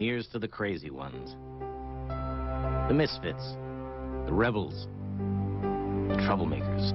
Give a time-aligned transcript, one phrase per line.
[0.00, 1.36] Here's to the crazy ones.
[2.88, 3.52] The misfits,
[4.24, 4.88] the rebels,
[5.18, 6.88] the troublemakers,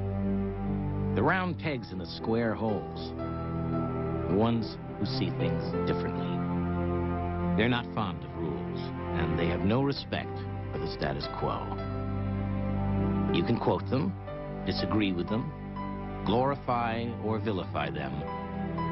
[1.15, 3.13] the round pegs in the square holes,
[4.27, 6.25] the ones who see things differently.
[7.55, 8.79] They're not fond of rules,
[9.19, 10.35] and they have no respect
[10.71, 11.61] for the status quo.
[13.35, 14.15] You can quote them,
[14.65, 18.23] disagree with them, glorify or vilify them.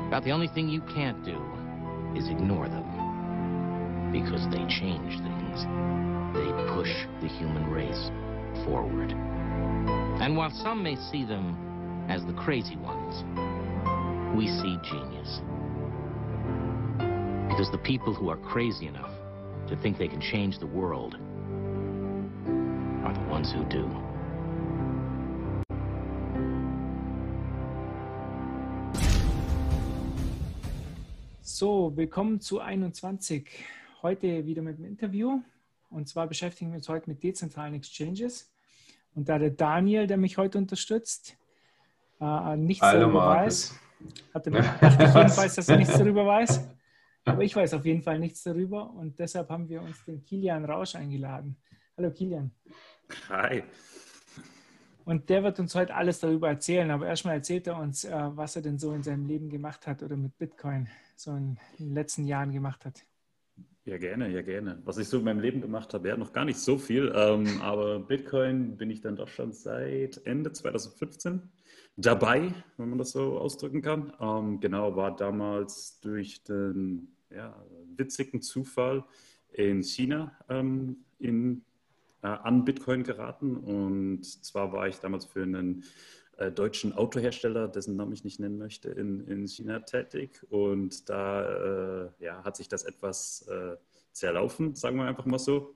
[0.08, 1.42] About the only thing you can't do
[2.16, 2.93] is ignore them.
[4.14, 5.66] Because they change things.
[6.38, 8.12] They push the human race
[8.64, 9.12] forward.
[10.22, 11.58] And while some may see them
[12.08, 13.24] as the crazy ones,
[14.38, 15.42] we see genius.
[17.50, 19.12] Because the people who are crazy enough
[19.68, 21.16] to think they can change the world
[23.06, 23.90] are the ones who do.
[31.42, 33.44] So, willkommen zu 21.
[34.04, 35.42] Heute wieder mit dem Interview.
[35.90, 38.54] Und zwar beschäftigen wir uns heute mit dezentralen Exchanges.
[39.16, 41.38] Und da der Daniel, der mich heute unterstützt,
[42.20, 43.72] äh, nichts Hallo, darüber Markus.
[43.72, 46.68] weiß, hat er mir jedenfalls, dass er nichts darüber weiß.
[47.24, 48.90] Aber ich weiß auf jeden Fall nichts darüber.
[48.90, 51.56] Und deshalb haben wir uns den Kilian Rausch eingeladen.
[51.96, 52.52] Hallo Kilian.
[53.30, 53.64] Hi.
[55.06, 56.92] Und der wird uns heute alles darüber erzählen.
[56.92, 60.04] Aber erstmal erzählt er uns, äh, was er denn so in seinem Leben gemacht hat
[60.04, 63.06] oder mit Bitcoin so in, in den letzten Jahren gemacht hat.
[63.86, 64.82] Ja, gerne, ja, gerne.
[64.86, 67.46] Was ich so in meinem Leben gemacht habe, ja, noch gar nicht so viel, ähm,
[67.62, 71.42] aber Bitcoin bin ich dann doch schon seit Ende 2015
[71.98, 74.14] dabei, wenn man das so ausdrücken kann.
[74.22, 77.62] Ähm, genau, war damals durch den ja,
[77.98, 79.04] witzigen Zufall
[79.52, 81.66] in China ähm, in,
[82.22, 83.58] äh, an Bitcoin geraten.
[83.58, 85.84] Und zwar war ich damals für einen
[86.52, 90.42] deutschen Autohersteller, dessen Namen ich nicht nennen möchte, in, in China tätig.
[90.50, 93.76] Und da äh, ja, hat sich das etwas äh,
[94.12, 95.76] zerlaufen, sagen wir einfach mal so.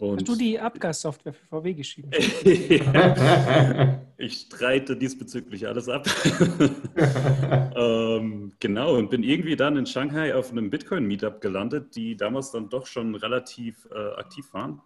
[0.00, 2.10] Und Hast du die Abgassoftware für VW geschrieben?
[4.16, 6.08] ich streite diesbezüglich alles ab.
[7.76, 12.70] ähm, genau, und bin irgendwie dann in Shanghai auf einem Bitcoin-Meetup gelandet, die damals dann
[12.70, 14.80] doch schon relativ äh, aktiv waren.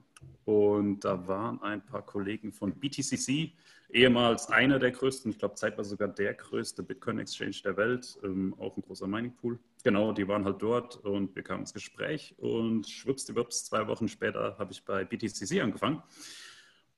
[0.47, 3.53] Und da waren ein paar Kollegen von BTCC,
[3.95, 8.77] ehemals einer der größten, ich glaube zeitweise sogar der größte Bitcoin-Exchange der Welt, ähm, auch
[8.77, 9.59] ein großer Mining-Pool.
[9.85, 14.57] Genau, die waren halt dort und wir kamen ins Gespräch und schwuppsdiwupps, zwei Wochen später
[14.59, 16.03] habe ich bei BTCC angefangen.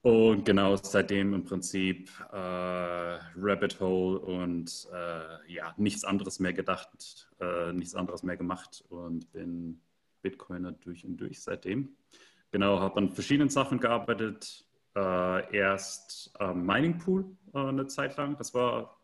[0.02, 7.28] Und genau seitdem im Prinzip äh, Rabbit Hole und äh, ja, nichts anderes mehr gedacht,
[7.40, 9.80] äh, nichts anderes mehr gemacht und bin
[10.22, 11.96] Bitcoiner durch und durch seitdem.
[12.52, 14.65] Genau, habe an verschiedenen Sachen gearbeitet.
[14.96, 18.34] Äh, erst am Mining Pool äh, eine Zeit lang.
[18.38, 18.98] Das war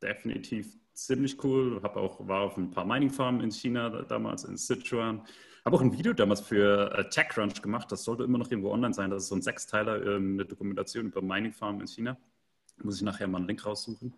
[0.00, 1.80] definitiv ziemlich cool.
[1.82, 5.22] Habe auch war auf ein paar Mining Farmen in China damals in Sichuan.
[5.64, 7.90] Habe auch ein Video damals für äh, TechCrunch gemacht.
[7.90, 9.10] Das sollte immer noch irgendwo online sein.
[9.10, 12.16] Das ist so ein Sechsteiler, ähm, eine Dokumentation über Mining Farmen in China.
[12.84, 14.14] Muss ich nachher mal einen Link raussuchen.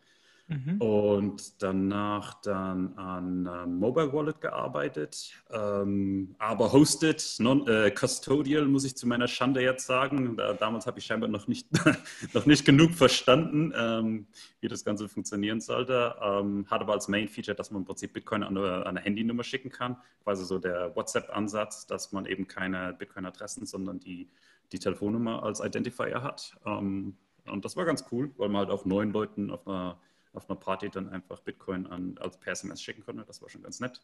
[0.49, 0.81] Mhm.
[0.81, 8.85] Und danach dann an äh, Mobile Wallet gearbeitet, ähm, aber hosted, non, äh, custodial, muss
[8.85, 10.37] ich zu meiner Schande jetzt sagen.
[10.37, 11.67] Da, damals habe ich scheinbar noch nicht,
[12.33, 14.29] noch nicht genug verstanden, ähm,
[14.61, 16.15] wie das Ganze funktionieren sollte.
[16.23, 19.01] Ähm, hat aber als Main Feature, dass man im Prinzip Bitcoin an eine, an eine
[19.01, 19.97] Handynummer schicken kann.
[20.23, 24.29] Quasi so der WhatsApp-Ansatz, dass man eben keine Bitcoin-Adressen, sondern die,
[24.71, 26.57] die Telefonnummer als Identifier hat.
[26.65, 29.99] Ähm, und das war ganz cool, weil man halt auch neun Leuten auf einer
[30.37, 33.25] auf einer Party dann einfach Bitcoin an, als per SMS schicken konnte.
[33.25, 34.01] Das war schon ganz nett.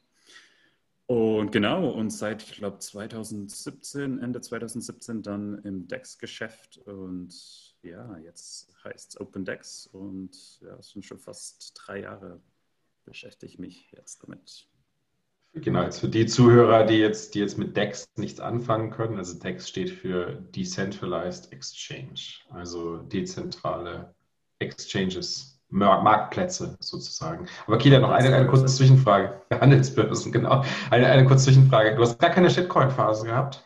[1.06, 7.34] Und genau, und seit, ich glaube, 2017, Ende 2017 dann im DEX-Geschäft und
[7.82, 12.41] ja, jetzt heißt es OpenDEX und ja, es sind schon fast drei Jahre
[13.04, 14.69] beschäftige ich mich jetzt damit.
[15.54, 19.38] Genau, jetzt für die Zuhörer, die jetzt, die jetzt mit DEX nichts anfangen können, also
[19.38, 24.14] DEX steht für Decentralized Exchange, also dezentrale
[24.60, 25.52] Exchanges.
[25.72, 27.47] Marktplätze sozusagen.
[27.66, 29.41] Aber Kida, noch eine, eine kurze Zwischenfrage.
[29.50, 30.64] Handelsbörsen, genau.
[30.91, 31.97] Eine, eine kurze Zwischenfrage.
[31.97, 33.64] Du hast gar keine Shitcoin-Phase gehabt?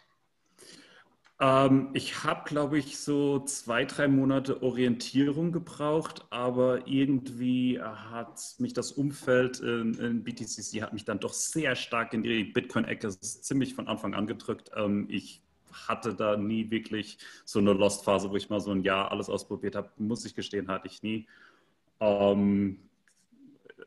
[1.38, 8.72] Ähm, ich habe, glaube ich, so zwei, drei Monate Orientierung gebraucht, aber irgendwie hat mich
[8.72, 13.74] das Umfeld in, in BTCC hat mich dann doch sehr stark in die Bitcoin-Ecke ziemlich
[13.74, 14.70] von Anfang an gedrückt.
[14.76, 15.42] Ähm, ich
[15.88, 19.76] hatte da nie wirklich so eine Lost-Phase, wo ich mal so ein Jahr alles ausprobiert
[19.76, 19.90] habe.
[19.98, 21.26] Muss ich gestehen, hatte ich nie.
[22.00, 22.78] Ähm,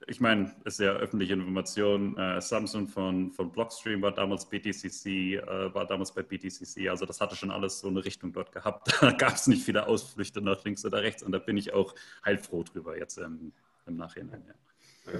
[0.07, 2.17] ich meine, es ist ja öffentliche Information.
[2.17, 6.89] Äh, Samsung von, von Blockstream war damals BTCC, äh, war damals bei BTCC.
[6.89, 8.87] Also das hatte schon alles so eine Richtung dort gehabt.
[9.01, 11.93] Da gab es nicht viele Ausflüchte nach links oder rechts und da bin ich auch
[12.25, 13.53] heilfroh drüber jetzt im,
[13.85, 14.43] im Nachhinein.
[14.47, 15.13] Ja.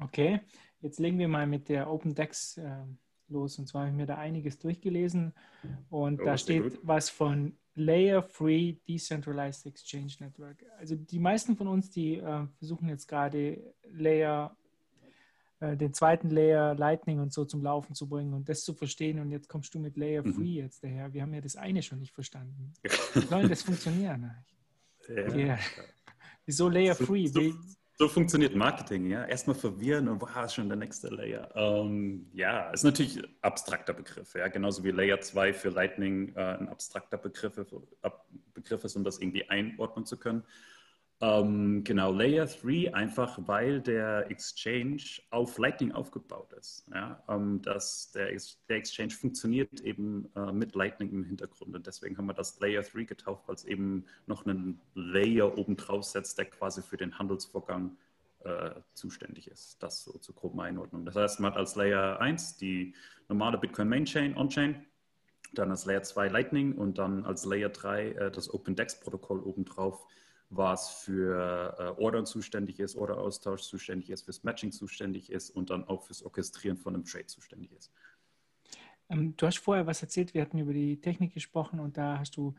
[0.00, 0.40] Okay,
[0.80, 2.84] jetzt legen wir mal mit der OpenDex äh,
[3.28, 3.58] los.
[3.58, 5.32] Und zwar habe ich mir da einiges durchgelesen
[5.90, 6.78] und Oh, da sehr steht gut.
[6.82, 10.64] was von Layer Free Decentralized Exchange Network.
[10.78, 14.54] Also die meisten von uns, die äh, versuchen jetzt gerade Layer,
[15.60, 19.18] äh, den zweiten Layer Lightning und so zum Laufen zu bringen und das zu verstehen.
[19.20, 20.34] Und jetzt kommst du mit Layer Mhm.
[20.34, 21.12] Free jetzt daher.
[21.14, 22.72] Wir haben ja das eine schon nicht verstanden.
[23.14, 24.30] Wie soll das funktionieren?
[25.08, 25.36] Ja.
[25.36, 25.58] Ja.
[26.44, 27.26] Wieso Layer So- Free?
[27.26, 27.40] so-
[28.02, 29.24] So funktioniert Marketing, ja.
[29.26, 31.48] Erstmal verwirren und wow, schon der nächste Layer.
[31.54, 34.48] Ähm, ja, ist natürlich ein abstrakter Begriff, ja.
[34.48, 37.60] Genauso wie Layer 2 für Lightning äh, ein abstrakter Begriff,
[38.54, 40.42] Begriff ist, um das irgendwie einordnen zu können.
[41.22, 46.84] Ähm, genau, Layer 3 einfach, weil der Exchange auf Lightning aufgebaut ist.
[46.92, 47.22] Ja?
[47.28, 48.36] Ähm, dass der,
[48.68, 51.76] der Exchange funktioniert eben äh, mit Lightning im Hintergrund.
[51.76, 55.76] Und deswegen haben wir das Layer 3 getauft, weil es eben noch einen Layer oben
[55.76, 57.96] drauf setzt, der quasi für den Handelsvorgang
[58.42, 59.80] äh, zuständig ist.
[59.80, 61.04] Das so zur groben Einordnung.
[61.04, 62.96] Das heißt, man hat als Layer 1 die
[63.28, 64.84] normale Bitcoin Main Chain, On-Chain,
[65.54, 70.04] dann als Layer 2 Lightning und dann als Layer 3 äh, das OpenDex-Protokoll obendrauf,
[70.54, 75.84] was für äh, Ordern zuständig ist, Order-Austausch zuständig ist, fürs Matching zuständig ist und dann
[75.84, 77.90] auch fürs Orchestrieren von einem Trade zuständig ist.
[79.08, 82.36] Ähm, du hast vorher was erzählt, wir hatten über die Technik gesprochen und da hast
[82.36, 82.54] du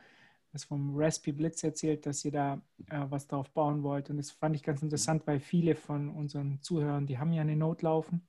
[0.51, 4.09] was vom Raspberry Blitz erzählt, dass ihr da äh, was drauf bauen wollt.
[4.09, 7.55] Und das fand ich ganz interessant, weil viele von unseren Zuhörern, die haben ja eine
[7.55, 8.21] Note laufen,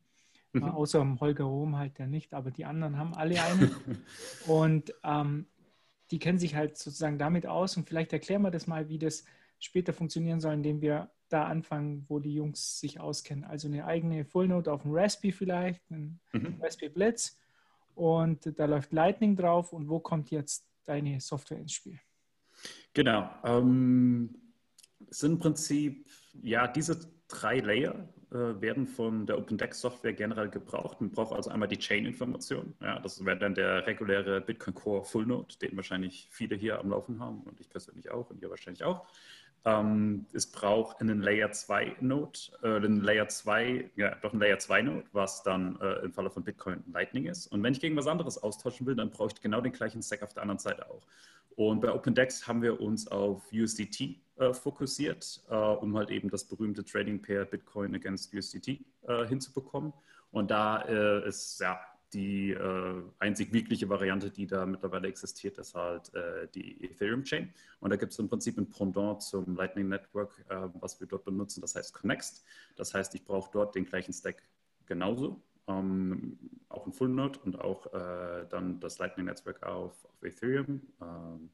[0.60, 0.68] äh, Mhm.
[0.68, 3.70] außer dem Holger Rohm halt der nicht, aber die anderen haben alle eine.
[4.46, 5.46] und ähm,
[6.10, 7.76] die kennen sich halt sozusagen damit aus.
[7.76, 9.24] Und vielleicht erklären wir das mal, wie das
[9.58, 13.44] später funktionieren soll, indem wir da anfangen, wo die Jungs sich auskennen.
[13.44, 16.60] Also eine eigene Full Note auf dem Raspberry vielleicht, ein Mhm.
[16.60, 17.38] Raspberry Blitz
[17.94, 21.98] und da läuft Lightning drauf und wo kommt jetzt deine Software ins Spiel?
[22.92, 23.28] Genau.
[23.44, 24.34] Ähm,
[25.10, 26.08] es sind im Prinzip,
[26.42, 31.00] ja, diese drei Layer äh, werden von der OpenDex-Software generell gebraucht.
[31.00, 32.74] Man braucht also einmal die Chain-Information.
[32.80, 36.90] Ja, das wäre dann der reguläre Bitcoin Core Full Node, den wahrscheinlich viele hier am
[36.90, 39.06] Laufen haben und ich persönlich auch und ihr wahrscheinlich auch.
[39.66, 44.58] Ähm, es braucht einen Layer 2 Node, äh, einen Layer 2, ja, doch einen Layer
[44.58, 47.46] 2 Node, was dann äh, im Falle von Bitcoin Lightning ist.
[47.46, 50.22] Und wenn ich gegen was anderes austauschen will, dann brauche ich genau den gleichen Stack
[50.22, 51.06] auf der anderen Seite auch.
[51.56, 56.44] Und bei OpenDex haben wir uns auf USDT äh, fokussiert, äh, um halt eben das
[56.44, 59.92] berühmte Trading Pair Bitcoin against USDT äh, hinzubekommen.
[60.30, 61.80] Und da äh, ist ja
[62.14, 67.52] die äh, einzig wirkliche Variante, die da mittlerweile existiert, ist halt äh, die Ethereum Chain.
[67.80, 71.24] Und da gibt es im Prinzip ein Pendant zum Lightning Network, äh, was wir dort
[71.24, 72.44] benutzen, das heißt Connext.
[72.76, 74.42] Das heißt, ich brauche dort den gleichen Stack
[74.86, 76.38] genauso, ähm,
[76.68, 81.04] auch ein Full Node und auch äh, dann das Lightning Netzwerk auf, auf Ethereum, äh,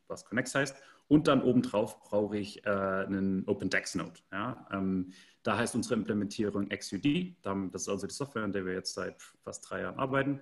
[0.08, 0.76] was Connext heißt.
[1.08, 4.20] Und dann obendrauf brauche ich äh, einen OpenDex Node.
[4.30, 4.66] Ja?
[4.72, 5.12] Ähm,
[5.42, 7.34] da heißt unsere Implementierung XUD.
[7.42, 10.40] Das ist also die Software, an der wir jetzt seit fast drei Jahren arbeiten.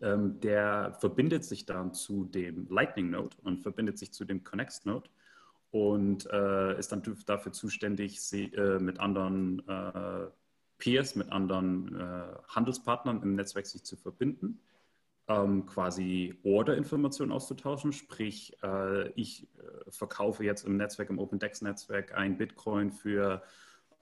[0.00, 4.86] Ähm, der verbindet sich dann zu dem Lightning Node und verbindet sich zu dem Connect
[4.86, 5.08] Node
[5.70, 10.26] und äh, ist dann dafür zuständig, sie, äh, mit anderen äh,
[10.78, 14.60] Peers, mit anderen äh, Handelspartnern im Netzwerk sich zu verbinden,
[15.28, 17.92] ähm, quasi Order-Informationen auszutauschen.
[17.92, 23.42] Sprich, äh, ich äh, verkaufe jetzt im Netzwerk, im OpenDex-Netzwerk ein Bitcoin für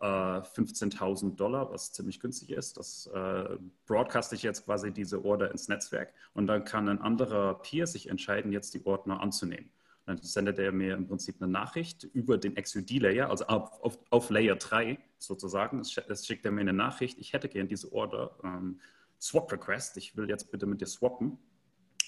[0.00, 2.76] äh, 15.000 Dollar, was ziemlich günstig ist.
[2.76, 3.56] Das äh,
[3.86, 8.08] broadcaste ich jetzt quasi diese Order ins Netzwerk und dann kann ein anderer Peer sich
[8.08, 9.70] entscheiden, jetzt die Ordner anzunehmen.
[10.06, 14.30] Dann sendet er mir im Prinzip eine Nachricht über den XUD-Layer, also auf, auf, auf,
[14.30, 15.80] Layer 3 sozusagen.
[15.80, 18.80] Es, es, schickt er mir eine Nachricht, ich hätte gern diese Order, ähm,
[19.20, 21.38] Swap-Request, ich will jetzt bitte mit dir swappen.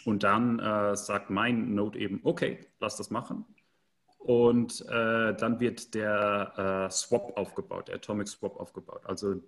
[0.05, 3.45] Und dann äh, sagt mein Node eben, okay, lass das machen.
[4.23, 9.03] Und äh, dann wird der äh, Swap aufgebaut, der Atomic Swap aufgebaut.
[9.05, 9.43] Also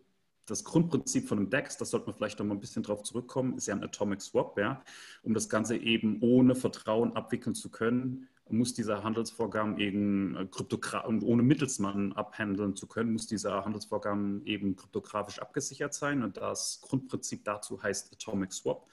[0.47, 3.57] das Grundprinzip von einem DEX, das sollte man vielleicht noch mal ein bisschen drauf zurückkommen,
[3.57, 4.83] ist ja ein Atomic Swap, ja.
[5.23, 11.23] Um das Ganze eben ohne Vertrauen abwickeln zu können, muss dieser Handelsvorgang eben kryptografisch und
[11.23, 16.23] ohne Mittelsmann abhandeln zu können, muss dieser Handelsvorgang eben kryptografisch abgesichert sein.
[16.23, 18.87] Und das Grundprinzip dazu heißt Atomic Swap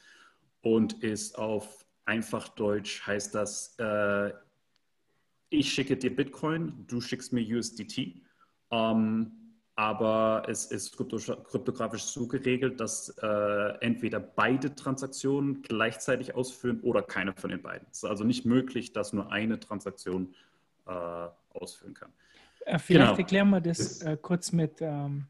[0.61, 4.31] und ist auf einfach Deutsch heißt das, äh,
[5.51, 8.24] ich schicke dir Bitcoin, du schickst mir USDT.
[8.72, 9.31] Ähm,
[9.75, 13.27] aber es ist kryptografisch so geregelt, dass äh,
[13.81, 17.88] entweder beide Transaktionen gleichzeitig ausführen oder keine von den beiden.
[17.91, 20.36] Es ist also nicht möglich, dass nur eine Transaktion
[20.88, 22.12] äh, ausführen kann.
[22.65, 23.17] Äh, vielleicht genau.
[23.17, 25.25] erklären wir das äh, kurz mit, ähm,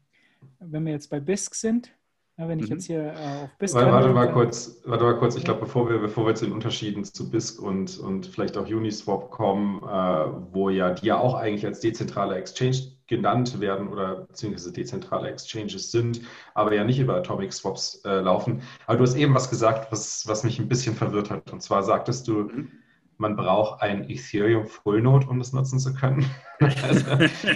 [0.58, 1.92] wenn wir jetzt bei BISC sind.
[2.38, 2.72] Ja, wenn ich mhm.
[2.72, 3.74] jetzt hier äh, auf BISC.
[3.74, 5.36] Warte, warte mal kurz, warte mal kurz.
[5.36, 8.66] Ich glaube, bevor wir, bevor wir zu den Unterschieden zu BISC und, und vielleicht auch
[8.66, 14.22] Uniswap kommen, äh, wo ja die ja auch eigentlich als dezentrale Exchange genannt werden oder
[14.22, 16.22] beziehungsweise dezentrale Exchanges sind,
[16.54, 18.62] aber ja nicht über Atomic Swaps äh, laufen.
[18.86, 21.52] Aber du hast eben was gesagt, was, was mich ein bisschen verwirrt hat.
[21.52, 22.72] Und zwar sagtest du, mhm.
[23.18, 26.24] man braucht ein Ethereum Full Node, um das nutzen zu können.
[26.60, 27.04] also,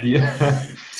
[0.03, 0.21] die,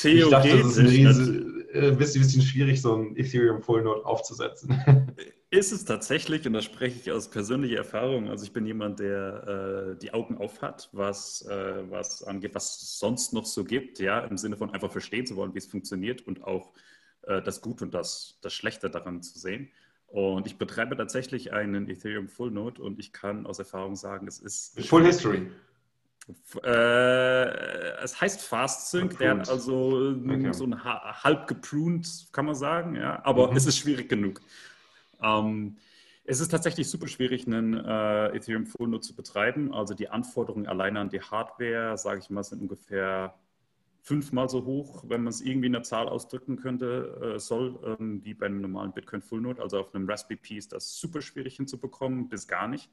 [0.02, 4.04] ich dachte, das ist ein riesen, äh, bisschen, bisschen schwierig, so ein Ethereum Full Node
[4.04, 4.82] aufzusetzen.
[5.50, 9.94] Ist es tatsächlich, und da spreche ich aus persönlicher Erfahrung, also ich bin jemand, der
[9.94, 13.98] äh, die Augen auf hat, was, äh, was angeht, was es sonst noch so gibt,
[13.98, 16.74] ja, im Sinne von einfach verstehen zu wollen, wie es funktioniert und auch
[17.22, 19.70] äh, das Gute und das, das Schlechte daran zu sehen.
[20.08, 24.38] Und ich betreibe tatsächlich einen Ethereum Full Node und ich kann aus Erfahrung sagen, es
[24.38, 24.80] ist.
[24.86, 25.50] Full History.
[26.62, 30.52] Äh, es heißt Fast Sync, der hat also okay.
[30.52, 33.56] so ein halb gepruned, kann man sagen, ja, aber mhm.
[33.56, 34.40] es ist schwierig genug.
[35.22, 35.76] Ähm,
[36.24, 39.72] es ist tatsächlich super schwierig, einen äh, Ethereum Full Node zu betreiben.
[39.72, 43.34] Also die Anforderungen allein an die Hardware, sage ich mal, sind ungefähr
[44.02, 48.22] fünfmal so hoch, wenn man es irgendwie in einer Zahl ausdrücken könnte, äh, soll, ähm,
[48.24, 49.62] wie bei einem normalen Bitcoin Full Node.
[49.62, 52.90] Also auf einem Raspberry Pi ist das super schwierig hinzubekommen, bis gar nicht.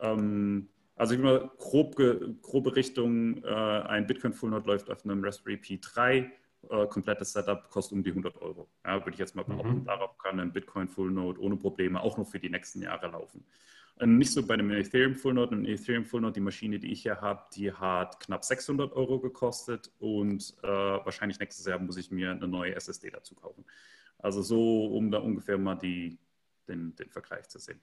[0.00, 0.68] Ähm,
[1.00, 1.96] also immer grob,
[2.42, 6.30] grobe Richtung, äh, ein Bitcoin Full Node läuft auf einem Raspberry Pi 3
[6.68, 8.68] äh, komplettes Setup kostet um die 100 Euro.
[8.84, 9.78] Ja, würde ich jetzt mal behaupten.
[9.78, 9.84] Mhm.
[9.84, 13.44] Darauf kann ein Bitcoin Full Node ohne Probleme auch noch für die nächsten Jahre laufen.
[13.96, 15.56] Und nicht so bei einem Ethereum Full Node.
[15.56, 19.20] Ein Ethereum Full Node, die Maschine, die ich hier habe, die hat knapp 600 Euro
[19.20, 23.64] gekostet und äh, wahrscheinlich nächstes Jahr muss ich mir eine neue SSD dazu kaufen.
[24.18, 26.18] Also so, um da ungefähr mal die,
[26.70, 27.78] den, den Vergleich zu sehen.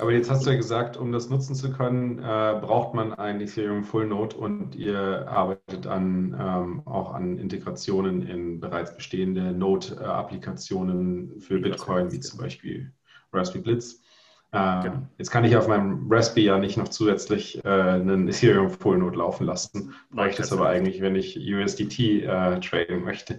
[0.00, 3.40] Aber jetzt hast du ja gesagt, um das nutzen zu können, äh, braucht man ein
[3.40, 11.40] Ethereum Full Node und ihr arbeitet an, ähm, auch an Integrationen in bereits bestehende Node-Applikationen
[11.40, 12.92] für Bitcoin, wie zum Beispiel
[13.32, 14.02] Raspberry Blitz.
[14.52, 14.96] Äh, genau.
[15.16, 19.16] Jetzt kann ich auf meinem Raspberry ja nicht noch zusätzlich äh, einen Ethereum Full Node
[19.16, 19.94] laufen lassen.
[20.10, 23.38] Bräuchte es aber eigentlich, wenn ich USDT äh, traden möchte.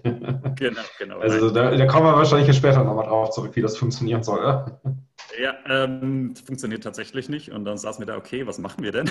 [0.56, 1.20] genau, genau.
[1.22, 4.66] Also da, da, kommen wir wahrscheinlich später nochmal drauf zurück, wie das funktionieren soll.
[5.40, 7.52] Ja, ähm, funktioniert tatsächlich nicht.
[7.52, 9.10] Und dann saßen wir da, okay, was machen wir denn?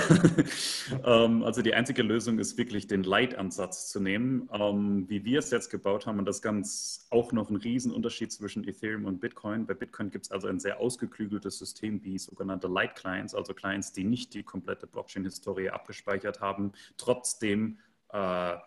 [1.04, 5.50] ähm, also die einzige Lösung ist wirklich den Light-Ansatz zu nehmen, ähm, wie wir es
[5.50, 6.18] jetzt gebaut haben.
[6.18, 9.66] Und das ganz auch noch ein Riesenunterschied zwischen Ethereum und Bitcoin.
[9.66, 14.04] Bei Bitcoin gibt es also ein sehr ausgeklügeltes System wie sogenannte Light-Clients, also Clients, die
[14.04, 17.78] nicht die komplette Blockchain-Historie abgespeichert haben, trotzdem
[18.12, 18.58] äh, äh,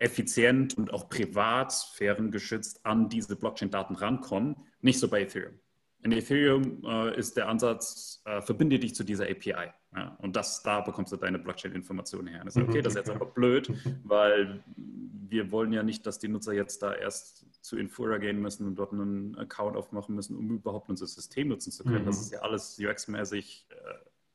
[0.00, 4.56] effizient und auch privat, sphärengeschützt an diese Blockchain-Daten rankommen.
[4.80, 5.58] Nicht so bei Ethereum.
[6.02, 9.72] In Ethereum äh, ist der Ansatz, äh, verbinde dich zu dieser API.
[9.94, 10.16] Ja?
[10.20, 12.40] Und das, da bekommst du deine Blockchain-Informationen her.
[12.40, 13.72] Und das ist okay, das ist jetzt aber blöd,
[14.04, 18.66] weil wir wollen ja nicht, dass die Nutzer jetzt da erst zu Infura gehen müssen
[18.66, 22.02] und dort einen Account aufmachen müssen, um überhaupt unser System nutzen zu können.
[22.02, 22.06] Mhm.
[22.06, 23.74] Das ist ja alles UX-mäßig äh,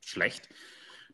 [0.03, 0.49] schlecht.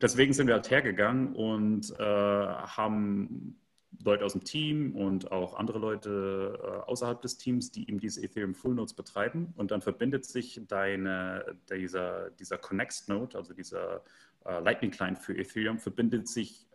[0.01, 3.59] Deswegen sind wir halt hergegangen und äh, haben
[4.03, 8.23] Leute aus dem Team und auch andere Leute äh, außerhalb des Teams, die eben diese
[8.23, 9.53] Ethereum Full Nodes betreiben.
[9.55, 14.03] Und dann verbindet sich deine, dieser, dieser Connect Node, also dieser
[14.45, 16.67] äh, Lightning Client für Ethereum, verbindet sich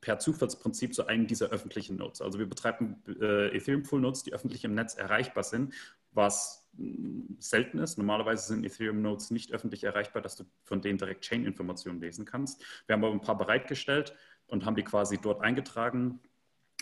[0.00, 2.20] per Zufallsprinzip zu einem dieser öffentlichen Nodes.
[2.20, 5.72] Also wir betreiben äh, Ethereum Full Nodes, die öffentlich im Netz erreichbar sind,
[6.10, 7.96] was mm, selten ist.
[7.96, 12.62] Normalerweise sind Ethereum Nodes nicht öffentlich erreichbar, dass du von denen direkt Chain-Informationen lesen kannst.
[12.86, 14.14] Wir haben aber ein paar bereitgestellt
[14.52, 16.20] und haben die quasi dort eingetragen.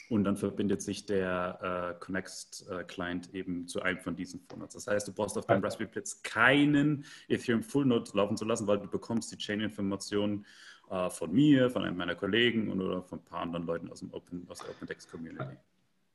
[0.09, 4.59] Und dann verbindet sich der äh, Connect äh, Client eben zu einem von diesen Full
[4.59, 4.75] Nodes.
[4.75, 8.67] Das heißt, du brauchst auf deinem Raspberry Pi keinen Ethereum Full Node laufen zu lassen,
[8.67, 10.47] weil du bekommst die Chain-Informationen
[10.91, 14.01] äh, von mir, von einem meiner Kollegen und oder von ein paar anderen Leuten aus,
[14.01, 15.57] dem Open, aus der OpenDex Community.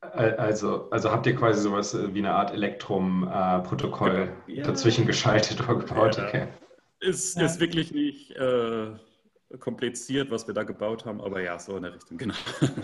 [0.00, 4.64] Also, also habt ihr quasi sowas äh, wie eine Art Elektrum-Protokoll äh, ja.
[4.64, 6.18] dazwischen geschaltet oder gebaut?
[6.18, 6.26] Ja.
[6.26, 6.48] Okay.
[7.00, 8.90] Ist, ist wirklich nicht äh,
[9.58, 12.34] kompliziert, was wir da gebaut haben, aber ja, so in der Richtung, genau.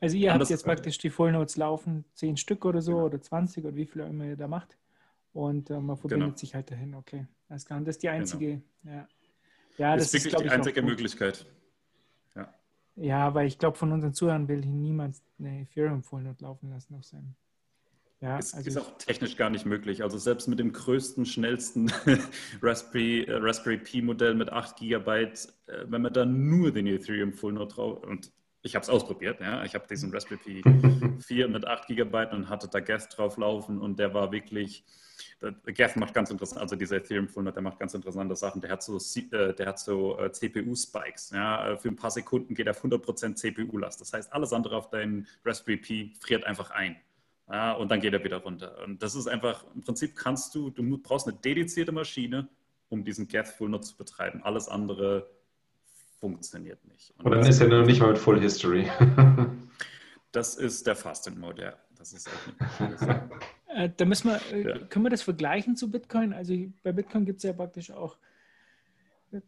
[0.00, 3.04] Also ihr habt jetzt praktisch die Full Notes laufen, zehn Stück oder so genau.
[3.06, 4.76] oder 20 oder wie viel immer ihr da macht.
[5.32, 6.36] Und äh, man verbindet genau.
[6.36, 7.26] sich halt dahin, okay.
[7.48, 8.96] Das ist die einzige, genau.
[8.96, 9.08] ja.
[9.78, 11.46] Ja, das, ist wirklich ist, die einzige Möglichkeit.
[12.36, 12.54] Ja.
[12.96, 16.94] ja, weil ich glaube, von unseren Zuhörern will niemand eine Ethereum Full Note laufen lassen
[16.94, 17.34] auf seinem
[18.20, 20.02] ja, es also ist auch technisch gar nicht möglich.
[20.02, 21.92] Also selbst mit dem größten, schnellsten
[22.62, 25.30] Raspberry, äh, Raspberry Pi Modell mit 8 GB, äh,
[25.86, 29.62] wenn man da nur den Ethereum Full Node drauf und ich habe es ausprobiert, ja.
[29.64, 33.78] Ich habe diesen Raspberry Pi 4 mit 8 GB und hatte da Geth drauf laufen
[33.78, 34.84] und der war wirklich,
[35.66, 38.62] Geth macht ganz interessant, also dieser Ethereum Full Node, der macht ganz interessante Sachen.
[38.62, 41.76] Der hat so, äh, der hat so äh, CPU-Spikes, ja.
[41.76, 44.00] Für ein paar Sekunden geht er auf 100% CPU-Last.
[44.00, 46.96] Das heißt, alles andere auf deinem Raspberry Pi friert einfach ein.
[47.46, 48.82] Und dann geht er wieder runter.
[48.84, 52.48] Und das ist einfach, im Prinzip kannst du, du brauchst eine dedizierte Maschine,
[52.88, 54.42] um diesen Geth Full Node zu betreiben.
[54.42, 55.28] Alles andere
[56.20, 57.12] funktioniert nicht.
[57.18, 58.88] Und, und dann ist er noch nicht mal mit Full History.
[60.34, 61.74] Das ist der Fasting Mode, ja.
[61.96, 62.28] Das ist
[63.68, 64.78] äh, da müssen wir, äh, ja.
[64.86, 66.32] können wir das vergleichen zu Bitcoin?
[66.32, 68.18] Also bei Bitcoin gibt es ja praktisch auch,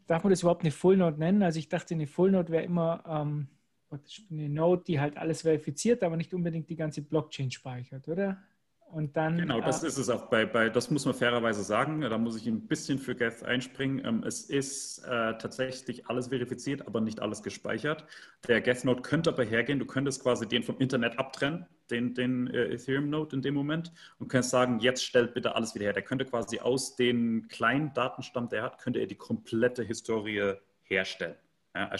[0.07, 1.43] darf man das überhaupt eine Full Node nennen?
[1.43, 3.47] Also ich dachte, eine Full Node wäre immer ähm,
[4.29, 8.37] eine Node, die halt alles verifiziert, aber nicht unbedingt die ganze Blockchain speichert, oder?
[8.89, 11.99] Und dann, genau, das äh, ist es auch bei, bei, das muss man fairerweise sagen,
[12.01, 14.03] da muss ich ein bisschen für Geth einspringen.
[14.05, 18.05] Ähm, es ist äh, tatsächlich alles verifiziert, aber nicht alles gespeichert.
[18.47, 22.73] Der Geth-Node könnte aber hergehen, du könntest quasi den vom Internet abtrennen, den, den äh,
[22.73, 25.93] Ethereum-Node in dem Moment und könntest sagen, jetzt stellt bitte alles wieder her.
[25.93, 30.53] Der könnte quasi aus dem kleinen Datenstamm, der er hat, könnte er die komplette Historie
[30.83, 31.35] herstellen.
[31.75, 31.97] Ja, er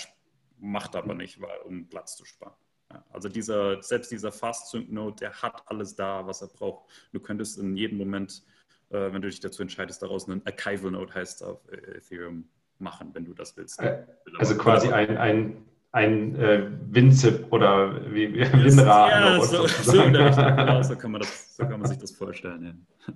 [0.60, 2.54] macht aber nicht, weil, um Platz zu sparen.
[3.10, 6.90] Also dieser, selbst dieser Fast-Sync-Node, der hat alles da, was er braucht.
[7.12, 8.44] Du könntest in jedem Moment,
[8.90, 12.48] äh, wenn du dich dazu entscheidest, daraus einen Archival-Node heißt auf Ethereum
[12.80, 13.82] machen, wenn du das willst.
[13.82, 14.06] Äh,
[14.38, 19.10] also quasi ein, ein, ein äh, WinZip oder wie, WinRAR.
[19.10, 22.86] Ja, so, so, genau, so kann man, das, so kann man sich das vorstellen.
[23.08, 23.14] Ja.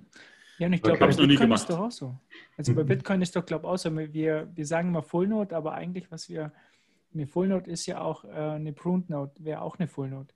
[0.58, 1.16] Ja, und ich glaube, okay.
[1.16, 2.14] bei Bitcoin ist doch auch so.
[2.56, 5.56] Also bei Bitcoin ist doch, glaube ich, auch so, wir, wir sagen immer Full Node,
[5.56, 6.52] aber eigentlich, was wir
[7.14, 10.34] eine Full Node ist ja auch äh, eine Pruned Node, wäre auch eine Full Node.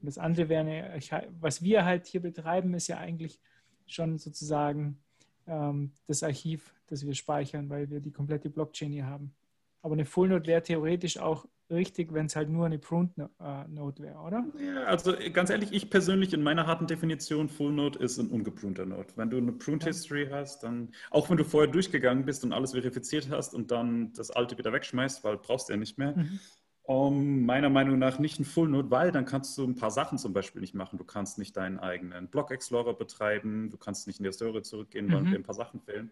[0.00, 0.98] Und das andere wäre
[1.40, 3.40] was wir halt hier betreiben, ist ja eigentlich
[3.86, 5.02] schon sozusagen
[5.46, 9.34] ähm, das Archiv, das wir speichern, weil wir die komplette Blockchain hier haben.
[9.82, 13.22] Aber eine Full Node wäre theoretisch auch richtig, wenn es halt nur eine Pruned äh,
[13.42, 14.44] wäre, oder?
[14.58, 18.86] Ja, also ganz ehrlich, ich persönlich in meiner harten Definition, Full Node ist ein ungeprunter
[18.86, 19.08] Node.
[19.16, 19.88] Wenn du eine Pruned ja.
[19.88, 24.12] History hast, dann, auch wenn du vorher durchgegangen bist und alles verifiziert hast und dann
[24.12, 26.40] das alte wieder wegschmeißt, weil brauchst du ja nicht mehr, mhm.
[26.82, 30.18] um, meiner Meinung nach nicht ein Full Node, weil dann kannst du ein paar Sachen
[30.18, 30.98] zum Beispiel nicht machen.
[30.98, 35.12] Du kannst nicht deinen eigenen Block Explorer betreiben, du kannst nicht in die Historie zurückgehen,
[35.12, 35.30] weil mhm.
[35.30, 36.10] dir ein paar Sachen fehlen.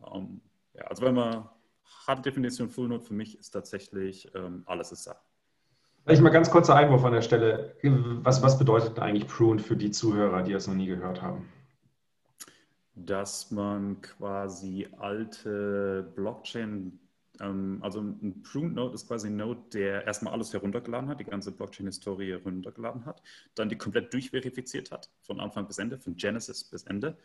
[0.00, 0.40] Um,
[0.74, 1.48] ja, also wenn man
[2.06, 5.20] harte Definition Full Node für mich ist tatsächlich, ähm, alles ist Sache.
[6.04, 7.76] Vielleicht mal ganz kurzer Einwurf an der Stelle.
[7.82, 11.48] Was, was bedeutet eigentlich Prune für die Zuhörer, die es noch nie gehört haben?
[12.94, 16.98] Dass man quasi alte Blockchain,
[17.40, 21.24] ähm, also ein Prune Node ist quasi ein Node, der erstmal alles heruntergeladen hat, die
[21.24, 23.22] ganze Blockchain-Historie heruntergeladen hat,
[23.54, 27.18] dann die komplett durchverifiziert hat, von Anfang bis Ende, von Genesis bis Ende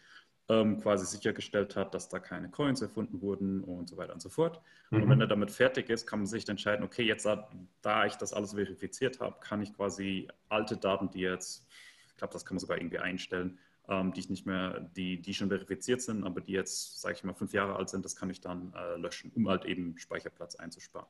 [0.48, 4.30] ähm, quasi sichergestellt hat, dass da keine Coins erfunden wurden und so weiter und so
[4.30, 4.62] fort.
[4.92, 5.04] Mhm.
[5.04, 7.28] Und wenn er damit fertig ist, kann man sich entscheiden, okay, jetzt
[7.82, 11.66] da ich das alles verifiziert habe, kann ich quasi alte Daten, die jetzt,
[12.08, 15.34] ich glaube, das kann man sogar irgendwie einstellen, ähm, die ich nicht mehr, die, die
[15.34, 18.30] schon verifiziert sind, aber die jetzt, sage ich mal, fünf Jahre alt sind, das kann
[18.30, 21.08] ich dann äh, löschen, um halt eben Speicherplatz einzusparen.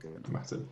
[0.00, 0.30] Genau.
[0.30, 0.68] Macht Sinn.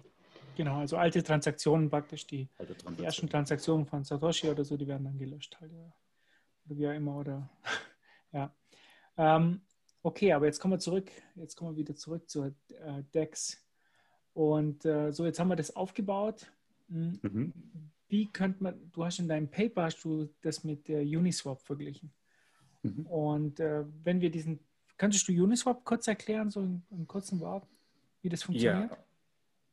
[0.57, 2.97] Genau, also alte Transaktionen praktisch, die, Transaktionen.
[2.99, 5.93] die ersten Transaktionen von Satoshi oder so, die werden dann gelöscht halt, ja
[6.65, 7.49] wie auch immer, oder
[8.33, 8.55] ja.
[9.17, 9.61] Ähm,
[10.03, 13.63] okay, aber jetzt kommen wir zurück, jetzt kommen wir wieder zurück zur äh, DEX.
[14.35, 16.51] Und äh, so, jetzt haben wir das aufgebaut.
[16.89, 17.19] Hm.
[17.23, 17.53] Mhm.
[18.09, 22.13] Wie könnte man, du hast in deinem Paper hast du das mit der Uniswap verglichen.
[22.83, 23.07] Mhm.
[23.07, 24.61] Und äh, wenn wir diesen,
[24.99, 27.69] könntest du Uniswap kurz erklären, so in, in kurzen Worten,
[28.21, 28.91] wie das funktioniert?
[28.91, 28.99] Ja.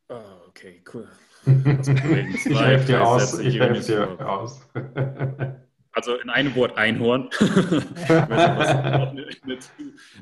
[0.08, 1.08] Oh, okay, cool.
[1.46, 3.38] ich helfe dir aus.
[3.38, 4.60] Ich helfe dir aus.
[5.92, 7.30] Also in einem Wort Einhorn.
[7.40, 9.58] noch, eine,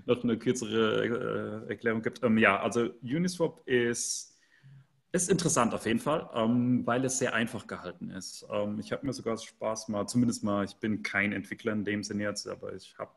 [0.06, 2.22] noch, eine, kürzere äh, Erklärung gibt.
[2.22, 4.34] Ähm, ja, also Uniswap ist,
[5.12, 8.46] ist interessant auf jeden Fall, ähm, weil es sehr einfach gehalten ist.
[8.50, 12.02] Ähm, ich habe mir sogar Spaß mal, zumindest mal, ich bin kein Entwickler in dem
[12.02, 13.12] Sinne jetzt, aber ich habe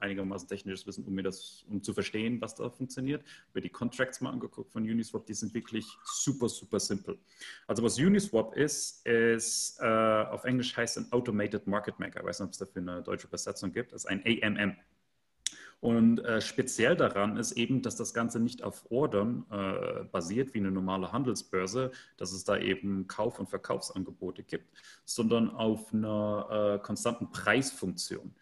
[0.00, 3.24] einigermaßen technisches Wissen, um mir das, um zu verstehen, was da funktioniert.
[3.54, 7.18] Mir die Contracts mal angeguckt von Uniswap, die sind wirklich super, super simpel.
[7.66, 12.20] Also was Uniswap ist, ist äh, auf Englisch heißt ein Automated Market Maker.
[12.20, 13.92] Ich weiß nicht, ob es dafür eine deutsche Übersetzung gibt.
[13.92, 14.76] Das ist ein AMM.
[15.80, 20.58] Und äh, speziell daran ist eben, dass das Ganze nicht auf Ordern äh, basiert wie
[20.58, 26.84] eine normale Handelsbörse, dass es da eben Kauf- und Verkaufsangebote gibt, sondern auf einer äh,
[26.84, 28.34] konstanten Preisfunktion.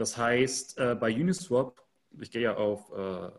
[0.00, 1.78] Das heißt, äh, bei Uniswap,
[2.18, 3.30] ich gehe ja auf äh, äh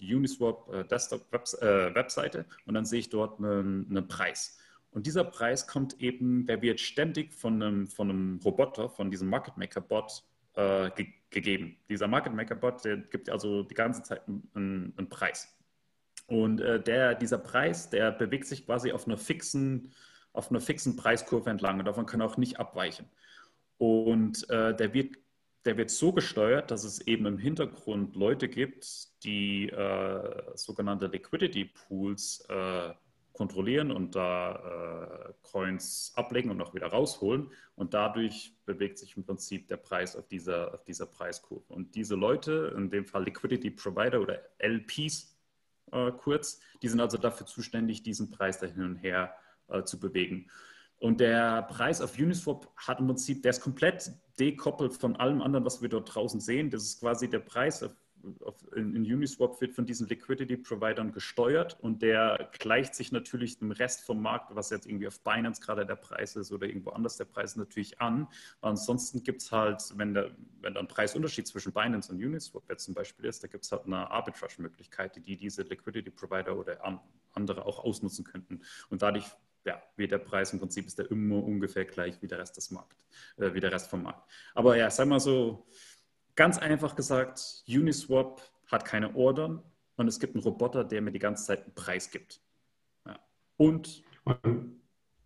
[0.00, 4.58] die Uniswap äh, Desktop Webs äh, Webseite und dann sehe ich dort einen, einen, Preis.
[4.90, 9.28] Und dieser Preis kommt eben, der wird ständig von einem, von einem Roboter, von diesem
[9.28, 11.76] Market Maker Bot äh, ge gegeben.
[11.88, 15.56] Dieser Market Maker Bot, der gibt also die ganze Zeit einen, einen Preis.
[16.26, 19.92] Und der, dieser Preis, der bewegt sich quasi auf einer fixen,
[20.32, 23.08] auf einer fixen Preiskurve entlang und davon kann er auch nicht abweichen.
[23.78, 25.16] Und der wird
[25.64, 31.66] der wird so gesteuert, dass es eben im Hintergrund Leute gibt, die äh, sogenannte Liquidity
[31.66, 32.94] Pools äh,
[33.32, 37.50] kontrollieren und da äh, Coins ablegen und auch wieder rausholen.
[37.74, 41.72] Und dadurch bewegt sich im Prinzip der Preis auf dieser, auf dieser Preiskurve.
[41.72, 45.36] Und diese Leute, in dem Fall Liquidity Provider oder LPs
[45.92, 49.34] äh, kurz, die sind also dafür zuständig, diesen Preis da hin und her
[49.68, 50.50] äh, zu bewegen.
[51.00, 55.64] Und der Preis auf Uniswap hat im Prinzip, der ist komplett dekoppelt von allem anderen,
[55.64, 56.70] was wir dort draußen sehen.
[56.70, 57.94] Das ist quasi der Preis auf
[58.76, 64.02] in, in, Uniswap wird von diesen Liquidity-Providern gesteuert und der gleicht sich natürlich dem Rest
[64.02, 67.24] vom Markt, was jetzt irgendwie auf Binance gerade der Preis ist oder irgendwo anders der
[67.24, 68.28] Preis natürlich an.
[68.60, 72.84] Ansonsten gibt es halt, wenn, der, wenn da ein Preisunterschied zwischen Binance und Uniswap jetzt
[72.84, 77.00] zum Beispiel ist, da gibt es halt eine Arbitrage-Möglichkeit, die diese Liquidity-Provider oder an,
[77.32, 78.60] andere auch ausnutzen könnten.
[78.90, 79.24] Und dadurch
[79.64, 82.70] ja, wie der Preis im Prinzip ist der immer ungefähr gleich wie der Rest des
[82.70, 83.04] Markt,
[83.36, 84.30] äh, wie der Rest vom Markt.
[84.54, 85.66] Aber ja, sag mal so,
[86.40, 89.62] Ganz einfach gesagt, Uniswap hat keine Ordern
[89.96, 92.40] und es gibt einen Roboter, der mir die ganze Zeit einen Preis gibt.
[93.04, 93.18] Ja.
[93.58, 94.79] Und, und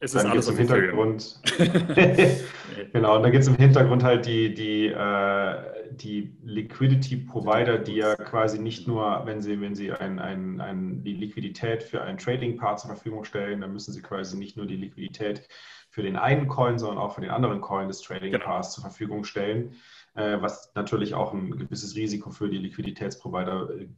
[0.04, 1.40] es ist alles im Hintergrund.
[2.92, 5.54] genau, und da geht es im Hintergrund halt die, die, äh,
[5.92, 11.02] die Liquidity Provider, die ja quasi nicht nur, wenn sie, wenn sie ein, ein, ein,
[11.02, 14.66] die Liquidität für einen Trading Part zur Verfügung stellen, dann müssen sie quasi nicht nur
[14.66, 15.48] die Liquidität
[15.88, 18.44] für den einen Coin, sondern auch für den anderen Coin des Trading genau.
[18.44, 19.74] Parts zur Verfügung stellen.
[20.16, 23.88] Äh, was natürlich auch ein gewisses Risiko für die Liquiditätsprovider äh,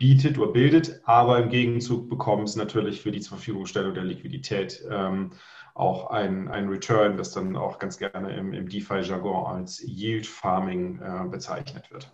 [0.00, 4.82] bietet oder bildet, aber im Gegenzug bekommen es natürlich für die zur Verfügungstellung der Liquidität
[4.90, 5.32] ähm,
[5.74, 11.00] auch ein, ein Return, das dann auch ganz gerne im, im DeFi-Jargon als Yield Farming
[11.02, 12.10] äh, bezeichnet wird.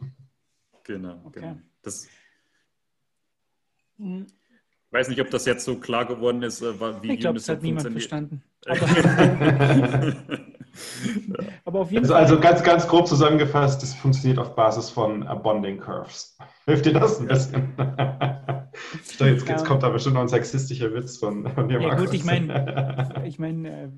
[0.82, 1.40] Genau, okay.
[1.40, 1.58] genau.
[1.82, 2.08] Das,
[3.98, 4.26] hm.
[4.88, 7.48] Ich weiß nicht, ob das jetzt so klar geworden ist, äh, wie Ich glaube, es
[7.48, 8.42] hat niemand verstanden.
[11.64, 12.22] Aber auf jeden also, Fall.
[12.22, 16.36] Also ganz, ganz grob zusammengefasst, es funktioniert auf Basis von Bonding Curves.
[16.66, 17.72] Hilft dir das ein bisschen?
[19.20, 22.06] jetzt, jetzt kommt da bestimmt noch ein sexistischer Witz von, von dir, Ja Markus.
[22.06, 23.88] gut, ich meine, ich mein, äh,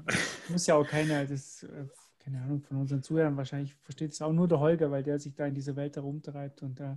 [0.48, 1.86] muss ja auch keiner, das, äh,
[2.18, 5.34] keine Ahnung, von unseren Zuhörern wahrscheinlich versteht es auch nur der Holger, weil der sich
[5.34, 6.96] da in dieser Welt herumtreibt und da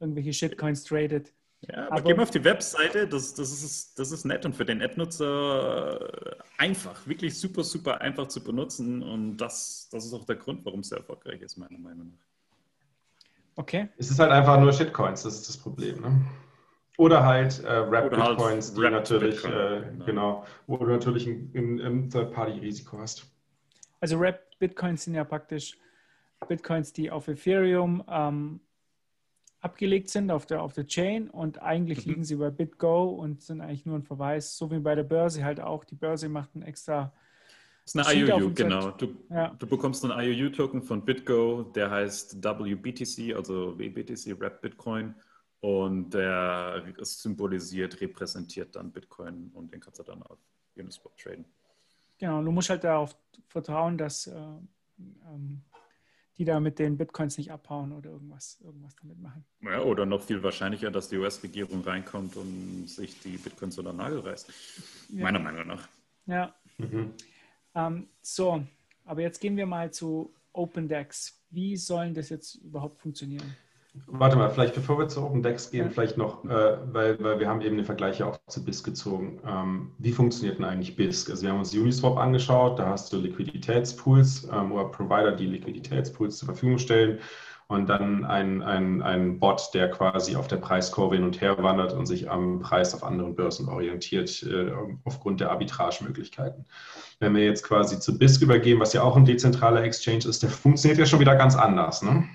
[0.00, 1.32] irgendwelche Shitcoins tradet.
[1.60, 4.56] Ja, aber, aber geh mal auf die Webseite, das, das, ist, das ist nett und
[4.56, 10.24] für den App-Nutzer einfach, wirklich super, super einfach zu benutzen und das, das ist auch
[10.24, 12.33] der Grund, warum es sehr erfolgreich ist, meiner Meinung nach.
[13.56, 13.88] Okay.
[13.96, 16.00] Es ist halt einfach nur Shitcoins, das ist das Problem.
[16.00, 16.24] Ne?
[16.98, 20.04] Oder halt äh, Rap-Bitcoins, halt die Rap natürlich, Bitcoin, äh, genau.
[20.04, 20.46] genau.
[20.66, 23.26] wo du natürlich ein, ein Third-Party-Risiko hast.
[24.00, 25.78] Also Rap-Bitcoins sind ja praktisch
[26.46, 28.60] Bitcoins, die auf Ethereum ähm,
[29.64, 32.12] abgelegt sind auf der, auf der Chain und eigentlich mhm.
[32.12, 35.42] liegen sie bei BitGo und sind eigentlich nur ein Verweis, so wie bei der Börse
[35.42, 35.84] halt auch.
[35.84, 37.14] Die Börse macht ein extra.
[37.84, 38.90] Das ist eine IOU, genau.
[38.92, 39.54] Du, ja.
[39.58, 45.14] du, bekommst einen IOU-Token von BitGo, der heißt WBTC, also WBTC, Wrap Bitcoin.
[45.60, 50.38] Und der symbolisiert, repräsentiert dann Bitcoin und den kannst du dann auf
[50.76, 51.46] Uniswap traden.
[52.18, 53.16] Genau, du musst halt darauf
[53.48, 54.34] vertrauen, dass äh,
[54.98, 55.62] ähm,
[56.36, 59.44] die da mit den Bitcoins nicht abhauen oder irgendwas, irgendwas damit machen.
[59.60, 63.98] Ja, oder noch viel wahrscheinlicher, dass die US-Regierung reinkommt und sich die Bitcoins unter den
[63.98, 64.52] Nagel reißt.
[65.10, 65.22] Ja.
[65.22, 65.88] Meiner Meinung nach.
[66.26, 66.54] Ja.
[66.78, 67.12] Mhm.
[67.74, 68.62] Ähm, so,
[69.04, 71.40] aber jetzt gehen wir mal zu OpenDex.
[71.50, 73.56] Wie sollen das jetzt überhaupt funktionieren?
[74.06, 77.60] Warte mal, vielleicht bevor wir zu OpenDex gehen, vielleicht noch, äh, weil, weil wir haben
[77.60, 79.40] eben den Vergleich ja auch zu BISC gezogen.
[79.46, 81.30] Ähm, wie funktioniert denn eigentlich BISC?
[81.30, 86.38] Also wir haben uns Uniswap angeschaut, da hast du Liquiditätspools ähm, oder Provider, die Liquiditätspools
[86.38, 87.20] zur Verfügung stellen
[87.66, 91.92] und dann ein, ein, ein Bot, der quasi auf der Preiskurve hin und her wandert
[91.92, 94.70] und sich am Preis auf anderen Börsen orientiert, äh,
[95.04, 96.66] aufgrund der Arbitragemöglichkeiten.
[97.20, 100.50] Wenn wir jetzt quasi zu BISC übergehen, was ja auch ein dezentraler Exchange ist, der
[100.50, 102.28] funktioniert ja schon wieder ganz anders, ne?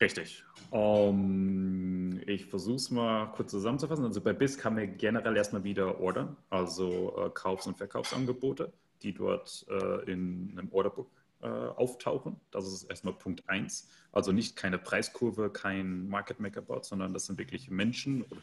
[0.00, 0.44] Richtig.
[0.70, 4.04] Um, ich versuche es mal kurz zusammenzufassen.
[4.04, 9.14] Also bei BISC haben wir generell erstmal wieder Ordern, also äh, Kaufs- und Verkaufsangebote, die
[9.14, 11.08] dort äh, in einem Orderbook
[11.42, 12.40] äh, auftauchen.
[12.50, 13.88] Das ist erstmal Punkt 1.
[14.12, 18.22] Also nicht keine Preiskurve, kein Market Maker Bot, sondern das sind wirklich Menschen.
[18.22, 18.40] Oder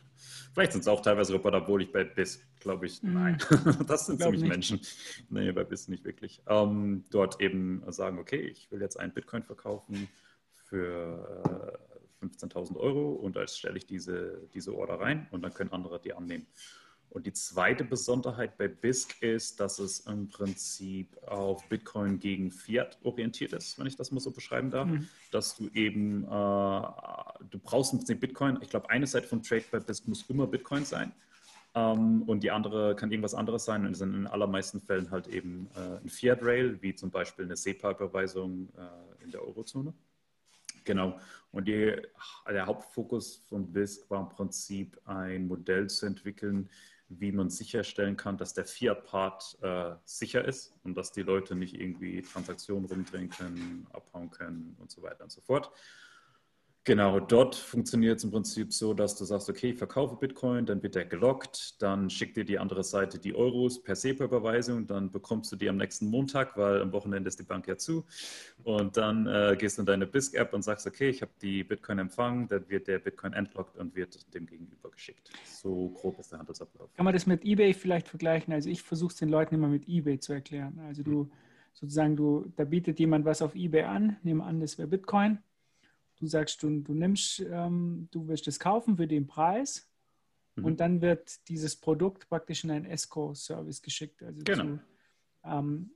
[0.54, 3.14] vielleicht sind es auch teilweise Roboter, obwohl ich bei BISC glaube ich, mm.
[3.14, 3.38] nein,
[3.88, 4.50] das sind ziemlich nicht.
[4.50, 4.82] Menschen.
[5.30, 6.42] Nee, bei BISC nicht wirklich.
[6.46, 10.08] Um, dort eben sagen, okay, ich will jetzt einen Bitcoin verkaufen
[10.54, 11.82] für
[12.22, 16.00] äh, 15.000 Euro und als stelle ich diese, diese Order rein und dann können andere
[16.00, 16.48] die annehmen.
[17.14, 22.98] Und die zweite Besonderheit bei BISC ist, dass es im Prinzip auf Bitcoin gegen Fiat
[23.04, 24.88] orientiert ist, wenn ich das mal so beschreiben darf.
[24.88, 25.08] Mhm.
[25.30, 28.58] Dass du eben, äh, du brauchst im Prinzip Bitcoin.
[28.64, 31.12] Ich glaube, eine Seite vom Trade bei BISC muss immer Bitcoin sein.
[31.76, 35.70] Ähm, und die andere kann irgendwas anderes sein und sind in allermeisten Fällen halt eben
[35.76, 39.94] äh, ein Fiat-Rail, wie zum Beispiel eine SEPA-Überweisung äh, in der Eurozone.
[40.84, 41.20] Genau.
[41.52, 41.96] Und die,
[42.50, 46.70] der Hauptfokus von BISC war im Prinzip ein Modell zu entwickeln,
[47.20, 51.80] wie man sicherstellen kann, dass der Fiat-Part äh, sicher ist und dass die Leute nicht
[51.80, 55.72] irgendwie Transaktionen rumdrehen können, abhauen können und so weiter und so fort.
[56.86, 60.84] Genau, dort funktioniert es im Prinzip so, dass du sagst, okay, ich verkaufe Bitcoin, dann
[60.84, 65.50] wird der gelockt, dann schickt dir die andere Seite die Euros per SEPA-Überweisung, dann bekommst
[65.54, 68.04] du die am nächsten Montag, weil am Wochenende ist die Bank ja zu.
[68.66, 72.00] Und dann äh, gehst du in deine BISC-App und sagst, okay, ich habe die Bitcoin
[72.00, 75.30] empfangen, dann wird der Bitcoin entlockt und wird dem Gegenüber geschickt.
[75.46, 76.94] So grob ist der Handelsablauf.
[76.96, 78.54] Kann man das mit eBay vielleicht vergleichen?
[78.54, 80.82] Also ich versuche es den Leuten immer mit eBay zu erklären.
[80.86, 81.32] Also du
[81.72, 85.40] sozusagen, du, da bietet jemand was auf eBay an, nehmen an, das wäre Bitcoin
[86.24, 89.92] Du sagst, du, du nimmst, ähm, du willst es kaufen für den Preis
[90.56, 90.64] mhm.
[90.64, 94.24] und dann wird dieses Produkt praktisch in einen Escrow-Service geschickt.
[94.24, 94.64] Also genau.
[94.64, 94.80] Zu,
[95.44, 95.92] ähm,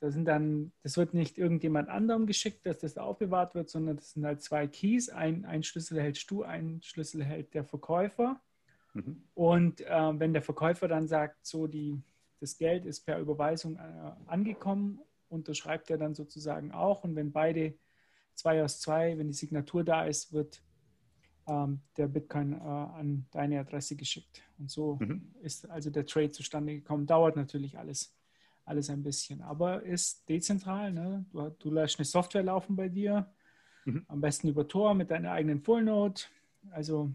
[0.00, 4.12] da sind dann, das wird nicht irgendjemand anderem geschickt, dass das aufbewahrt wird, sondern das
[4.12, 5.10] sind halt zwei Keys.
[5.10, 8.40] Ein, ein Schlüssel hältst du, ein Schlüssel hält der Verkäufer.
[8.94, 9.24] Mhm.
[9.34, 12.00] Und äh, wenn der Verkäufer dann sagt, so die,
[12.40, 17.04] das Geld ist per Überweisung äh, angekommen, unterschreibt er dann sozusagen auch.
[17.04, 17.74] Und wenn beide
[18.38, 20.62] zwei aus zwei, wenn die Signatur da ist, wird
[21.48, 24.42] ähm, der Bitcoin äh, an deine Adresse geschickt.
[24.58, 25.34] Und so mhm.
[25.42, 27.06] ist also der Trade zustande gekommen.
[27.06, 28.16] Dauert natürlich alles,
[28.64, 30.92] alles ein bisschen, aber ist dezentral.
[30.92, 31.26] Ne?
[31.32, 33.30] Du, du lässt eine Software laufen bei dir,
[33.84, 34.04] mhm.
[34.08, 36.22] am besten über Tor mit deiner eigenen Fullnode.
[36.70, 37.10] Also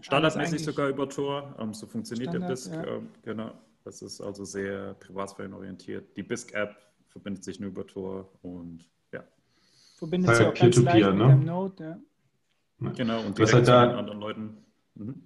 [0.00, 1.54] Standardmäßig sogar über Tor.
[1.58, 2.72] Ähm, so funktioniert Standard, der BISC.
[2.72, 2.96] Ja.
[2.96, 3.52] Ähm, genau.
[3.84, 6.16] Das ist also sehr privatsphärenorientiert.
[6.16, 6.76] Die BISC-App
[7.08, 8.84] verbindet sich nur über Tor und
[10.00, 11.26] verbindet sich auch Peer ganz -Peer, leicht ne?
[11.26, 12.00] mit dem Node.
[12.80, 12.90] Ja.
[12.96, 14.56] Genau, und direkt halt da, mit anderen Leuten.
[14.94, 15.22] Mhm.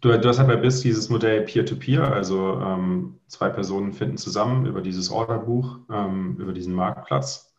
[0.00, 4.16] Du, du, hast halt bei BIS dieses Modell Peer-to-Peer, -Peer, also ähm, zwei Personen finden
[4.16, 7.52] zusammen über dieses Orderbuch, ähm, über diesen Marktplatz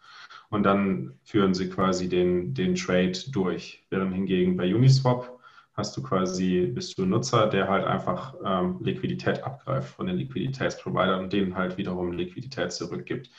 [0.50, 3.86] und dann führen sie quasi den, den Trade durch.
[3.90, 5.38] Während hingegen bei Uniswap
[5.74, 10.16] hast du quasi, bist du ein Nutzer, der halt einfach ähm, Liquidität abgreift von den
[10.16, 13.30] Liquiditätsprovidern und denen halt wiederum Liquidität zurückgibt.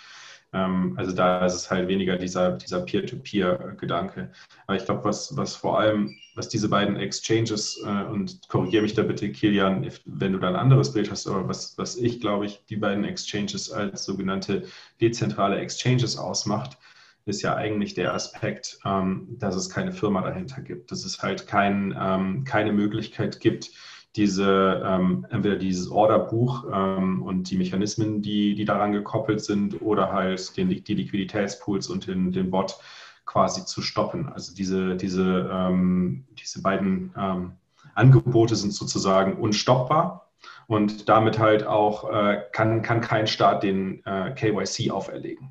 [0.53, 4.31] Ähm, also da ist es halt weniger dieser, dieser Peer-to-Peer-Gedanke.
[4.67, 8.95] Aber ich glaube, was, was vor allem, was diese beiden Exchanges, äh, und korrigiere mich
[8.95, 12.47] da bitte, Kilian, wenn du da ein anderes Bild hast, aber was, was ich, glaube
[12.47, 14.65] ich, die beiden Exchanges als sogenannte
[15.01, 16.79] dezentrale Exchanges ausmacht,
[17.27, 21.47] ist ja eigentlich der Aspekt, ähm, dass es keine Firma dahinter gibt, dass es halt
[21.47, 23.71] kein, ähm, keine Möglichkeit gibt,
[24.17, 30.13] diese, ähm, entweder dieses Orderbuch ähm, und die Mechanismen, die, die daran gekoppelt sind, oder
[30.13, 32.79] halt den, die Liquiditätspools und den, den Bot
[33.27, 34.29] quasi zu stoppen.
[34.29, 37.53] Also diese, diese, ähm, diese beiden ähm,
[37.95, 40.31] Angebote sind sozusagen unstoppbar
[40.67, 45.51] und damit halt auch äh, kann, kann kein Staat den äh, KYC auferlegen.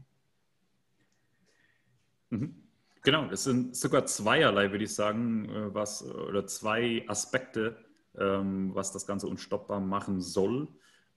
[2.30, 2.56] Mhm.
[3.04, 7.78] Genau, es sind sogar zweierlei, würde ich sagen, äh, was oder zwei Aspekte,
[8.17, 10.67] was das Ganze unstoppbar machen soll.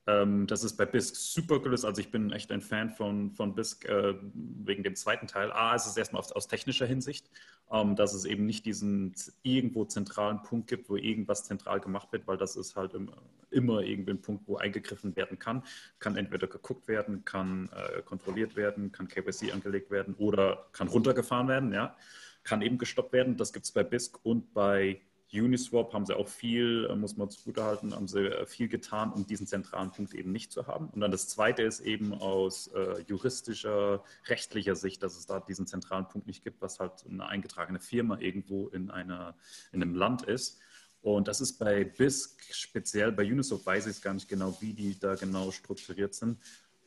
[0.06, 1.84] Ähm, das ist bei BISC super gelöst.
[1.84, 5.52] Also ich bin echt ein Fan von, von BISC äh, wegen dem zweiten Teil.
[5.52, 7.30] A, ist es erstmal aus, aus technischer Hinsicht,
[7.70, 12.26] ähm, dass es eben nicht diesen irgendwo zentralen Punkt gibt, wo irgendwas zentral gemacht wird,
[12.26, 13.16] weil das ist halt immer,
[13.50, 15.62] immer irgendwie ein Punkt, wo eingegriffen werden kann.
[15.98, 21.48] Kann entweder geguckt werden, kann äh, kontrolliert werden, kann KYC angelegt werden oder kann runtergefahren
[21.48, 21.96] werden, ja.
[22.42, 23.36] Kann eben gestoppt werden.
[23.36, 25.02] Das gibt es bei BISC und bei
[25.32, 29.26] Uniswap haben sie auch viel, äh, muss man zugutehalten, haben sie äh, viel getan, um
[29.26, 30.88] diesen zentralen Punkt eben nicht zu haben.
[30.88, 35.66] Und dann das Zweite ist eben aus äh, juristischer, rechtlicher Sicht, dass es da diesen
[35.66, 39.36] zentralen Punkt nicht gibt, was halt eine eingetragene Firma irgendwo in, einer,
[39.72, 40.58] in einem Land ist.
[41.02, 44.74] Und das ist bei BISC, speziell bei Uniswap weiß ich es gar nicht genau, wie
[44.74, 46.38] die da genau strukturiert sind.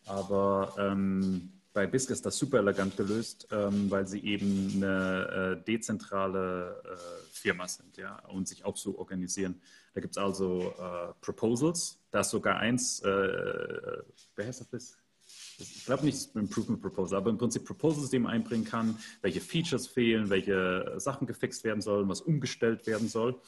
[0.05, 5.65] Aber ähm, bei BISC ist das super elegant gelöst, ähm, weil sie eben eine äh,
[5.65, 6.97] dezentrale äh,
[7.31, 9.59] Firma sind ja, und sich auch so organisieren.
[9.93, 13.07] Da gibt es also äh, Proposals, da ist sogar eins, äh,
[14.35, 14.97] wer heißt das?
[15.57, 19.87] Ich glaube nicht Improvement Proposal, aber im Prinzip Proposals, die man einbringen kann, welche Features
[19.87, 23.39] fehlen, welche Sachen gefixt werden sollen, was umgestellt werden soll.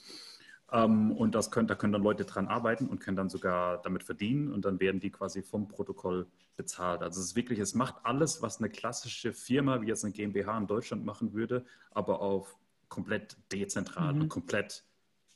[0.75, 4.03] Ähm, und das können, da können dann Leute dran arbeiten und können dann sogar damit
[4.03, 7.01] verdienen und dann werden die quasi vom Protokoll bezahlt.
[7.01, 10.57] Also es ist wirklich, es macht alles, was eine klassische Firma wie jetzt eine GmbH
[10.57, 12.57] in Deutschland machen würde, aber auf
[12.89, 14.23] komplett dezentral mhm.
[14.23, 14.83] und komplett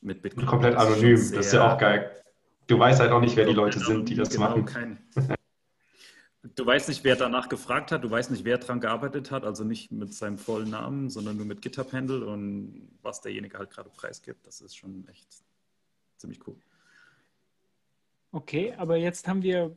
[0.02, 0.46] mit Bitcoin.
[0.46, 2.12] Komplett anonym, das ist ja auch geil.
[2.68, 4.66] Du weißt halt auch nicht, wer die Leute sind, die das genau, machen.
[4.66, 5.00] Kein,
[6.42, 9.66] Du weißt nicht, wer danach gefragt hat, du weißt nicht, wer daran gearbeitet hat, also
[9.66, 14.48] nicht mit seinem vollen Namen, sondern nur mit GitHub-Handle und was derjenige halt gerade preisgibt.
[14.48, 15.28] Das ist schon echt
[16.18, 16.56] ziemlich cool.
[18.32, 19.76] Okay, aber jetzt haben wir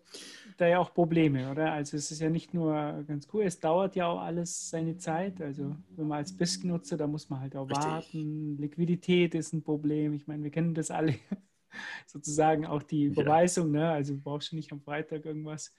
[0.59, 1.73] da ja auch Probleme, oder?
[1.73, 5.41] Also es ist ja nicht nur ganz cool, es dauert ja auch alles seine Zeit.
[5.41, 7.85] Also wenn man als BISC-Nutzer, da muss man halt auch Richtig.
[7.85, 8.59] warten.
[8.59, 10.13] Liquidität ist ein Problem.
[10.13, 11.15] Ich meine, wir kennen das alle.
[12.07, 13.81] Sozusagen auch die Überweisung, ja.
[13.81, 13.91] ne?
[13.93, 15.73] Also du brauchst du nicht am Freitag irgendwas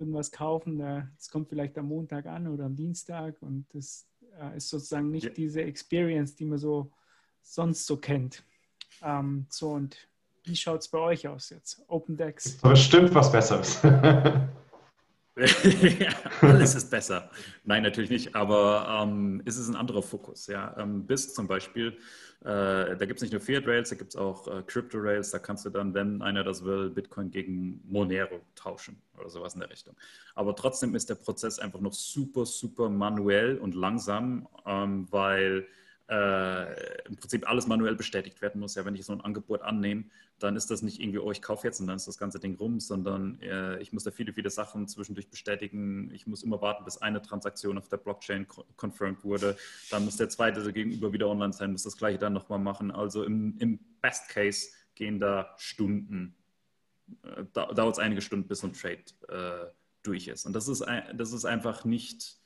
[0.00, 4.08] irgendwas kaufen, das kommt vielleicht am Montag an oder am Dienstag und das
[4.40, 5.30] Äh, ist sozusagen nicht ja.
[5.30, 6.90] diese Experience, die man so
[7.42, 8.44] sonst so kennt.
[9.02, 9.96] Ähm, so und
[10.44, 11.82] wie schaut es bei euch aus jetzt?
[11.88, 12.58] Open Decks?
[12.62, 13.80] Aber stimmt was Besseres.
[16.40, 17.30] alles ist besser.
[17.64, 20.46] Nein, natürlich nicht, aber ähm, ist es ein anderer Fokus.
[20.46, 20.74] Ja?
[20.78, 21.96] Ähm, BISC zum Beispiel,
[22.40, 25.30] äh, da gibt es nicht nur Fiat Rails, da gibt es auch äh, Crypto Rails.
[25.30, 29.60] Da kannst du dann, wenn einer das will, Bitcoin gegen Monero tauschen oder sowas in
[29.60, 29.94] der Richtung.
[30.34, 35.66] Aber trotzdem ist der Prozess einfach noch super, super manuell und langsam, ähm, weil
[36.08, 38.74] äh, im Prinzip alles manuell bestätigt werden muss.
[38.74, 40.04] Ja, wenn ich so ein Angebot annehme,
[40.38, 42.56] dann ist das nicht irgendwie, oh, ich kaufe jetzt und dann ist das ganze Ding
[42.56, 46.10] rum, sondern äh, ich muss da viele, viele Sachen zwischendurch bestätigen.
[46.14, 49.56] Ich muss immer warten, bis eine Transaktion auf der Blockchain confirmed wurde.
[49.90, 52.90] Dann muss der zweite gegenüber wieder online sein, muss das gleiche dann nochmal machen.
[52.90, 56.34] Also im, im Best Case gehen da Stunden,
[57.22, 59.70] äh, dauert es einige Stunden, bis so ein Trade äh,
[60.02, 60.46] durch ist.
[60.46, 62.38] Und das ist, das ist einfach nicht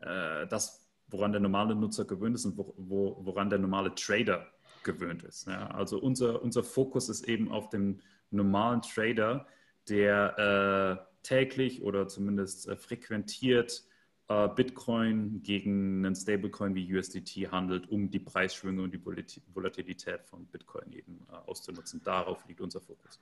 [0.00, 0.81] äh, das,
[1.12, 4.46] woran der normale Nutzer gewöhnt ist und wo, wo, woran der normale Trader
[4.82, 5.46] gewöhnt ist.
[5.46, 9.46] Ja, also unser, unser Fokus ist eben auf dem normalen Trader,
[9.88, 13.84] der äh, täglich oder zumindest äh, frequentiert
[14.28, 20.46] äh, Bitcoin gegen einen Stablecoin wie USDT handelt, um die Preisschwünge und die Volatilität von
[20.46, 22.00] Bitcoin eben äh, auszunutzen.
[22.02, 23.20] Darauf liegt unser Fokus.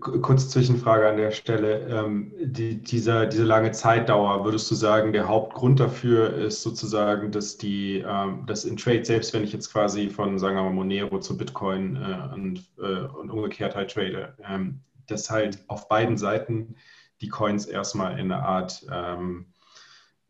[0.00, 1.86] Kurze Zwischenfrage an der Stelle.
[1.88, 7.56] Ähm, die, dieser, diese lange Zeitdauer, würdest du sagen, der Hauptgrund dafür ist sozusagen, dass
[7.56, 11.18] die, ähm, dass in Trade, selbst wenn ich jetzt quasi von, sagen wir mal, Monero
[11.18, 16.76] zu Bitcoin äh, und, äh, und umgekehrt halt trade, ähm, dass halt auf beiden Seiten
[17.20, 18.86] die Coins erstmal in eine Art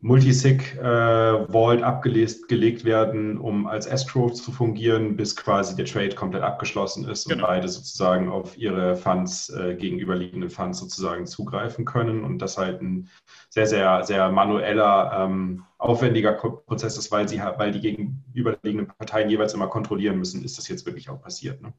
[0.01, 6.43] Multisig äh, Vault abgelegt werden, um als Escrow zu fungieren, bis quasi der Trade komplett
[6.43, 7.43] abgeschlossen ist genau.
[7.43, 12.81] und beide sozusagen auf ihre Funds, äh, gegenüberliegenden Funds sozusagen zugreifen können und das halt
[12.81, 13.09] ein
[13.49, 19.53] sehr, sehr, sehr manueller, ähm, aufwendiger Prozess ist, weil sie weil die gegenüberliegenden Parteien jeweils
[19.53, 21.61] immer kontrollieren müssen, ist das jetzt wirklich auch passiert.
[21.61, 21.73] Ne?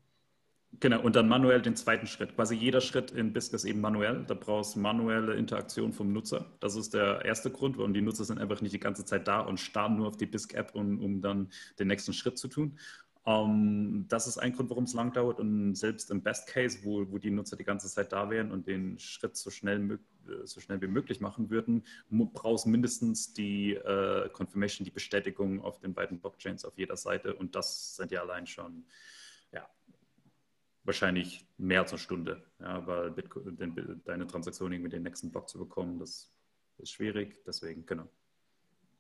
[0.81, 2.35] Genau, und dann manuell den zweiten Schritt.
[2.35, 4.25] Quasi jeder Schritt in BISC ist eben manuell.
[4.27, 6.47] Da brauchst du manuelle Interaktion vom Nutzer.
[6.61, 9.41] Das ist der erste Grund, warum die Nutzer sind einfach nicht die ganze Zeit da
[9.41, 12.79] und starren nur auf die BISC-App, um, um dann den nächsten Schritt zu tun.
[13.25, 15.41] Um, ähm, das ist ein Grund, warum es lang dauert.
[15.41, 18.67] Und selbst im Best Case, wo, wo die Nutzer die ganze Zeit da wären und
[18.67, 19.99] den Schritt so schnell,
[20.45, 25.95] so schnell wie möglich machen würden, brauchst mindestens die äh, Confirmation, die Bestätigung auf den
[25.95, 27.35] beiden Blockchains auf jeder Seite.
[27.35, 28.85] Und das sind ja allein schon
[30.87, 35.49] wahrscheinlich mehr als eine Stunde, ja, weil Bitcoin, den, deine Transaktion irgendwie den nächsten Block
[35.49, 36.31] zu bekommen, das
[36.79, 37.37] ist schwierig.
[37.47, 38.09] Deswegen, genau.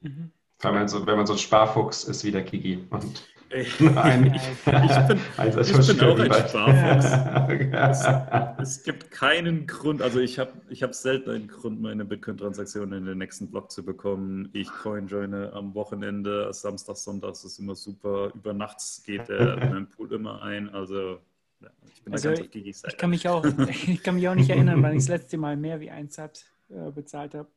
[0.01, 0.33] Mhm.
[0.61, 2.87] Wenn man, so, wenn man so ein Sparfuchs ist wie der Kiki.
[2.88, 4.75] Und ein, ich, bin,
[5.44, 8.07] ich bin auch ein Sparfuchs.
[8.59, 12.92] es, es, gibt keinen Grund, also ich habe ich hab selten einen Grund, meine Bitcoin-Transaktion
[12.94, 14.49] in den nächsten Block zu bekommen.
[14.55, 18.33] Ich coinjoine am Wochenende, Samstag, Sonntag ist immer super.
[18.35, 20.70] Über nachts geht der in meinem Pool immer ein.
[20.70, 21.20] Also
[21.92, 24.92] ich bin also, ganz ich, kann mich auch, ich kann mich auch nicht erinnern, wann
[24.92, 27.50] ich das letzte Mal mehr wie ein Sat äh, bezahlt habe.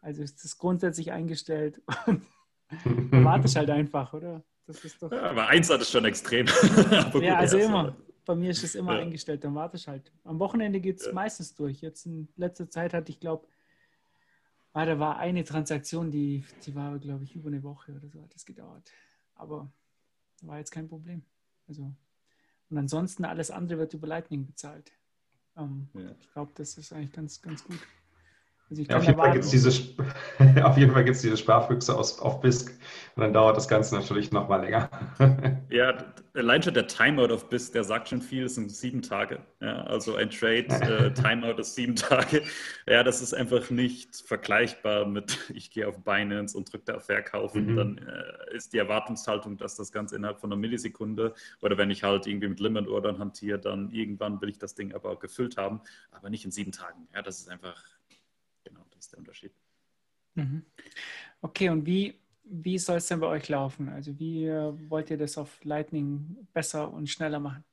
[0.00, 2.24] Also ist das grundsätzlich eingestellt und
[3.24, 4.44] warte ich halt einfach, oder?
[4.66, 5.10] Das ist doch.
[5.10, 6.46] Ja, aber eins hat es schon extrem.
[7.20, 7.96] ja, also immer.
[8.24, 9.00] Bei mir ist es immer ja.
[9.00, 10.12] eingestellt, dann warte ich halt.
[10.24, 11.12] Am Wochenende geht es ja.
[11.14, 11.80] meistens durch.
[11.80, 13.48] Jetzt in letzter Zeit hatte ich, glaube
[14.78, 18.22] ah, da war eine Transaktion, die, die war, glaube ich, über eine Woche oder so
[18.22, 18.90] hat das gedauert.
[19.34, 19.70] Aber
[20.42, 21.22] war jetzt kein Problem.
[21.66, 21.92] Also
[22.70, 24.92] und ansonsten alles andere wird über Lightning bezahlt.
[25.56, 26.10] Ähm, ja.
[26.20, 27.78] Ich glaube, das ist eigentlich ganz, ganz gut.
[28.70, 29.70] Also ja, auf, jeden Fall gibt's diese,
[30.62, 32.70] auf jeden Fall gibt es diese Sparfüchse aus, auf BISC
[33.16, 34.90] und dann dauert das Ganze natürlich noch mal länger.
[35.70, 36.04] ja,
[36.34, 39.40] allein schon der Timeout auf BISC, der sagt schon viel, es sind sieben Tage.
[39.60, 42.42] Ja, also ein Trade, äh, Timeout ist sieben Tage.
[42.86, 47.72] Ja, das ist einfach nicht vergleichbar mit, ich gehe auf Binance und drücke da Verkaufen.
[47.72, 47.76] Mhm.
[47.76, 52.04] Dann äh, ist die Erwartungshaltung, dass das Ganze innerhalb von einer Millisekunde oder wenn ich
[52.04, 55.80] halt irgendwie mit Limit Ordern hantiere, dann irgendwann will ich das Ding aber gefüllt haben,
[56.12, 57.08] aber nicht in sieben Tagen.
[57.14, 57.82] Ja, das ist einfach
[58.98, 59.52] ist der Unterschied.
[60.34, 60.64] Mhm.
[61.40, 63.88] Okay, und wie, wie soll es denn bei euch laufen?
[63.88, 67.64] Also wie äh, wollt ihr das auf Lightning besser und schneller machen?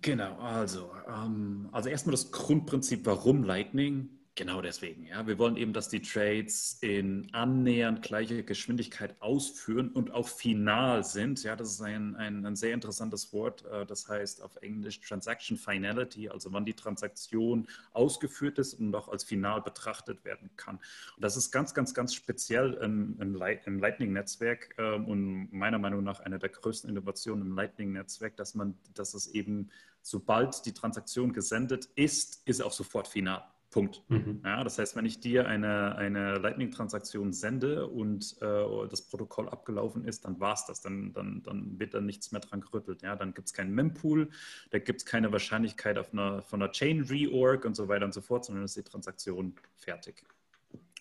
[0.00, 4.08] Genau, also, ähm, also erstmal das Grundprinzip, warum Lightning?
[4.34, 5.26] Genau deswegen, ja.
[5.26, 11.42] Wir wollen eben, dass die Trades in annähernd gleicher Geschwindigkeit ausführen und auch final sind.
[11.42, 13.62] Ja, das ist ein, ein, ein, sehr interessantes Wort.
[13.66, 19.08] Äh, das heißt auf Englisch Transaction Finality, also wann die Transaktion ausgeführt ist und auch
[19.08, 20.76] als final betrachtet werden kann.
[20.76, 26.20] Und das ist ganz, ganz, ganz speziell im, im, Lightning-Netzwerk ähm, und meiner Meinung nach
[26.20, 29.70] eine der größten Innovationen im Lightning-Netzwerk, dass man, dass es eben,
[30.00, 33.44] sobald die Transaktion gesendet ist, ist auch sofort final.
[33.72, 34.02] Punkt.
[34.08, 34.42] Mhm.
[34.44, 40.04] Ja, das heißt, wenn ich dir eine, eine Lightning-Transaktion sende und äh, das Protokoll abgelaufen
[40.04, 40.82] ist, dann war es das.
[40.82, 43.02] Dann, dann, dann wird da nichts mehr dran gerüttelt.
[43.02, 43.16] Ja?
[43.16, 44.30] Dann gibt es keinen Mempool,
[44.70, 48.20] da gibt es keine Wahrscheinlichkeit auf einer, von einer Chain-Reorg und so weiter und so
[48.20, 50.22] fort, sondern ist die Transaktion fertig.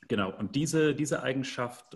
[0.08, 1.96] Genau, und diese, diese Eigenschaft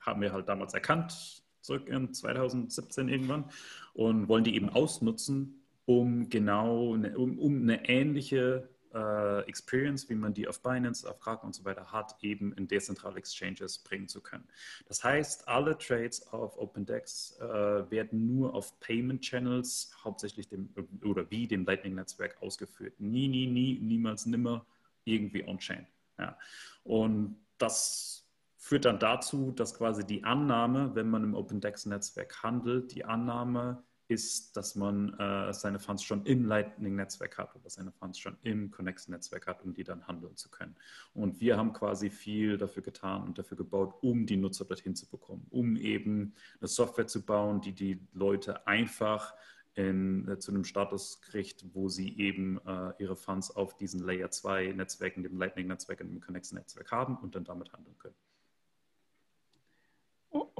[0.00, 3.44] haben wir halt damals erkannt, zurück in 2017 irgendwann,
[3.92, 10.14] und wollen die eben ausnutzen, um genau, eine, um, um eine ähnliche äh, Experience, wie
[10.14, 14.08] man die auf Binance, auf Kraken und so weiter hat, eben in dezentrale Exchanges bringen
[14.08, 14.46] zu können.
[14.86, 20.72] Das heißt, alle Trades auf OpenDex äh, werden nur auf Payment Channels, hauptsächlich dem
[21.02, 22.94] oder wie dem Lightning-Netzwerk ausgeführt.
[23.00, 24.64] Nie, nie, nie, niemals, nimmer
[25.04, 25.86] irgendwie on-chain.
[26.18, 26.38] Ja.
[26.84, 28.26] Und das
[28.56, 33.82] führt dann dazu, dass quasi die Annahme, wenn man im OpenDex-Netzwerk handelt, die Annahme
[34.14, 38.70] ist, dass man äh, seine Funds schon im Lightning-Netzwerk hat oder seine Funds schon im
[38.70, 40.76] Connex-Netzwerk hat, um die dann handeln zu können.
[41.12, 45.10] Und wir haben quasi viel dafür getan und dafür gebaut, um die Nutzer dorthin zu
[45.10, 49.34] bekommen, um eben eine Software zu bauen, die die Leute einfach
[49.74, 54.30] in, äh, zu einem Status kriegt, wo sie eben äh, ihre Funds auf diesen Layer
[54.30, 58.14] 2 Netzwerken, dem Lightning-Netzwerk und dem Connex-Netzwerk haben und dann damit handeln können.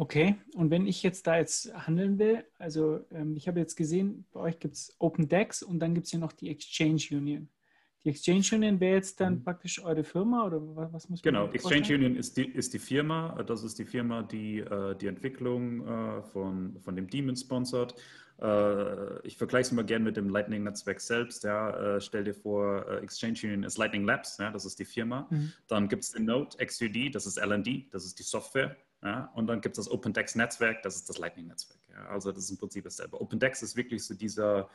[0.04, 4.26] Okay, und wenn ich jetzt da jetzt handeln will, also ähm, ich habe jetzt gesehen,
[4.32, 7.48] bei euch gibt es Open Decks und dann gibt es ja noch die Exchange Union.
[8.04, 9.44] Die Exchange Union wäre jetzt dann mhm.
[9.44, 10.60] praktisch eure Firma oder
[10.92, 14.22] was, muss man Genau, Exchange Union ist die, ist die Firma, das ist die Firma,
[14.22, 17.94] die äh, die Entwicklung äh, von, von dem Daemon sponsert.
[18.42, 21.44] Äh, ich vergleiche es immer gerne mit dem Lightning-Netzwerk selbst.
[21.44, 21.96] Ja.
[21.96, 25.26] Äh, stell dir vor, äh, Exchange Union ist Lightning Labs, ja, das ist die Firma.
[25.30, 25.52] Mhm.
[25.66, 28.76] Dann gibt es den Node XUD, das ist LND, das ist die Software.
[29.04, 31.80] Ja, und dann gibt es das OpenDex-Netzwerk, das ist das Lightning-Netzwerk.
[31.92, 33.20] Ja, also das ist im Prinzip dasselbe.
[33.20, 34.70] OpenDex ist wirklich so dieser,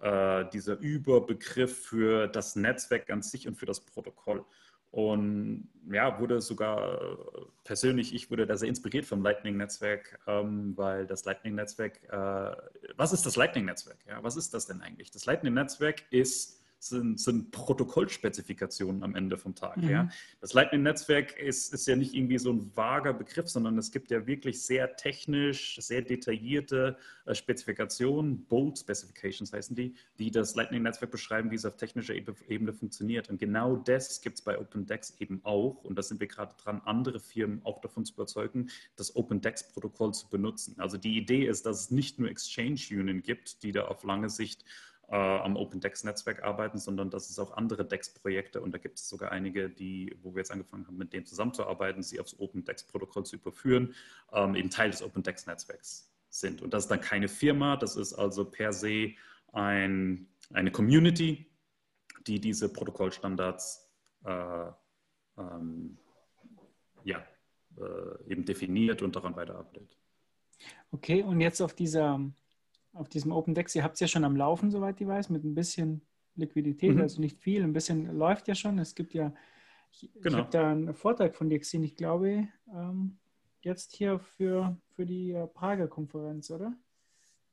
[0.00, 4.44] äh, dieser Überbegriff für das Netzwerk an sich und für das Protokoll.
[4.92, 7.16] Und ja, wurde sogar
[7.64, 12.56] persönlich, ich wurde da sehr inspiriert vom Lightning-Netzwerk, ähm, weil das Lightning-Netzwerk, äh,
[12.96, 13.98] was ist das Lightning-Netzwerk?
[14.06, 15.10] Ja, was ist das denn eigentlich?
[15.10, 19.76] Das Lightning-Netzwerk ist sind, sind Protokollspezifikationen am Ende vom Tag.
[19.76, 19.88] Mhm.
[19.88, 20.08] Ja.
[20.40, 24.26] Das Lightning-Netzwerk ist, ist ja nicht irgendwie so ein vager Begriff, sondern es gibt ja
[24.26, 31.50] wirklich sehr technisch, sehr detaillierte äh, Spezifikationen, Bold Specifications heißen die, die das Lightning-Netzwerk beschreiben,
[31.50, 33.30] wie es auf technischer Ebene funktioniert.
[33.30, 35.84] Und genau das gibt es bei OpenDex eben auch.
[35.84, 40.28] Und da sind wir gerade dran, andere Firmen auch davon zu überzeugen, das OpenDex-Protokoll zu
[40.28, 40.74] benutzen.
[40.78, 44.30] Also die Idee ist, dass es nicht nur Exchange Union gibt, die da auf lange
[44.30, 44.64] Sicht
[45.12, 49.30] äh, am OpenDex-Netzwerk arbeiten, sondern dass es auch andere DEX-Projekte und da gibt es sogar
[49.30, 53.94] einige, die, wo wir jetzt angefangen haben, mit denen zusammenzuarbeiten, sie aufs OpenDex-Protokoll zu überführen,
[54.32, 56.62] ähm, eben Teil des OpenDex-Netzwerks sind.
[56.62, 59.10] Und das ist dann keine Firma, das ist also per se
[59.52, 61.46] ein, eine Community,
[62.26, 63.92] die diese Protokollstandards
[64.24, 64.66] äh,
[65.36, 65.98] ähm,
[67.04, 67.22] ja,
[67.76, 69.94] äh, eben definiert und daran weiterarbeitet.
[70.90, 72.18] Okay, und jetzt auf dieser
[72.92, 73.74] auf diesem Open Dex.
[73.74, 76.02] Ihr habt es ja schon am Laufen, soweit ich weiß, mit ein bisschen
[76.34, 77.02] Liquidität, mhm.
[77.02, 78.78] also nicht viel, ein bisschen läuft ja schon.
[78.78, 79.34] Es gibt ja,
[79.90, 80.28] ich, genau.
[80.28, 83.18] ich habe da einen Vortrag von dir gesehen, ich glaube, ähm,
[83.60, 86.74] jetzt hier für, für die äh, Prager Konferenz, oder?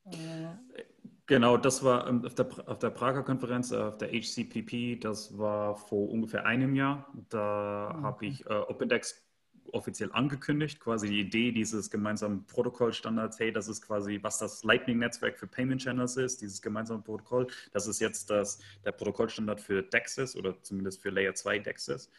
[0.06, 0.84] Äh,
[1.26, 5.38] genau, das war ähm, auf der, auf der Prager Konferenz, äh, auf der HCPP, das
[5.38, 7.12] war vor ungefähr einem Jahr.
[7.30, 8.02] Da okay.
[8.02, 9.29] habe ich äh, OpenDex
[9.74, 15.38] offiziell angekündigt, quasi die Idee dieses gemeinsamen Protokollstandards, hey, das ist quasi, was das Lightning-Netzwerk
[15.38, 20.36] für Payment Channels ist, dieses gemeinsame Protokoll, das ist jetzt das, der Protokollstandard für DEXs
[20.36, 22.10] oder zumindest für Layer 2 DEXs.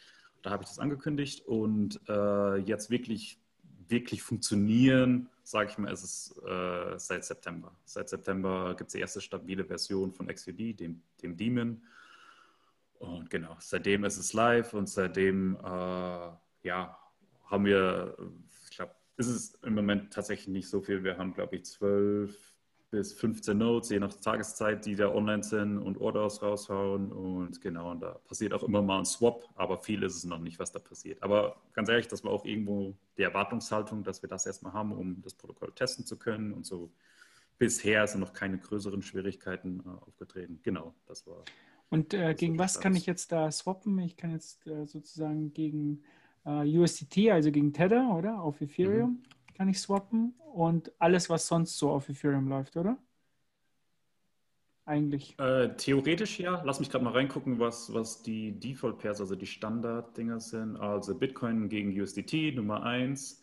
[0.41, 3.39] Da habe ich das angekündigt und äh, jetzt wirklich,
[3.87, 7.75] wirklich funktionieren, sage ich mal, ist es äh, seit September.
[7.85, 11.83] Seit September gibt es die erste stabile Version von XVD, dem, dem Daemon.
[12.99, 16.29] Und genau, seitdem ist es live und seitdem äh,
[16.63, 16.97] ja,
[17.51, 18.17] haben wir,
[18.69, 21.03] ich glaube, ist es im Moment tatsächlich nicht so viel.
[21.03, 22.51] Wir haben, glaube ich, 12
[22.91, 27.11] bis 15 Notes, je nach Tageszeit, die da online sind und Orders raushauen.
[27.11, 30.39] Und genau, und da passiert auch immer mal ein Swap, aber viel ist es noch
[30.39, 31.23] nicht, was da passiert.
[31.23, 35.21] Aber ganz ehrlich, das war auch irgendwo die Erwartungshaltung, dass wir das erstmal haben, um
[35.21, 36.51] das Protokoll testen zu können.
[36.51, 36.91] Und so
[37.57, 40.59] bisher sind noch keine größeren Schwierigkeiten äh, aufgetreten.
[40.61, 41.45] Genau, das war.
[41.89, 43.99] Und äh, gegen was kann ich jetzt da swappen?
[43.99, 46.03] Ich kann jetzt äh, sozusagen gegen
[46.45, 48.41] äh, USDT, also gegen Tether, oder?
[48.41, 49.53] Auf Ethereum mhm.
[49.55, 52.97] kann ich swappen und alles, was sonst so auf Ethereum läuft, oder?
[54.85, 55.37] Eigentlich.
[55.39, 56.61] Äh, theoretisch ja.
[56.65, 60.75] Lass mich gerade mal reingucken, was, was die Default Pairs, also die Standard-Dinger sind.
[60.77, 63.41] Also Bitcoin gegen USDT, Nummer 1.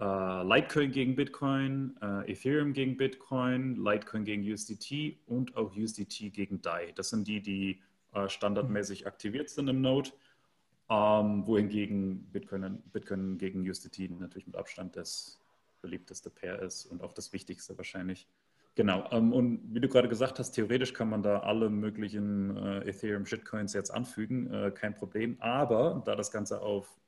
[0.00, 6.32] Uh, äh, Litecoin gegen Bitcoin, uh, Ethereum gegen Bitcoin, Litecoin gegen USDT und auch USDT
[6.32, 6.92] gegen DAI.
[6.94, 7.80] Das sind die, die
[8.12, 10.10] äh, standardmäßig aktiviert sind im Node.
[10.90, 15.38] Ähm, wohingegen Bitcoin, Bitcoin gegen USDT natürlich mit Abstand das
[15.82, 18.26] beliebteste Pair ist und auch das wichtigste wahrscheinlich.
[18.74, 19.08] Genau.
[19.10, 23.72] Ähm, und wie du gerade gesagt hast, theoretisch kann man da alle möglichen äh, Ethereum-Shitcoins
[23.72, 25.36] jetzt anfügen, äh, kein Problem.
[25.40, 26.98] Aber da das Ganze auf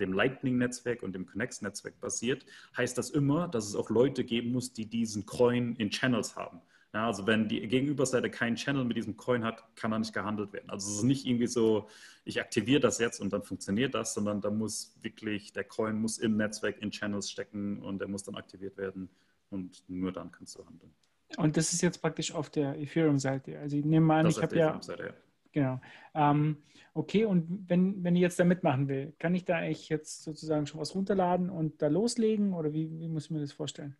[0.00, 4.72] dem Lightning-Netzwerk und dem Connex-Netzwerk basiert, heißt das immer, dass es auch Leute geben muss,
[4.72, 6.62] die diesen Coin in Channels haben.
[6.94, 10.52] Ja, also wenn die Gegenüberseite keinen Channel mit diesem Coin hat, kann er nicht gehandelt
[10.54, 10.70] werden.
[10.70, 11.88] Also es ist nicht irgendwie so,
[12.24, 16.16] ich aktiviere das jetzt und dann funktioniert das, sondern da muss wirklich, der Coin muss
[16.16, 19.10] im Netzwerk in Channels stecken und der muss dann aktiviert werden
[19.50, 20.94] und nur dann kannst du handeln.
[21.36, 23.58] Und das ist jetzt praktisch auf der Ethereum-Seite.
[23.58, 25.14] Also ich nehme mal an, das ich habe ja, ja.
[25.52, 25.80] Genau.
[26.14, 26.56] Ähm,
[26.94, 30.66] okay, und wenn, wenn ich jetzt da mitmachen will, kann ich da eigentlich jetzt sozusagen
[30.66, 33.96] schon was runterladen und da loslegen oder wie, wie muss ich mir das vorstellen?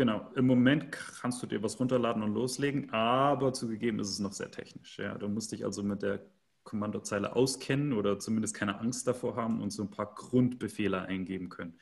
[0.00, 0.90] Genau, im Moment
[1.20, 4.98] kannst du dir was runterladen und loslegen, aber zugegeben ist es noch sehr technisch.
[4.98, 5.18] Ja.
[5.18, 6.22] Du musst dich also mit der
[6.62, 11.78] Kommandozeile auskennen oder zumindest keine Angst davor haben und so ein paar Grundbefehle eingeben können.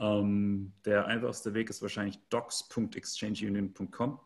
[0.00, 4.18] Ähm, der einfachste Weg ist wahrscheinlich docs.exchangeunion.com.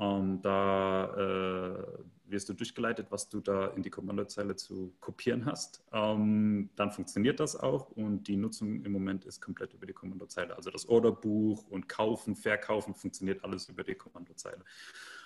[0.00, 1.84] Und da äh,
[2.24, 5.84] wirst du durchgeleitet, was du da in die Kommandozeile zu kopieren hast.
[5.92, 10.56] Ähm, dann funktioniert das auch und die Nutzung im Moment ist komplett über die Kommandozeile.
[10.56, 14.64] Also das Orderbuch und Kaufen, Verkaufen funktioniert alles über die Kommandozeile.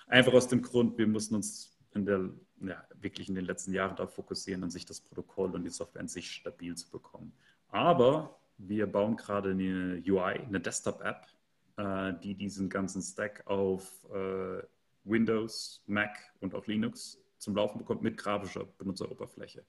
[0.09, 3.95] Einfach aus dem Grund, wir mussten uns in der, ja, wirklich in den letzten Jahren
[3.95, 7.33] darauf fokussieren, an sich das Protokoll und die Software an sich stabil zu bekommen.
[7.68, 11.29] Aber wir bauen gerade eine UI, eine Desktop-App,
[11.77, 14.62] äh, die diesen ganzen Stack auf äh,
[15.05, 19.64] Windows, Mac und auch Linux zum Laufen bekommt mit grafischer Benutzeroberfläche.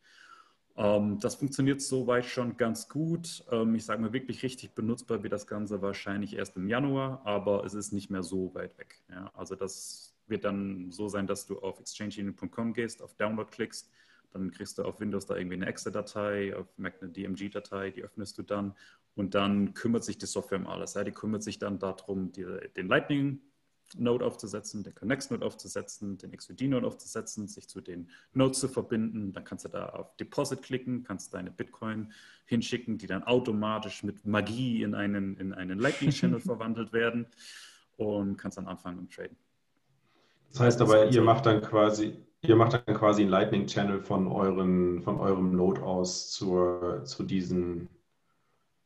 [0.78, 3.44] Ähm, das funktioniert soweit schon ganz gut.
[3.52, 7.64] Ähm, ich sage mal, wirklich richtig benutzbar wird das Ganze wahrscheinlich erst im Januar, aber
[7.64, 9.02] es ist nicht mehr so weit weg.
[9.10, 9.32] Ja?
[9.34, 13.90] Also das wird dann so sein, dass du auf exchangeunion.com gehst, auf Download klickst,
[14.36, 18.38] dann kriegst du auf Windows da irgendwie eine Exe-Datei, auf Mac eine DMG-Datei, die öffnest
[18.38, 18.76] du dann
[19.16, 20.94] und dann kümmert sich die Software um alles.
[20.94, 26.86] Ja, die kümmert sich dann darum, die, den Lightning-Node aufzusetzen, den Connex-Node aufzusetzen, den XUD-Node
[26.86, 29.32] aufzusetzen, sich zu den Nodes zu verbinden.
[29.32, 32.12] Dann kannst du da auf Deposit klicken, kannst deine Bitcoin
[32.46, 37.28] hinschicken, die dann automatisch mit Magie in einen, in einen Lightning-Channel verwandelt werden
[37.96, 39.38] und kannst dann anfangen und traden.
[40.52, 42.18] Das heißt aber, ihr macht dann quasi,
[42.50, 44.28] ihr macht dann quasi einen Lightning-Channel von,
[45.02, 47.90] von eurem Node aus zur, zu diesen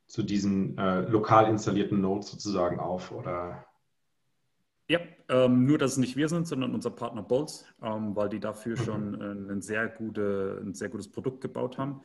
[0.09, 3.63] zu diesen äh, lokal installierten Nodes sozusagen auf, oder?
[4.89, 4.99] Ja,
[5.29, 8.75] ähm, nur dass es nicht wir sind, sondern unser Partner Bolts, ähm, weil die dafür
[8.75, 8.83] mhm.
[8.83, 12.01] schon äh, ein, sehr gute, ein sehr gutes Produkt gebaut haben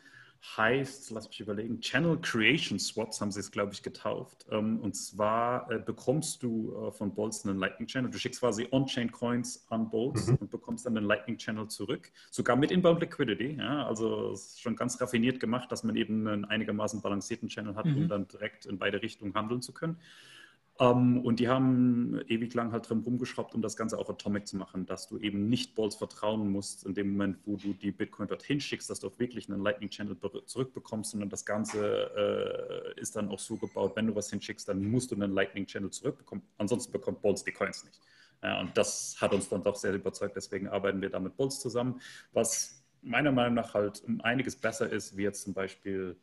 [0.56, 4.46] heißt, lass mich überlegen, Channel Creation Swaps haben sie es, glaube ich, getauft.
[4.50, 8.10] Ähm, und zwar äh, bekommst du äh, von Bolts einen Lightning Channel.
[8.10, 10.36] Du schickst quasi On-Chain Coins an Bolts mhm.
[10.36, 12.10] und bekommst dann einen Lightning Channel zurück.
[12.30, 13.56] Sogar mit Inbound Liquidity.
[13.56, 13.86] Ja?
[13.86, 17.86] Also es ist schon ganz raffiniert gemacht, dass man eben einen einigermaßen balancierten Channel hat,
[17.86, 17.96] mhm.
[17.96, 19.98] um dann direkt in beide Richtungen handeln zu können.
[20.76, 24.48] Um, ähm, und die haben ewig lang halt drin rumgeschraubt, um das Ganze auch atomic
[24.48, 27.92] zu machen, dass du eben nicht Balls vertrauen musst in dem Moment, wo du die
[27.92, 30.16] Bitcoin dorthin schickst, dass du auch wirklich einen Lightning Channel
[30.46, 34.84] zurückbekommst, sondern das Ganze äh, ist dann auch so gebaut, wenn du was hinschickst, dann
[34.84, 38.00] musst du einen Lightning Channel zurückbekommen, ansonsten bekommt Balls die Coins nicht.
[38.42, 41.60] Ja, und das hat uns dann doch sehr überzeugt, deswegen arbeiten wir da mit Balls
[41.60, 42.00] zusammen,
[42.32, 46.16] was meiner Meinung nach halt um einiges besser ist, wie jetzt zum Beispiel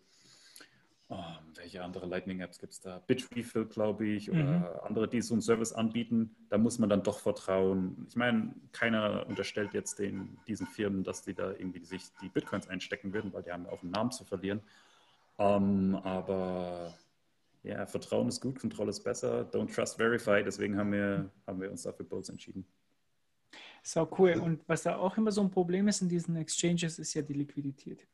[1.14, 3.00] Oh, welche andere Lightning-Apps gibt es da?
[3.06, 4.66] Bitrefill, glaube ich, oder mhm.
[4.84, 6.34] andere, die so einen Service anbieten.
[6.48, 8.06] Da muss man dann doch vertrauen.
[8.08, 12.70] Ich meine, keiner unterstellt jetzt den, diesen Firmen, dass die da irgendwie sich die Bitcoins
[12.70, 14.62] einstecken würden, weil die haben ja auch einen Namen zu verlieren.
[15.38, 16.94] Ähm, aber
[17.64, 19.42] ja, Vertrauen ist gut, Kontrolle ist besser.
[19.52, 20.42] Don't trust, verify.
[20.42, 22.66] Deswegen haben wir, haben wir uns dafür Bolts entschieden.
[23.84, 24.40] So cool.
[24.40, 27.34] Und was da auch immer so ein Problem ist in diesen Exchanges, ist ja die
[27.34, 28.08] Liquidität.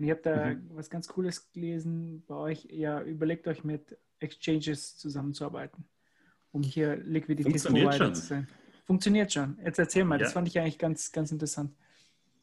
[0.00, 0.70] Und ich habe da mhm.
[0.70, 2.66] was ganz Cooles gelesen bei euch.
[2.70, 5.84] Ja, überlegt euch mit Exchanges zusammenzuarbeiten,
[6.52, 8.48] um hier Liquiditätsprovider zu sein.
[8.86, 9.58] Funktioniert schon.
[9.62, 10.24] Jetzt erzähl mal, ja.
[10.24, 11.74] das fand ich eigentlich ganz, ganz interessant.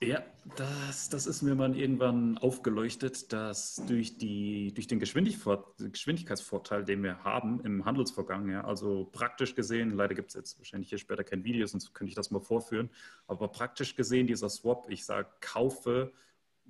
[0.03, 0.23] Ja,
[0.55, 7.23] das, das ist mir mal irgendwann aufgeleuchtet, dass durch, die, durch den Geschwindigkeitsvorteil, den wir
[7.23, 11.43] haben im Handelsvorgang, ja, also praktisch gesehen, leider gibt es jetzt wahrscheinlich hier später kein
[11.43, 12.91] Video, sonst könnte ich das mal vorführen,
[13.25, 16.13] aber praktisch gesehen, dieser Swap, ich sage, kaufe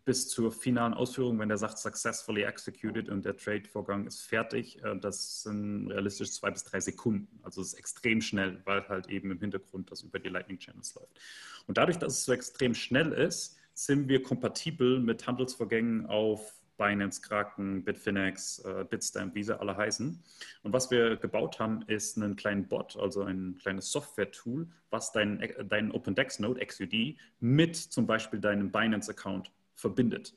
[0.08, 4.97] bis zur finalen Ausführung, wenn der sagt successfully executed und der Trade-Vorgang ist fertig, äh,
[4.97, 7.28] das sind realistisch zwei bis drei Sekunden.
[7.43, 10.95] Also es ist extrem schnell, weil halt eben im Hintergrund das über die Lightning Channels
[10.95, 11.20] läuft.
[11.68, 17.22] Und dadurch, dass es so extrem schnell ist, sind wir kompatibel mit Handelsvorgängen auf Binance,
[17.22, 20.24] Kraken, Bitfinex, äh, Bitstamp, wie sie alle heißen.
[20.64, 25.43] Und was wir gebaut haben, ist einen kleinen Bot, also ein kleines Software-Tool, was deinen
[25.68, 30.36] dein OpenDex-Node XUD mit zum Beispiel deinem Binance-Account verbindet.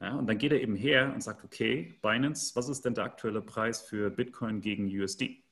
[0.00, 3.04] Ja, und dann geht er eben her und sagt, okay, Binance, was ist denn der
[3.04, 5.42] aktuelle Preis für Bitcoin gegen USD?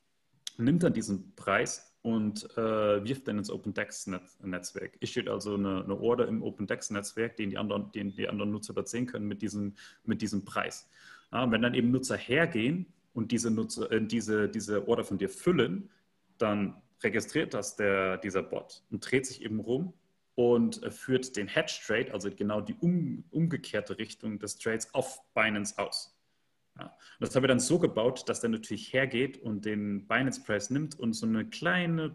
[0.59, 4.97] Nimmt dann diesen Preis und äh, wirft dann ins OpenDex-Netzwerk.
[5.01, 7.51] Issued also eine, eine Order im OpenDex-Netzwerk, den
[7.95, 9.75] den die anderen Nutzer dort sehen können mit diesem,
[10.05, 10.89] mit diesem Preis.
[11.33, 15.29] Ja, wenn dann eben Nutzer hergehen und diese, Nutzer, äh, diese, diese Order von dir
[15.29, 15.91] füllen,
[16.39, 19.93] dann registriert das der, dieser Bot und dreht sich eben rum
[20.35, 25.21] und äh, führt den Hedge Trade, also genau die um, umgekehrte Richtung des Trades, auf
[25.35, 26.17] Binance aus.
[26.79, 26.97] Ja.
[27.19, 30.99] das haben wir dann so gebaut, dass der natürlich hergeht und den Binance Price nimmt
[30.99, 32.15] und so eine kleine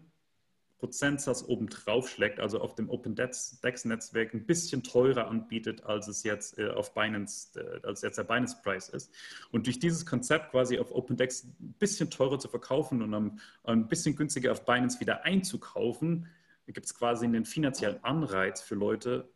[0.77, 6.57] Prozentsatz oben drauf schlägt, also auf dem OpenDex-Netzwerk ein bisschen teurer anbietet, als es jetzt
[6.59, 9.11] äh, auf Binance, äh, als jetzt der Binance Price ist.
[9.51, 14.15] Und durch dieses Konzept quasi auf OpenDex ein bisschen teurer zu verkaufen und ein bisschen
[14.15, 16.27] günstiger auf Binance wieder einzukaufen,
[16.73, 19.31] gibt es quasi einen finanziellen Anreiz für Leute,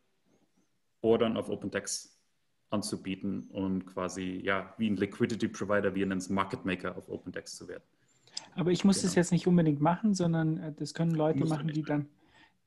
[1.02, 2.20] Ordern auf OpenDex
[2.70, 7.68] anzubieten und quasi ja wie ein Liquidity Provider, wie ein Market Maker auf OpenDex zu
[7.68, 7.84] werden.
[8.56, 9.08] Aber ich muss genau.
[9.08, 12.10] das jetzt nicht unbedingt machen, sondern äh, das können Leute machen, die dann,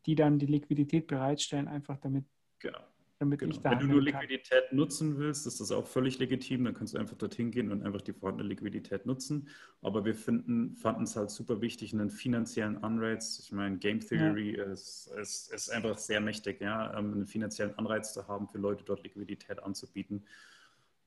[0.06, 2.24] die dann die Liquidität bereitstellen, einfach damit
[2.58, 2.91] genau
[3.22, 3.54] damit genau.
[3.54, 3.70] ich da.
[3.70, 4.76] Wenn du nur Liquidität kann.
[4.76, 6.64] nutzen willst, ist das auch völlig legitim.
[6.64, 9.48] Dann kannst du einfach dorthin gehen und einfach die vorhandene Liquidität nutzen.
[9.80, 13.38] Aber wir finden, fanden es halt super wichtig, einen finanziellen Anreiz.
[13.38, 14.64] Ich meine, Game Theory ja.
[14.64, 18.84] ist, ist, ist, einfach sehr mächtig, ja, ähm, einen finanziellen Anreiz zu haben, für Leute
[18.84, 20.24] dort Liquidität anzubieten.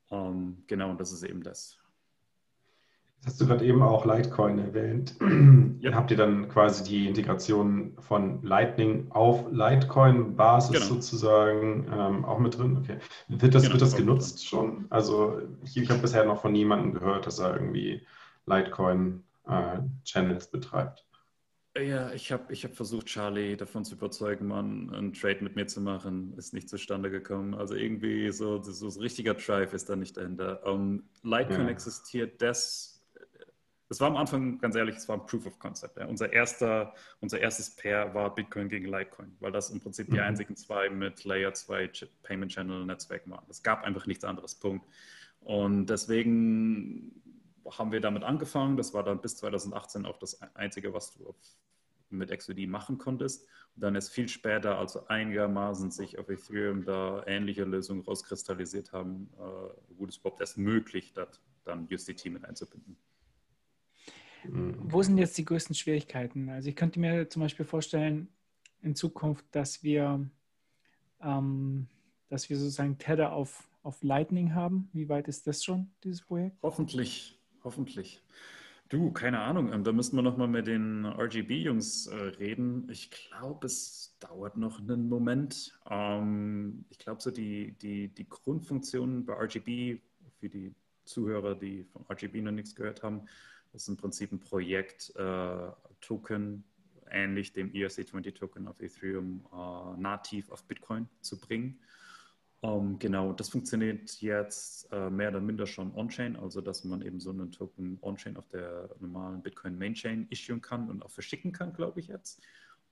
[0.10, 1.78] Ähm, genau, und das ist eben das.
[3.26, 5.16] Hast du gerade eben auch Litecoin erwähnt?
[5.82, 5.94] Ja.
[5.94, 10.86] Habt ihr dann quasi die Integration von Lightning auf Litecoin-Basis genau.
[10.86, 12.78] sozusagen ähm, auch mit drin?
[12.78, 12.98] Okay.
[13.28, 14.86] Wird das, genau, wird das genutzt schon?
[14.90, 18.02] Also ich, ich habe bisher noch von niemandem gehört, dass er irgendwie
[18.48, 21.06] Litecoin-Channels äh, betreibt.
[21.78, 25.68] Ja, ich habe ich hab versucht, Charlie davon zu überzeugen, man einen Trade mit mir
[25.68, 26.34] zu machen.
[26.38, 27.54] Ist nicht zustande gekommen.
[27.54, 30.66] Also irgendwie so, so, so richtiger Drive ist da nicht dahinter.
[30.66, 31.72] Um, Litecoin ja.
[31.72, 32.95] existiert das
[33.88, 35.98] das war am Anfang, ganz ehrlich, es war ein Proof of Concept.
[35.98, 36.08] Ja.
[36.08, 40.24] Unser, erster, unser erstes Pair war Bitcoin gegen Litecoin, weil das im Prinzip die mhm.
[40.24, 41.92] einzigen zwei mit Layer 2
[42.24, 43.46] Payment Channel Netzwerken waren.
[43.50, 44.86] Es gab einfach nichts anderes, Punkt.
[45.42, 47.22] Und deswegen
[47.70, 48.78] haben wir damit angefangen.
[48.78, 51.36] Das war dann bis 2018 auch das Einzige, was du
[52.10, 53.48] mit XOD machen konntest.
[53.76, 59.30] Und dann ist viel später, also einigermaßen sich auf Ethereum da ähnliche Lösungen rauskristallisiert haben,
[59.38, 62.98] äh, wurde es überhaupt erst möglich, das dann USDT mit einzubinden.
[64.52, 66.50] Wo sind jetzt die größten Schwierigkeiten?
[66.50, 68.30] Also ich könnte mir zum Beispiel vorstellen,
[68.82, 70.30] in Zukunft, dass wir,
[71.22, 71.88] ähm,
[72.30, 74.90] dass wir sozusagen Tether auf, auf Lightning haben.
[74.94, 76.58] Wie weit ist das schon, dieses Projekt?
[76.62, 78.22] Hoffentlich, hoffentlich.
[78.90, 82.88] Du, keine Ahnung, ähm, da müssten wir nochmal mit den RGB-Jungs äh, reden.
[82.92, 85.76] Ich glaube, es dauert noch einen Moment.
[85.90, 90.00] Ähm, ich glaube, so die, die, die Grundfunktionen bei RGB,
[90.40, 90.76] für die
[91.06, 93.28] Zuhörer, die von RGB noch nichts gehört haben,
[93.76, 96.64] das ist im Prinzip ein Projekt, äh, Token,
[97.12, 101.78] ähnlich dem ERC20-Token auf Ethereum, äh, nativ auf Bitcoin zu bringen.
[102.64, 107.20] Ähm, genau, das funktioniert jetzt äh, mehr oder minder schon on-chain, also dass man eben
[107.20, 111.74] so einen Token on-chain auf der normalen Bitcoin Main-Chain issuen kann und auch verschicken kann,
[111.74, 112.42] glaube ich jetzt.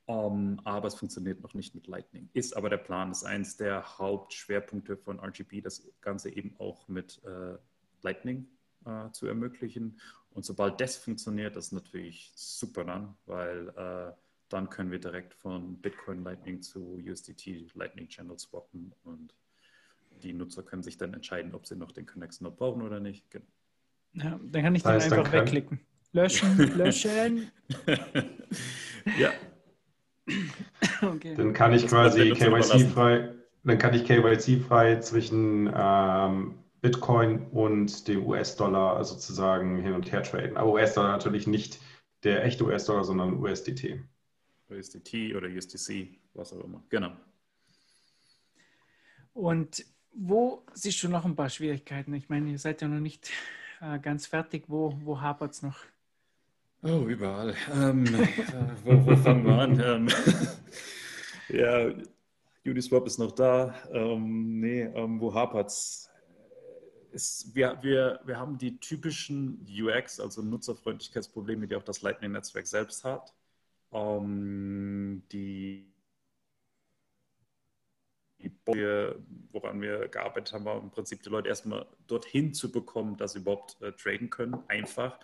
[0.06, 2.30] Um, ähm, aber es funktioniert noch nicht mit Lightning.
[2.34, 7.22] Ist aber der Plan, ist eines der Hauptschwerpunkte von RGB, das Ganze eben auch mit
[7.24, 7.58] äh,
[8.02, 8.50] Lightning
[8.86, 10.00] äh, zu ermöglichen.
[10.34, 14.14] Und sobald das funktioniert, das ist natürlich super dann, weil äh,
[14.50, 19.34] dann können wir direkt von Bitcoin Lightning zu USDT Lightning Channel swappen und
[20.22, 23.30] die Nutzer können sich dann entscheiden, ob sie noch den Connection noch brauchen oder nicht.
[23.32, 23.46] Genau.
[24.14, 25.80] Ja, dann kann ich den heißt, einfach wegklicken.
[26.12, 27.52] Löschen, löschen.
[29.18, 29.32] ja.
[31.02, 31.36] Okay.
[31.36, 33.34] Dann kann ich das quasi KYC-frei,
[33.66, 40.58] dann kann ich KYC-frei zwischen ähm, Bitcoin und dem US-Dollar sozusagen hin und her traden.
[40.58, 41.80] Aber US-Dollar natürlich nicht
[42.24, 44.04] der echte US-Dollar, sondern USDT.
[44.70, 46.84] USDT oder USDC, was auch immer.
[46.90, 47.14] Genau.
[49.34, 52.14] Und wo siehst du noch ein paar Schwierigkeiten?
[52.16, 53.32] Ich meine, ihr seid ja noch nicht
[53.80, 54.66] äh, ganz fertig.
[54.68, 55.80] Wo, wo hapert es noch?
[56.82, 57.56] Oh, überall.
[57.74, 58.28] Ähm, äh,
[58.84, 59.80] wo, wo, fangen wir an?
[59.80, 60.08] Ähm,
[61.48, 61.94] ja,
[62.66, 63.74] Uniswap ist noch da.
[63.94, 66.10] Ähm, nee, ähm, wo hapert es?
[67.14, 73.03] Ist, wir, wir, wir haben die typischen UX, also Nutzerfreundlichkeitsprobleme, die auch das Lightning-Netzwerk selbst
[73.03, 73.34] hat.
[73.89, 75.93] Um, ähm, die
[79.51, 83.39] woran wir gearbeitet haben, war im Prinzip die Leute erstmal dorthin zu bekommen, dass sie
[83.39, 84.57] überhaupt äh, traden können.
[84.68, 85.20] Einfach.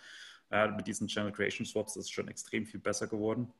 [0.50, 3.52] Äh, mit diesen Channel Creation Swaps ist es schon extrem viel besser geworden.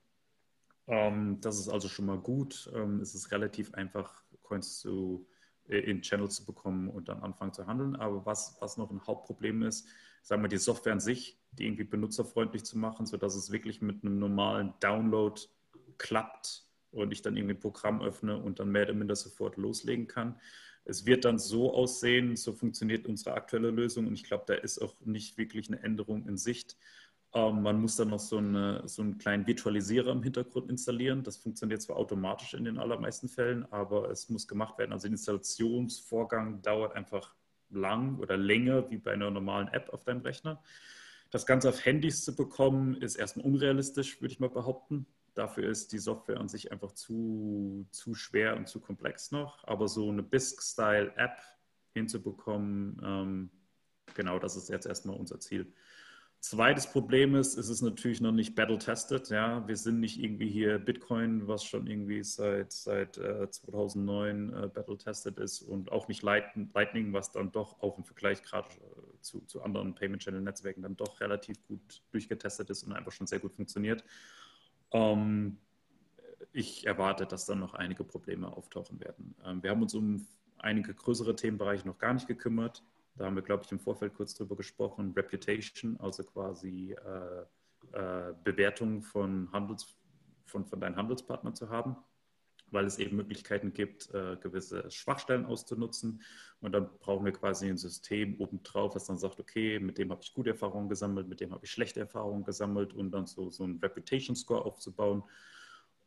[0.87, 2.71] Ähm, das ist also schon mal gut.
[2.75, 5.29] Ähm, es ist relativ einfach, Coins zu,
[5.79, 7.97] in Channels zu bekommen und dann anfangen zu handeln.
[7.97, 9.87] Aber was, was noch ein Hauptproblem ist,
[10.23, 14.05] sagen wir die Software an sich, die irgendwie benutzerfreundlich zu machen, sodass es wirklich mit
[14.05, 15.41] einem normalen Download
[15.99, 20.07] klappt und ich dann irgendwie ein Programm öffne und dann mehr oder minder sofort loslegen
[20.07, 20.41] kann.
[20.85, 24.79] Es wird dann so aussehen, so funktioniert unsere aktuelle Lösung und ich glaube, da ist
[24.79, 26.77] auch nicht wirklich eine Änderung in Sicht.
[27.33, 31.23] Ähm, man muss dann noch so, eine, so einen kleinen Virtualisierer im Hintergrund installieren.
[31.23, 34.93] Das funktioniert zwar automatisch in den allermeisten Fällen, aber es muss gemacht werden.
[34.93, 37.35] Also der Installationsvorgang dauert einfach
[37.71, 40.61] lang oder länger wie bei einer normalen App auf deinem Rechner.
[41.31, 45.07] Das Ganze auf Handys zu bekommen, ist erstmal unrealistisch, würde ich mal behaupten.
[45.35, 49.63] Dafür ist die Software an sich einfach zu, zu schwer und zu komplex noch.
[49.69, 51.39] Aber so eine BISC-Style-App
[51.95, 53.51] hinzubekommen, ähm,
[54.15, 55.73] genau das ist jetzt erstmal unser Ziel.
[56.41, 59.29] Zweites Problem ist, es ist natürlich noch nicht battle-tested.
[59.29, 59.69] Ja?
[59.69, 65.39] Wir sind nicht irgendwie hier Bitcoin, was schon irgendwie seit, seit äh, 2009 äh, battle-tested
[65.39, 69.63] ist und auch nicht Lightning, was dann doch auch im Vergleich gerade äh, zu, zu
[69.63, 74.03] anderen Payment-Channel-Netzwerken dann doch relativ gut durchgetestet ist und einfach schon sehr gut funktioniert.
[74.93, 75.59] Ähm,
[76.53, 79.35] ich erwarte, dass dann noch einige Probleme auftauchen werden.
[79.45, 80.27] Ähm, wir haben uns um
[80.57, 82.83] einige größere Themenbereiche noch gar nicht gekümmert.
[83.17, 85.13] Da haben wir, glaube ich, im Vorfeld kurz drüber gesprochen.
[85.15, 87.45] Reputation, also quasi äh,
[87.93, 89.99] äh, Bewertung von, Handels,
[90.47, 91.97] von, von deinen Handelspartnern zu haben,
[92.71, 96.23] weil es eben Möglichkeiten gibt, äh, gewisse Schwachstellen auszunutzen.
[96.61, 100.23] Und dann brauchen wir quasi ein System obendrauf, was dann sagt, okay, mit dem habe
[100.23, 103.65] ich gute Erfahrungen gesammelt, mit dem habe ich schlechte Erfahrungen gesammelt und dann so, so
[103.65, 105.25] einen Reputation Score aufzubauen,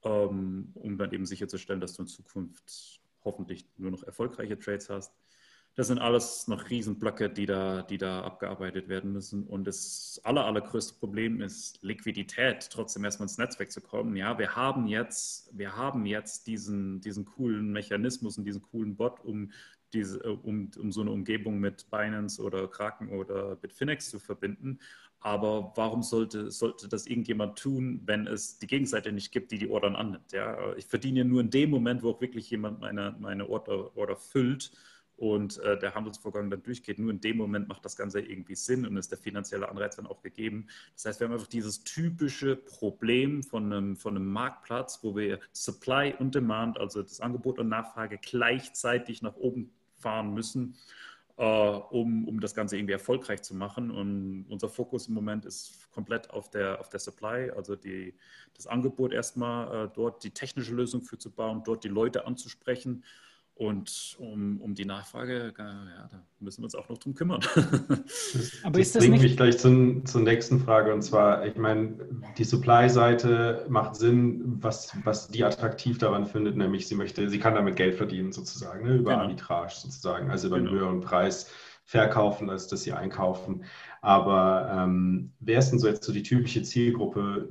[0.04, 5.14] ähm, um dann eben sicherzustellen, dass du in Zukunft hoffentlich nur noch erfolgreiche Trades hast.
[5.76, 9.48] Das sind alles noch Riesenblöcke, die da, die da abgearbeitet werden müssen.
[9.48, 14.16] Und das aller, allergrößte Problem ist Liquidität, trotzdem erstmal ins Netzwerk zu kommen.
[14.16, 19.20] Ja, wir haben jetzt, wir haben jetzt diesen, diesen coolen Mechanismus und diesen coolen Bot,
[19.26, 19.52] um,
[19.94, 24.78] diese, um, um so eine Umgebung mit Binance oder Kraken oder Bitfinex zu verbinden.
[25.22, 29.70] Aber warum sollte, sollte das irgendjemand tun, wenn es die Gegenseite nicht gibt, die die
[29.70, 30.34] Ordern annimmt?
[30.34, 30.76] Ja?
[30.76, 34.72] Ich verdiene nur in dem Moment, wo auch wirklich jemand meine, meine Order, Order füllt
[35.18, 37.00] und äh, der Handelsvorgang dann durchgeht.
[37.00, 40.08] Nur in dem Moment macht das Ganze irgendwie Sinn und ist der finanzielle Anreiz dann
[40.08, 40.68] auch gegeben.
[40.96, 45.40] Das heißt, wir haben einfach dieses typische Problem von einem, von einem Marktplatz, wo wir
[45.52, 50.76] Supply und Demand, also das Angebot und Nachfrage gleichzeitig nach oben fahren müssen,
[51.38, 53.92] äh, um, um das Ganze irgendwie erfolgreich zu machen.
[53.92, 58.16] Und unser Fokus im Moment ist komplett auf der, auf der Supply, also die,
[58.56, 63.04] das Angebot erstmal äh, dort die technische Lösung für zu bauen, dort die Leute anzusprechen
[63.56, 67.42] und um, um die Nachfrage, ja, da müssen wir uns auch noch drum kümmern.
[68.64, 70.92] Aber das, das bringt mich gleich zum, zur nächsten Frage.
[70.92, 71.96] Und zwar, ich meine,
[72.38, 77.54] die Supply-Seite macht Sinn, was, was die attraktiv daran findet, nämlich sie möchte, sie kann
[77.54, 79.24] damit Geld verdienen sozusagen, ne, über genau.
[79.24, 80.72] Arbitrage sozusagen, also über genau.
[80.72, 81.52] einen höheren Preis
[81.86, 83.66] verkaufen, als dass sie einkaufen.
[84.02, 87.50] Aber ähm, wer ist denn so jetzt so die typische Zielgruppe,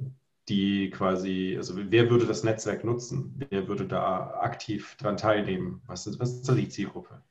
[0.49, 3.35] die quasi, also wer würde das Netzwerk nutzen?
[3.51, 5.83] Wer würde da aktiv daran teilnehmen?
[5.87, 7.23] Was ist, was ist da die Zielgruppe?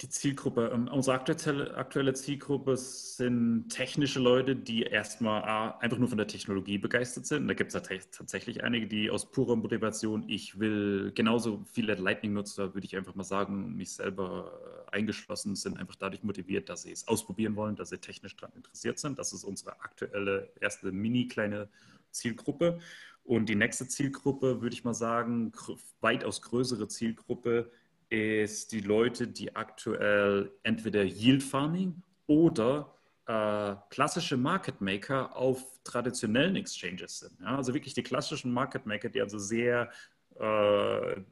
[0.00, 6.28] Die Zielgruppe, ähm, unsere aktuelle, Zielgruppe sind technische Leute, die erstmal einfach nur von der
[6.28, 7.46] Technologie begeistert sind.
[7.48, 12.86] Da gibt es tatsächlich einige, die aus purer Motivation, ich will genauso viele Lightning-Nutzer, würde
[12.86, 17.56] ich einfach mal sagen, mich selber eingeschlossen, sind einfach dadurch motiviert, dass sie es ausprobieren
[17.56, 19.18] wollen, dass sie technisch daran interessiert sind.
[19.18, 21.68] Das ist unsere aktuelle erste mini kleine
[22.10, 22.78] Zielgruppe.
[23.24, 25.52] Und die nächste Zielgruppe, würde ich mal sagen,
[26.00, 27.70] weitaus größere Zielgruppe
[28.08, 32.94] ist die Leute, die aktuell entweder Yield Farming oder
[33.26, 37.38] äh, klassische Market Maker auf traditionellen Exchanges sind.
[37.40, 37.56] Ja?
[37.56, 39.90] Also wirklich die klassischen Market Maker, die also sehr,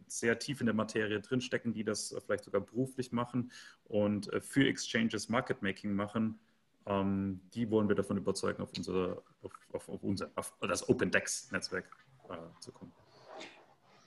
[0.06, 3.50] sehr tief in der Materie drinstecken, die das vielleicht sogar beruflich machen
[3.84, 6.38] und äh, für Exchanges Market Making machen
[6.88, 11.84] ähm, die wollen wir davon überzeugen, auf, unsere, auf, auf, auf unser, auf das OpenDex-Netzwerk
[12.30, 12.92] äh, zu kommen.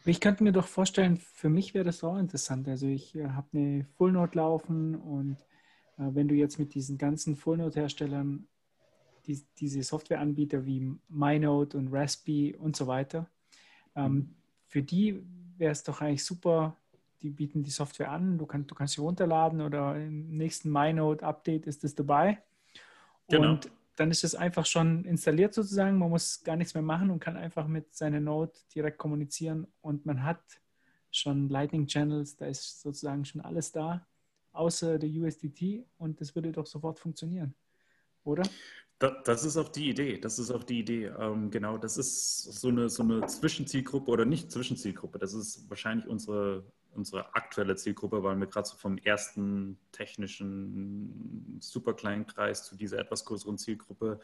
[0.04, 2.68] Ich könnte mir doch vorstellen, für mich wäre das auch interessant.
[2.68, 5.38] Also ich äh, habe eine Fullnode laufen und
[5.98, 8.48] äh, wenn du jetzt mit diesen ganzen Fullnode-Herstellern
[9.28, 13.30] die, diese Softwareanbieter wie MyNode und Raspberry und so weiter,
[13.96, 14.36] ähm.
[14.72, 15.22] Für die
[15.58, 16.78] wäre es doch eigentlich super,
[17.22, 21.68] die bieten die Software an, du, kann, du kannst sie runterladen oder im nächsten MyNode-Update
[21.68, 22.42] ist das dabei.
[23.28, 23.52] Genau.
[23.52, 25.98] Und dann ist es einfach schon installiert sozusagen.
[25.98, 30.06] Man muss gar nichts mehr machen und kann einfach mit seiner Node direkt kommunizieren und
[30.06, 30.42] man hat
[31.12, 34.08] schon Lightning Channels, da ist sozusagen schon alles da,
[34.54, 37.54] außer der USDT und das würde doch sofort funktionieren,
[38.24, 38.44] oder?
[39.02, 40.20] Das ist auch die Idee.
[40.20, 41.06] Das ist auch die Idee.
[41.08, 45.18] Ähm, genau, das ist so eine, so eine Zwischenzielgruppe oder nicht Zwischenzielgruppe.
[45.18, 51.96] Das ist wahrscheinlich unsere, unsere aktuelle Zielgruppe, weil wir gerade so vom ersten technischen super
[51.96, 54.20] kleinen Kreis zu dieser etwas größeren Zielgruppe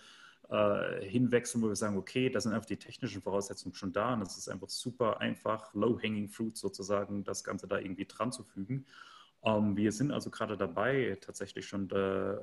[0.50, 4.22] äh, hinwechseln, wo wir sagen, okay, da sind einfach die technischen Voraussetzungen schon da und
[4.22, 8.86] es ist einfach super einfach, low-hanging fruit sozusagen, das Ganze da irgendwie dran zu fügen.
[9.42, 12.34] Um, ähm, wir sind also gerade dabei, tatsächlich schon da,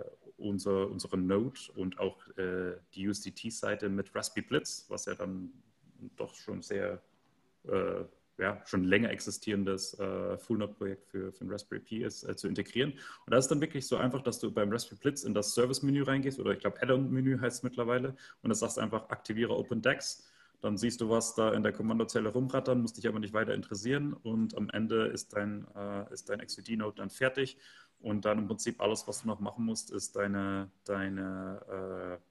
[0.00, 0.04] äh,
[0.38, 5.52] unser, unsere Node und auch äh, die USDT-Seite mit Raspberry Blitz, was ja dann
[6.16, 7.02] doch schon sehr,
[7.64, 8.04] äh,
[8.38, 12.92] ja, schon länger existierendes äh, Full-Node-Projekt für, für ein Raspberry Pi ist, äh, zu integrieren.
[12.92, 16.02] Und da ist dann wirklich so einfach, dass du beim Raspberry Blitz in das Service-Menü
[16.04, 20.28] reingehst, oder ich glaube Add-on-Menü heißt es mittlerweile, und das sagst einfach, aktiviere OpenDex
[20.60, 24.12] dann siehst du, was da in der Kommandozelle rumrattern, musst dich aber nicht weiter interessieren
[24.12, 27.58] und am Ende ist dein, äh, ist dein XVD-Node dann fertig
[28.00, 32.24] und dann im Prinzip alles, was du noch machen musst, ist deine, deine äh,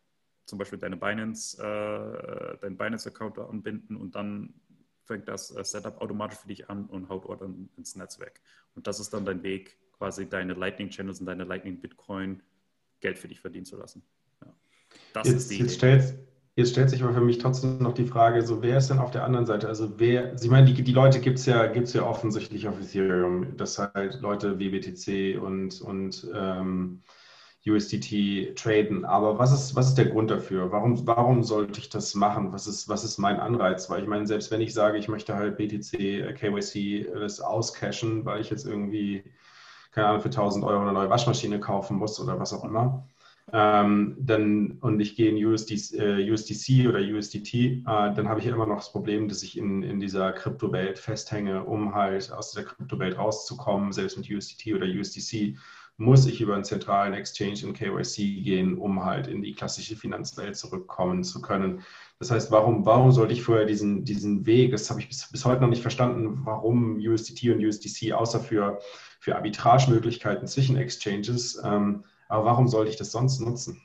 [0.46, 4.54] zum Beispiel deine Binance, äh, deinen Binance-Account anbinden und dann
[5.04, 8.40] fängt das äh, Setup automatisch für dich an und haut Ordern ins Netzwerk.
[8.76, 12.42] Und das ist dann dein Weg, quasi deine Lightning-Channels und deine Lightning-Bitcoin
[13.00, 14.04] Geld für dich verdienen zu lassen.
[14.44, 14.54] Ja.
[15.14, 15.76] Das jetzt, ist die jetzt.
[15.76, 16.18] Stellst,
[16.58, 19.12] Jetzt stellt sich aber für mich trotzdem noch die Frage, so wer ist denn auf
[19.12, 19.68] der anderen Seite?
[19.68, 23.56] Also wer, Sie meinen, die, die Leute gibt es ja, gibt's ja offensichtlich auf Ethereum,
[23.58, 27.04] dass halt Leute wie BTC und, und ähm,
[27.68, 29.06] USDT traden.
[29.06, 30.72] Aber was ist, was ist der Grund dafür?
[30.72, 32.52] Warum, warum sollte ich das machen?
[32.54, 33.88] Was ist, was ist mein Anreiz?
[33.92, 38.26] Weil ich meine, selbst wenn ich sage, ich möchte halt BTC, äh, KYC, das auscashen,
[38.26, 39.24] weil ich jetzt irgendwie,
[39.92, 43.08] keine Ahnung, für 1000 Euro eine neue Waschmaschine kaufen muss oder was auch immer,
[43.54, 48.46] ähm, dann, und ich gehe in USD, äh, USDC oder USDT, äh, dann habe ich
[48.46, 52.66] immer noch das Problem, dass ich in, in dieser Kryptowelt festhänge, um halt aus dieser
[52.66, 55.58] Kryptowelt rauszukommen, selbst mit USDT oder USDC
[55.98, 60.56] muss ich über einen zentralen Exchange in KYC gehen, um halt in die klassische Finanzwelt
[60.56, 61.82] zurückkommen zu können.
[62.20, 65.44] Das heißt, warum, warum sollte ich vorher diesen, diesen Weg, das habe ich bis, bis
[65.44, 68.80] heute noch nicht verstanden, warum USDT und USDC außer für,
[69.20, 73.82] für Arbitragemöglichkeiten zwischen Exchanges ähm, aber warum sollte ich das sonst nutzen?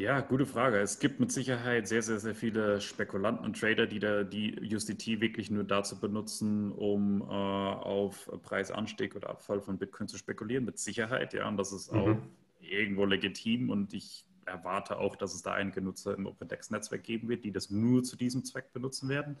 [0.00, 0.78] Ja, gute Frage.
[0.78, 5.20] Es gibt mit Sicherheit sehr, sehr, sehr viele Spekulanten und Trader, die da die USDT
[5.20, 10.64] wirklich nur dazu benutzen, um äh, auf Preisanstieg oder Abfall von Bitcoin zu spekulieren.
[10.64, 11.46] Mit Sicherheit, ja.
[11.46, 12.22] Und das ist auch mhm.
[12.60, 13.68] irgendwo legitim.
[13.68, 17.68] Und ich erwarte auch, dass es da einige Nutzer im OpenDex-Netzwerk geben wird, die das
[17.68, 19.36] nur zu diesem Zweck benutzen werden.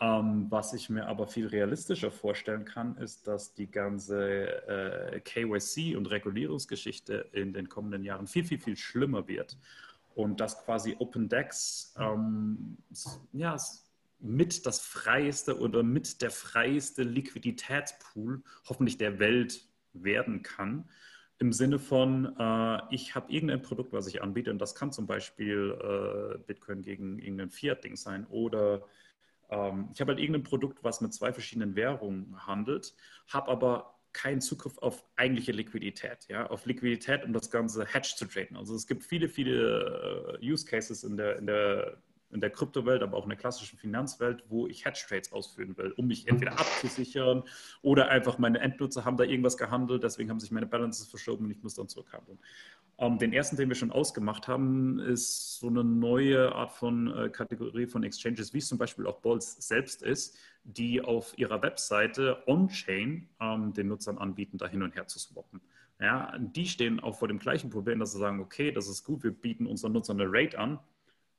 [0.00, 5.96] Ähm, was ich mir aber viel realistischer vorstellen kann, ist, dass die ganze äh, KYC
[5.96, 9.56] und Regulierungsgeschichte in den kommenden Jahren viel, viel, viel schlimmer wird.
[10.14, 12.76] Und dass quasi OpenDex ähm,
[13.32, 13.56] ja,
[14.18, 20.88] mit das freieste oder mit der freieste Liquiditätspool hoffentlich der Welt werden kann.
[21.38, 25.06] Im Sinne von, äh, ich habe irgendein Produkt, was ich anbiete, und das kann zum
[25.06, 28.82] Beispiel äh, Bitcoin gegen irgendein Fiat-Ding sein oder
[29.50, 32.94] ähm, ich habe halt irgendein Produkt, was mit zwei verschiedenen Währungen handelt,
[33.28, 38.26] habe aber keinen Zugriff auf eigentliche Liquidität, ja, auf Liquidität, um das Ganze Hedge zu
[38.26, 38.56] traden.
[38.56, 41.98] Also es gibt viele, viele äh, Use Cases in der, in der
[42.34, 46.06] in der Kryptowelt, aber auch in der klassischen Finanzwelt, wo ich Hedge-Trades ausführen will, um
[46.06, 47.44] mich entweder abzusichern
[47.80, 51.52] oder einfach meine Endnutzer haben da irgendwas gehandelt, deswegen haben sich meine Balances verschoben und
[51.52, 52.38] ich muss dann zurückhandeln.
[52.98, 57.28] Ähm, den ersten, den wir schon ausgemacht haben, ist so eine neue Art von äh,
[57.28, 62.42] Kategorie von Exchanges, wie es zum Beispiel auch Bolz selbst ist, die auf ihrer Webseite
[62.46, 65.60] on-chain ähm, den Nutzern anbieten, da hin und her zu swappen.
[66.00, 69.22] Ja, die stehen auch vor dem gleichen Problem, dass sie sagen, okay, das ist gut,
[69.22, 70.80] wir bieten unseren Nutzern eine Rate an,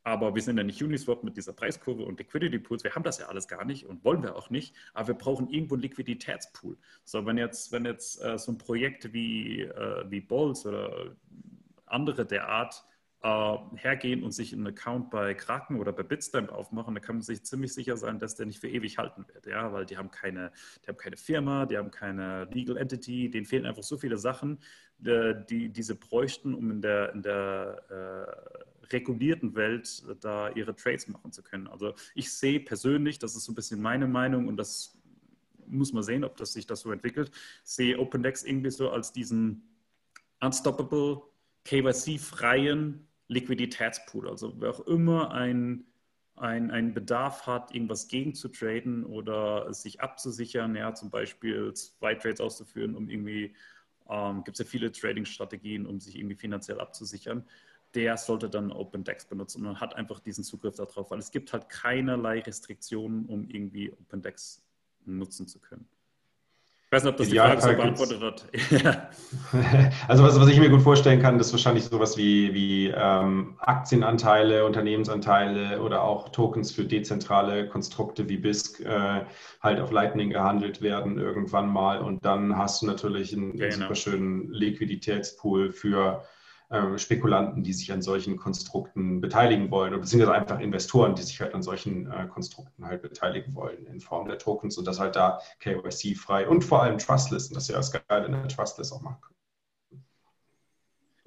[0.05, 2.83] aber wir sind ja nicht Uniswap mit dieser Preiskurve und Liquidity Pools.
[2.83, 4.75] Wir haben das ja alles gar nicht und wollen wir auch nicht.
[4.93, 6.77] Aber wir brauchen irgendwo einen Liquiditätspool.
[7.03, 11.15] So, wenn jetzt, wenn jetzt äh, so ein Projekt wie, äh, wie Bolz oder
[11.87, 12.85] andere der Art
[13.23, 17.23] äh, hergehen und sich einen Account bei Kraken oder bei Bitstamp aufmachen, dann kann man
[17.23, 19.47] sich ziemlich sicher sein, dass der nicht für ewig halten wird.
[19.47, 20.51] Ja, weil die haben keine,
[20.83, 24.59] die haben keine Firma, die haben keine Legal Entity, denen fehlen einfach so viele Sachen,
[25.03, 30.75] äh, die diese bräuchten, um in der, in der äh, regulierten Welt äh, da ihre
[30.75, 31.67] Trades machen zu können.
[31.67, 34.97] Also ich sehe persönlich, das ist so ein bisschen meine Meinung und das
[35.67, 37.31] muss man sehen, ob das sich das so entwickelt,
[37.63, 39.63] sehe OpenDex irgendwie so als diesen
[40.39, 41.21] unstoppable,
[41.63, 44.29] KYC-freien Liquiditätspool.
[44.29, 45.85] Also wer auch immer ein,
[46.35, 52.13] ein, einen Bedarf hat, irgendwas gegen zu traden oder sich abzusichern, ja, zum Beispiel zwei
[52.15, 53.55] Trades auszuführen, um irgendwie,
[54.07, 57.45] ähm, gibt es ja viele Trading-Strategien, um sich irgendwie finanziell abzusichern
[57.95, 61.53] der sollte dann OpenDex benutzen und man hat einfach diesen Zugriff darauf, weil es gibt
[61.53, 64.63] halt keinerlei Restriktionen, um irgendwie OpenDex
[65.05, 65.87] nutzen zu können.
[66.87, 68.45] Ich weiß nicht, ob das die Frage so beantwortet hat.
[70.07, 74.65] also was, was ich mir gut vorstellen kann, ist wahrscheinlich sowas wie, wie ähm, Aktienanteile,
[74.65, 79.25] Unternehmensanteile oder auch Tokens für dezentrale Konstrukte wie BISC äh,
[79.61, 82.01] halt auf Lightning gehandelt werden irgendwann mal.
[82.01, 83.75] Und dann hast du natürlich einen, genau.
[83.75, 86.23] super schönen Liquiditätspool für
[86.75, 91.53] äh, Spekulanten, die sich an solchen Konstrukten beteiligen wollen, beziehungsweise einfach Investoren, die sich halt
[91.53, 95.39] an solchen äh, Konstrukten halt beteiligen wollen in Form der Tokens und das halt da
[95.59, 99.01] KYC-frei und vor allem trustless, und das ist ja das Geile in der Trustless auch
[99.01, 99.34] machen können.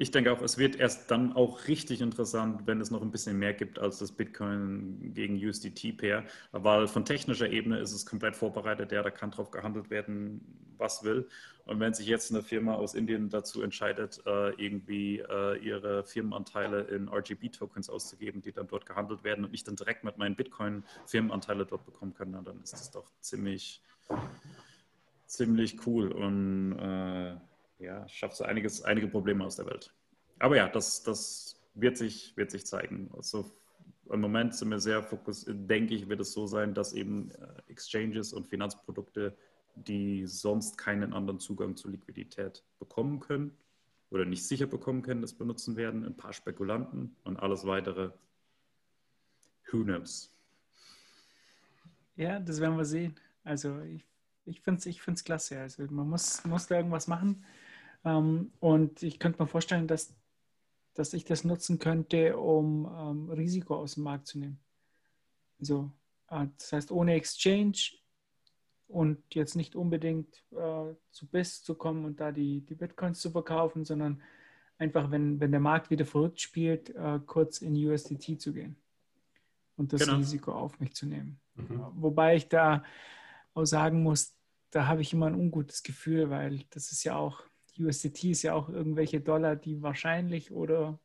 [0.00, 3.36] Ich denke auch, es wird erst dann auch richtig interessant, wenn es noch ein bisschen
[3.36, 8.92] mehr gibt als das Bitcoin gegen USDT-Pair, weil von technischer Ebene ist es komplett vorbereitet,
[8.92, 10.40] ja, da kann drauf gehandelt werden,
[10.76, 11.28] was will.
[11.64, 16.82] Und wenn sich jetzt eine Firma aus Indien dazu entscheidet, äh, irgendwie äh, ihre Firmenanteile
[16.82, 21.66] in RGB-Tokens auszugeben, die dann dort gehandelt werden und ich dann direkt mit meinen Bitcoin-Firmenanteile
[21.66, 23.82] dort bekommen kann, dann ist das doch ziemlich,
[25.26, 26.12] ziemlich cool.
[26.12, 27.34] Und äh,
[27.78, 29.92] ja, schafft so einiges, einige Probleme aus der Welt.
[30.38, 33.10] Aber ja, das, das wird, sich, wird sich zeigen.
[33.16, 33.50] Also
[34.10, 37.62] im Moment sind wir sehr fokussiert, denke ich, wird es so sein, dass eben äh,
[37.68, 39.36] Exchanges und Finanzprodukte,
[39.74, 43.56] die sonst keinen anderen Zugang zu Liquidität bekommen können
[44.10, 46.04] oder nicht sicher bekommen können, das benutzen werden.
[46.04, 48.10] Ein paar Spekulanten und alles weitere.
[49.70, 50.32] Who knows?
[52.16, 53.14] Ja, das werden wir sehen.
[53.44, 54.04] Also ich,
[54.46, 55.60] ich finde es ich find's klasse.
[55.60, 57.44] Also man muss, muss da irgendwas machen.
[58.08, 60.16] Ähm, und ich könnte mir vorstellen, dass,
[60.94, 64.58] dass ich das nutzen könnte, um ähm, Risiko aus dem Markt zu nehmen.
[65.60, 65.90] Also,
[66.30, 67.76] äh, das heißt, ohne Exchange
[68.86, 73.30] und jetzt nicht unbedingt äh, zu BIS zu kommen und da die, die Bitcoins zu
[73.30, 74.22] verkaufen, sondern
[74.78, 78.76] einfach, wenn, wenn der Markt wieder verrückt spielt, äh, kurz in USDT zu gehen
[79.76, 80.16] und das genau.
[80.16, 81.40] Risiko auf mich zu nehmen.
[81.54, 81.90] Mhm.
[81.96, 82.82] Wobei ich da
[83.52, 84.34] auch sagen muss,
[84.70, 87.42] da habe ich immer ein ungutes Gefühl, weil das ist ja auch
[87.78, 90.98] USDT ist ja auch irgendwelche Dollar, die wahrscheinlich oder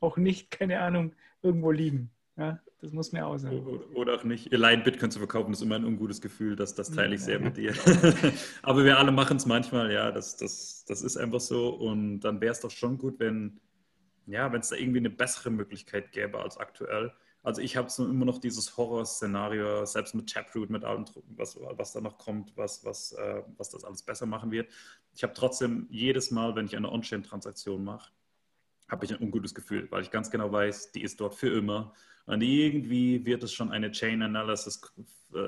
[0.00, 2.10] auch nicht, keine Ahnung, irgendwo liegen.
[2.36, 3.64] Ja, das muss mir auch sagen.
[3.94, 4.52] Oder auch nicht.
[4.52, 7.56] Allein Bitcoin zu verkaufen ist immer ein ungutes Gefühl, das, das teile ich sehr mit
[7.56, 7.72] dir.
[8.62, 11.68] Aber wir alle machen es manchmal, ja, das, das, das ist einfach so.
[11.68, 13.60] Und dann wäre es doch schon gut, wenn
[14.26, 17.12] ja, wenn es da irgendwie eine bessere Möglichkeit gäbe als aktuell.
[17.44, 21.04] Also ich habe so immer noch dieses Horrorszenario, selbst mit Taproot, mit allem,
[21.36, 24.72] was, was da noch kommt, was, was, äh, was das alles besser machen wird.
[25.14, 28.10] Ich habe trotzdem jedes Mal, wenn ich eine On-Chain-Transaktion mache,
[28.88, 31.92] habe ich ein ungutes Gefühl, weil ich ganz genau weiß, die ist dort für immer.
[32.24, 34.80] Und irgendwie wird es schon eine Chain Analysis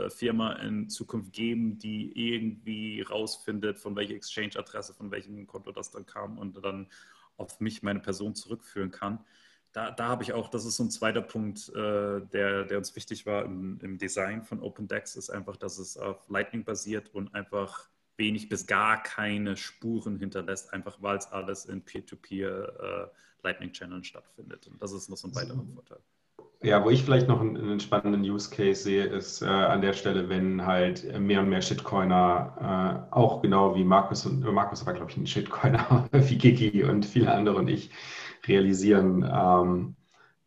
[0.08, 6.04] Firma in Zukunft geben, die irgendwie rausfindet, von welcher Exchange-Adresse, von welchem Konto das dann
[6.04, 6.88] kam und dann
[7.38, 9.24] auf mich, meine Person zurückführen kann
[9.76, 12.96] da, da habe ich auch, das ist so ein zweiter Punkt, äh, der, der uns
[12.96, 17.34] wichtig war im, im Design von OpenDex, ist einfach, dass es auf Lightning basiert und
[17.34, 24.02] einfach wenig bis gar keine Spuren hinterlässt, einfach weil es alles in Peer-to-Peer äh, Lightning-Channeln
[24.02, 24.66] stattfindet.
[24.66, 25.98] Und das ist noch so ein weiterer Vorteil.
[26.62, 29.92] Ja, wo ich vielleicht noch einen, einen spannenden Use Case sehe, ist äh, an der
[29.92, 34.94] Stelle, wenn halt mehr und mehr Shitcoiner, äh, auch genau wie Markus und Markus war,
[34.94, 37.90] glaube ich, ein Shitcoiner, wie Kiki und viele andere und ich,
[38.48, 39.96] realisieren, ähm,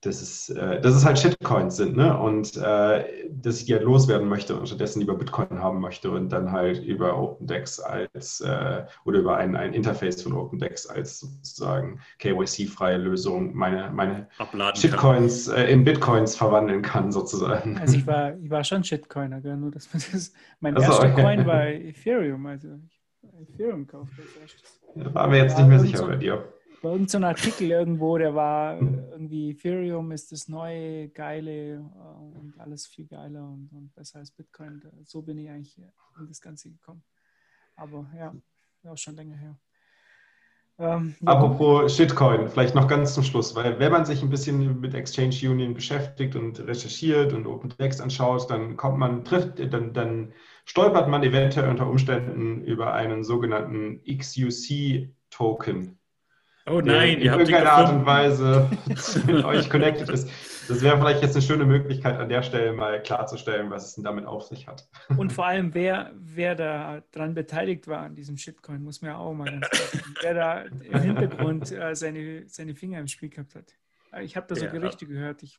[0.01, 2.17] dass, es, äh, dass es halt Shitcoins sind ne?
[2.17, 6.29] und äh, dass ich die halt loswerden möchte und stattdessen lieber Bitcoin haben möchte und
[6.29, 11.99] dann halt über OpenDex als äh, oder über ein, ein Interface von OpenDex als sozusagen
[12.19, 14.29] KYC-freie Lösung meine, meine
[14.75, 17.77] Shitcoins äh, in Bitcoins verwandeln kann sozusagen.
[17.77, 19.57] Also ich war, ich war schon Shitcoiner, gell?
[19.57, 20.31] nur dass man das,
[20.61, 21.21] mein also, erster okay.
[21.21, 23.01] Coin war Ethereum, also ich
[23.49, 24.79] Ethereum kaufe als erstes.
[24.95, 26.41] Da waren wir jetzt nicht mehr sicher bei dir
[26.83, 32.53] war irgendein so Artikel irgendwo, der war irgendwie Ethereum ist das neue, geile äh, und
[32.57, 34.81] alles viel geiler und, und besser als Bitcoin.
[35.03, 37.03] So bin ich eigentlich in das Ganze gekommen.
[37.75, 38.33] Aber ja,
[38.89, 39.57] auch schon länger her.
[40.79, 41.33] Ähm, ja.
[41.33, 45.35] Apropos Shitcoin, vielleicht noch ganz zum Schluss, weil wenn man sich ein bisschen mit Exchange
[45.43, 51.23] Union beschäftigt und recherchiert und OpenText anschaut, dann kommt man, trifft, dann, dann stolpert man
[51.23, 55.98] eventuell unter Umständen über einen sogenannten XUC-Token.
[56.69, 58.69] Oh nein, ihr habt in irgendeiner Art und Weise
[59.25, 60.29] mit euch connected ist.
[60.67, 64.03] Das wäre vielleicht jetzt eine schöne Möglichkeit, an der Stelle mal klarzustellen, was es denn
[64.03, 64.87] damit auf sich hat.
[65.17, 69.17] Und vor allem, wer, wer da dran beteiligt war an diesem Shitcoin, muss man ja
[69.17, 70.15] auch mal ganz sagen.
[70.21, 73.73] Wer da im Hintergrund äh, seine, seine Finger im Spiel gehabt hat.
[74.21, 74.71] Ich habe da so ja.
[74.71, 75.41] Gerüchte gehört.
[75.41, 75.57] Ich,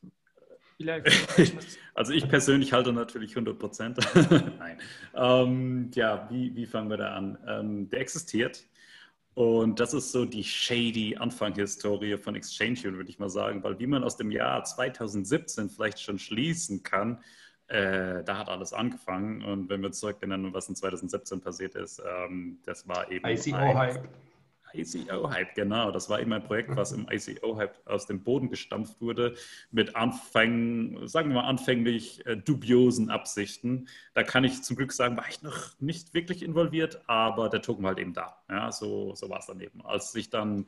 [1.93, 3.99] also ich persönlich halte natürlich 100 Prozent.
[4.59, 4.79] Nein.
[5.13, 7.37] Ähm, ja, wie, wie fangen wir da an?
[7.47, 8.65] Ähm, der existiert
[9.33, 13.87] Und das ist so die shady Anfangshistorie von Exchange, würde ich mal sagen, weil wie
[13.87, 17.23] man aus dem Jahr 2017 vielleicht schon schließen kann,
[17.67, 19.41] äh, da hat alles angefangen.
[19.43, 23.25] Und wenn wir zurückerinnern, was in 2017 passiert ist, ähm, das war eben.
[23.25, 24.09] ICO-Hype.
[24.73, 25.91] ICO-Hype, genau.
[25.91, 29.35] Das war eben ein Projekt, was im ICO-Hype aus dem Boden gestampft wurde,
[29.71, 33.87] mit Anfängen, sagen wir mal anfänglich äh, dubiosen Absichten.
[34.13, 37.83] Da kann ich zum Glück sagen, war ich noch nicht wirklich involviert, aber der Token
[37.83, 38.41] war halt eben da.
[38.49, 39.85] Ja, so, so war es dann eben.
[39.85, 40.67] Als sich dann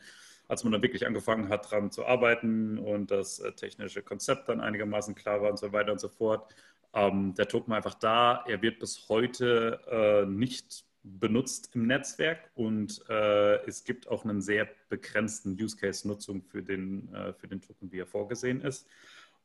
[0.50, 4.60] als man dann wirklich angefangen hat, daran zu arbeiten und das äh, technische Konzept dann
[4.60, 6.54] einigermaßen klar war und so weiter und so fort,
[6.94, 8.44] ähm, der Token war einfach da.
[8.48, 14.42] Er wird bis heute äh, nicht benutzt im Netzwerk und äh, es gibt auch einen
[14.42, 18.88] sehr begrenzten Use Case Nutzung für den, äh, für den Token, wie er vorgesehen ist.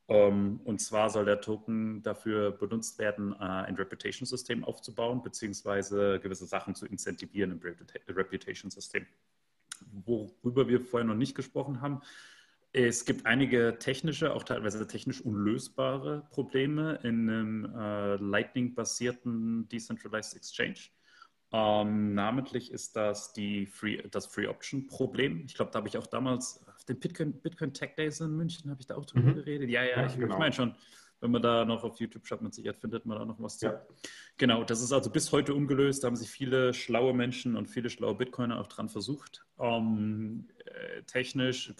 [0.06, 6.18] Um, ähm, und zwar soll der Token dafür benutzt werden, uh, ein Reputation-System aufzubauen, beziehungsweise
[6.18, 7.60] gewisse Sachen zu incentivieren im
[8.08, 9.04] Reputation-System.
[10.06, 12.00] Worüber wir vorher noch nicht gesprochen haben,
[12.72, 20.90] es gibt einige technische, auch teilweise technisch unlösbare Probleme in einem äh, Lightning-basierten Decentralized Exchange.
[21.50, 25.44] Ähm, namentlich ist das die Free, das Free Option Problem.
[25.46, 28.70] Ich glaube, da habe ich auch damals auf den Bitcoin, Bitcoin Tech Days in München
[28.70, 29.34] habe ich da auch drüber mhm.
[29.36, 29.70] geredet.
[29.70, 30.34] Ja, ja, ja ich, genau.
[30.34, 30.74] ich meine schon,
[31.20, 33.66] wenn man da noch auf YouTube schaut, mit Sicherheit findet man da noch was zu.
[33.66, 33.82] Ja.
[34.36, 36.04] Genau, das ist also bis heute ungelöst.
[36.04, 39.44] Da haben sich viele schlaue Menschen und viele schlaue Bitcoiner auch dran versucht.
[39.58, 41.72] Ähm, äh, technisch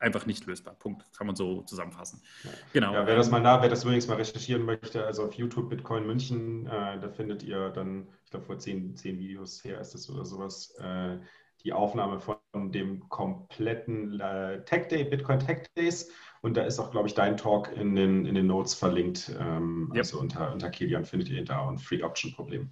[0.00, 0.74] einfach nicht lösbar.
[0.74, 1.04] Punkt.
[1.16, 2.22] Kann man so zusammenfassen.
[2.42, 2.50] Ja.
[2.72, 2.94] Genau.
[2.94, 6.06] Ja, wer das mal nah, wer das übrigens mal recherchieren möchte, also auf YouTube Bitcoin
[6.06, 10.10] München, äh, da findet ihr dann, ich glaube vor zehn, zehn Videos her ist das
[10.10, 11.18] oder sowas, äh,
[11.62, 12.38] die Aufnahme von
[12.72, 16.10] dem kompletten äh, Tech Day, Bitcoin Tech Days.
[16.40, 19.30] Und da ist auch, glaube ich, dein Talk in den, in den Notes verlinkt.
[19.38, 19.98] Ähm, yep.
[19.98, 22.70] Also unter, unter Kilian findet ihr ihn da und Free Option Problem.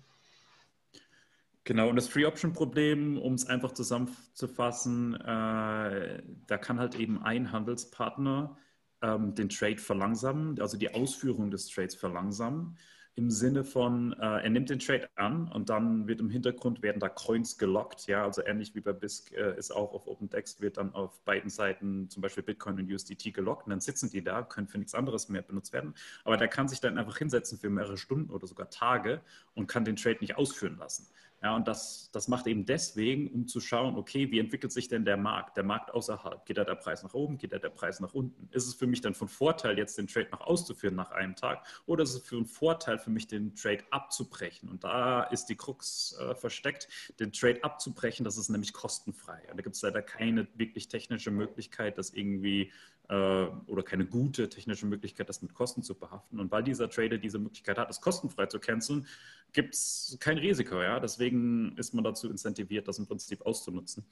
[1.68, 7.22] Genau, und das Free Option Problem, um es einfach zusammenzufassen, äh, da kann halt eben
[7.22, 8.56] ein Handelspartner
[9.02, 12.78] ähm, den Trade verlangsamen, also die Ausführung des Trades verlangsamen
[13.16, 17.00] im Sinne von, äh, er nimmt den Trade an und dann wird im Hintergrund werden
[17.00, 20.76] da Coins gelockt, ja, also ähnlich wie bei BISC äh, ist auch auf OpenDex wird
[20.76, 24.42] dann auf beiden Seiten zum Beispiel Bitcoin und USDT gelockt und dann sitzen die da,
[24.42, 27.68] können für nichts anderes mehr benutzt werden, aber der kann sich dann einfach hinsetzen für
[27.68, 29.20] mehrere Stunden oder sogar Tage
[29.54, 31.08] und kann den Trade nicht ausführen lassen.
[31.40, 35.04] Ja, und das, das macht eben deswegen, um zu schauen, okay, wie entwickelt sich denn
[35.04, 36.44] der Markt, der Markt außerhalb?
[36.44, 38.48] Geht da der Preis nach oben, geht da der Preis nach unten?
[38.50, 41.64] Ist es für mich dann von Vorteil, jetzt den Trade noch auszuführen nach einem Tag
[41.86, 44.68] oder ist es für einen Vorteil für mich, den Trade abzubrechen?
[44.68, 46.88] Und da ist die Krux äh, versteckt,
[47.20, 49.40] den Trade abzubrechen, das ist nämlich kostenfrei.
[49.48, 52.72] Und da gibt es leider keine wirklich technische Möglichkeit, das irgendwie
[53.08, 56.40] oder keine gute technische Möglichkeit, das mit Kosten zu behaften.
[56.40, 59.06] Und weil dieser Trader diese Möglichkeit hat, es kostenfrei zu canceln,
[59.52, 60.82] gibt es kein Risiko.
[60.82, 61.00] Ja?
[61.00, 64.04] Deswegen ist man dazu incentiviert, das im Prinzip auszunutzen.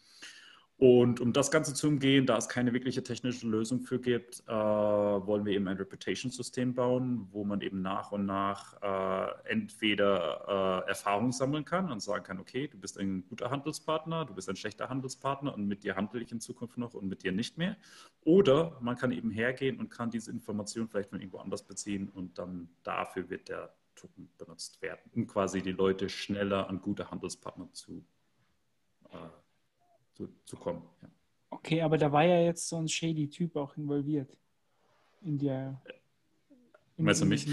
[0.79, 4.53] Und um das Ganze zu umgehen, da es keine wirkliche technische Lösung für gibt, äh,
[4.53, 10.89] wollen wir eben ein Reputation-System bauen, wo man eben nach und nach äh, entweder äh,
[10.91, 14.57] Erfahrung sammeln kann und sagen kann, okay, du bist ein guter Handelspartner, du bist ein
[14.57, 17.79] schlechter Handelspartner und mit dir handle ich in Zukunft noch und mit dir nicht mehr.
[18.20, 22.39] Oder man kann eben hergehen und kann diese Information vielleicht von irgendwo anders beziehen und
[22.39, 27.72] dann dafür wird der Token benutzt werden, um quasi die Leute schneller an gute Handelspartner
[27.72, 28.05] zu
[29.11, 29.16] äh,
[30.16, 30.82] zu, zu kommen.
[31.02, 31.08] Ja.
[31.50, 34.36] Okay, aber da war ja jetzt so ein shady Typ auch involviert
[35.22, 35.80] in der.
[36.96, 37.46] In Meinst du mich?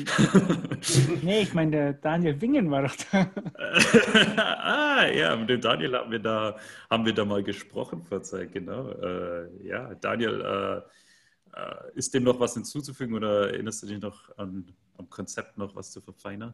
[1.22, 3.30] nee, ich meine, der Daniel Wingen war doch da.
[4.38, 6.58] ah, ja, mit dem Daniel haben wir da,
[6.90, 8.90] haben wir da mal gesprochen vor Zeit, genau.
[8.90, 14.36] Äh, ja, Daniel, äh, äh, ist dem noch was hinzuzufügen oder erinnerst du dich noch
[14.38, 16.54] an, am Konzept noch was zu verfeinern?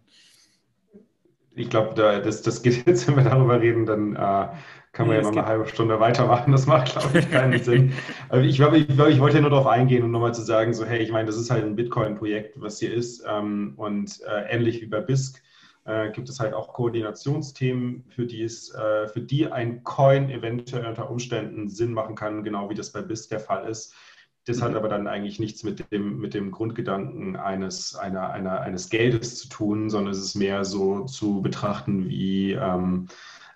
[1.60, 4.47] Ich glaube, da, das, das geht jetzt, wenn wir darüber reden, dann äh,
[4.91, 6.51] kann man ja, ja noch eine halbe Stunde weitermachen.
[6.51, 7.93] Das macht, glaube ich, keinen Sinn.
[8.30, 10.74] Aber ich glaube, ich, glaub, ich wollte ja nur darauf eingehen, um nochmal zu sagen,
[10.74, 13.23] so, hey, ich meine, das ist halt ein Bitcoin-Projekt, was hier ist.
[13.27, 15.41] Ähm, und äh, ähnlich wie bei BISC
[15.86, 20.86] äh, gibt es halt auch Koordinationsthemen, für die, es, äh, für die ein Coin eventuell
[20.86, 23.94] unter Umständen Sinn machen kann, genau wie das bei BISC der Fall ist.
[24.45, 24.78] Das hat mhm.
[24.78, 29.49] aber dann eigentlich nichts mit dem, mit dem Grundgedanken eines, einer, einer, eines Geldes zu
[29.49, 33.07] tun, sondern es ist mehr so zu betrachten wie ähm,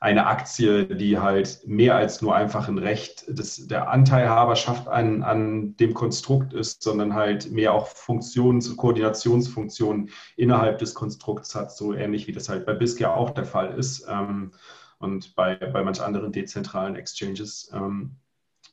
[0.04, 5.78] eine Aktie, die halt mehr als nur einfach ein Recht des, der Anteilhaberschaft an, an
[5.78, 12.28] dem Konstrukt ist, sondern halt mehr auch Funktions-, Koordinationsfunktionen innerhalb des Konstrukts hat, so ähnlich
[12.28, 14.52] wie das halt bei BISC ja auch der Fall ist ähm,
[15.00, 17.72] und bei, bei manch anderen dezentralen Exchanges.
[17.74, 18.18] Ähm,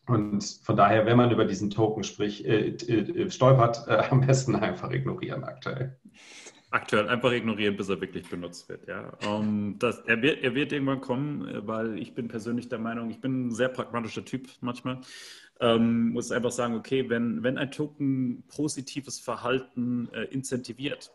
[0.07, 4.57] und von daher, wenn man über diesen Token spricht, äh, äh, stolpert, äh, am besten
[4.57, 5.97] einfach ignorieren aktuell.
[6.73, 8.87] Aktuell einfach ignorieren, bis er wirklich benutzt wird.
[8.87, 9.13] Ja.
[9.27, 12.79] Um, ähm, das, er, wird, er wird irgendwann kommen, äh, weil ich bin persönlich der
[12.79, 15.01] Meinung, ich bin ein sehr pragmatischer Typ manchmal.
[15.61, 21.13] Ähm, muss einfach sagen, okay, wenn, wenn ein Token positives Verhalten äh, incentiviert,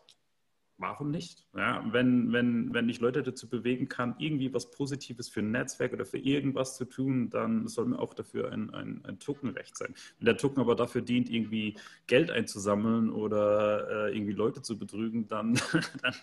[0.77, 1.45] warum nicht?
[1.55, 5.93] Ja, wenn, wenn, wenn ich Leute dazu bewegen kann, irgendwie was Positives für ein Netzwerk
[5.93, 9.93] oder für irgendwas zu tun, dann soll mir auch dafür ein, ein, ein Tokenrecht sein.
[10.19, 11.75] Wenn der Token aber dafür dient, irgendwie
[12.07, 15.53] Geld einzusammeln oder äh, irgendwie Leute zu betrügen, dann,
[16.01, 16.15] dann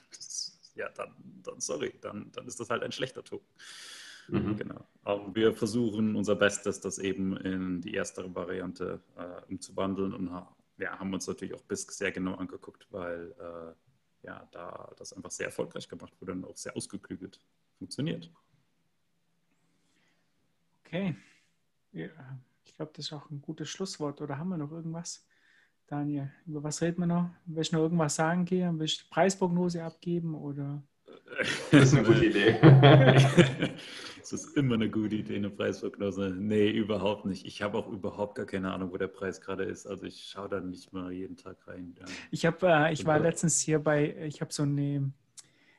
[0.75, 1.13] ja, dann,
[1.43, 3.47] dann sorry, dann, dann ist das halt ein schlechter Token.
[4.29, 4.57] Mhm.
[4.57, 4.87] Genau.
[5.03, 10.31] Aber wir versuchen unser Bestes, das eben in die erstere Variante äh, umzuwandeln und
[10.79, 13.82] ja, haben uns natürlich auch BISC sehr genau angeguckt, weil äh,
[14.23, 17.41] ja, da das einfach sehr erfolgreich gemacht wurde und auch sehr ausgeklügelt
[17.79, 18.31] funktioniert.
[20.85, 21.17] Okay.
[21.93, 22.09] Ja,
[22.65, 24.21] ich glaube, das ist auch ein gutes Schlusswort.
[24.21, 25.27] Oder haben wir noch irgendwas?
[25.87, 27.31] Daniel, über was reden wir noch?
[27.45, 28.79] Willst du noch irgendwas sagen, Gehen?
[28.79, 30.83] Willst du Preisprognose abgeben oder?
[31.71, 32.59] Das ist eine gute Idee.
[34.33, 36.35] Es ist immer eine gute Idee, eine Preisprognose.
[36.39, 37.45] Nee, überhaupt nicht.
[37.45, 39.87] Ich habe auch überhaupt gar keine Ahnung, wo der Preis gerade ist.
[39.87, 41.95] Also ich schaue da nicht mal jeden Tag rein.
[41.99, 42.07] Ja.
[42.31, 45.13] Ich, hab, äh, ich war letztens hier bei, ich habe so eine,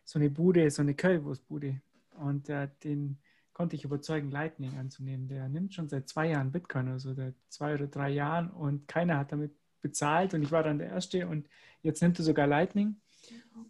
[0.04, 1.82] so eine Bude, so eine Currywurstbude.
[2.20, 3.18] Und äh, den
[3.54, 5.28] konnte ich überzeugen, Lightning anzunehmen.
[5.28, 8.52] Der nimmt schon seit zwei Jahren Bitcoin, also seit zwei oder drei Jahren.
[8.52, 10.36] Und keiner hat damit bezahlt.
[10.36, 11.28] Und ich war dann der Erste.
[11.28, 11.50] Und
[11.82, 12.98] jetzt nimmt er sogar Lightning.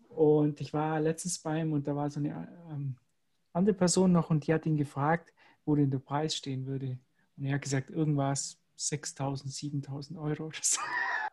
[0.10, 2.96] Und ich war letztens bei ihm und da war so eine ähm,
[3.54, 5.34] andere Person noch und die hat ihn gefragt,
[5.66, 6.98] wo denn der Preis stehen würde.
[7.38, 9.46] Und er hat gesagt, irgendwas 6.000,
[9.86, 10.82] 7.000 Euro oder so.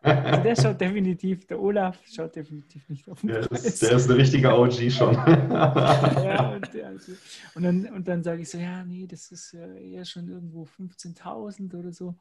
[0.03, 3.65] Also der schaut definitiv, der Olaf schaut definitiv nicht auf den der Preis.
[3.65, 5.13] Ist, der ist ein richtiger OG schon.
[5.49, 7.11] ja, und, also,
[7.53, 11.77] und, dann, und dann sage ich so, ja, nee, das ist eher schon irgendwo 15.000
[11.77, 12.15] oder so.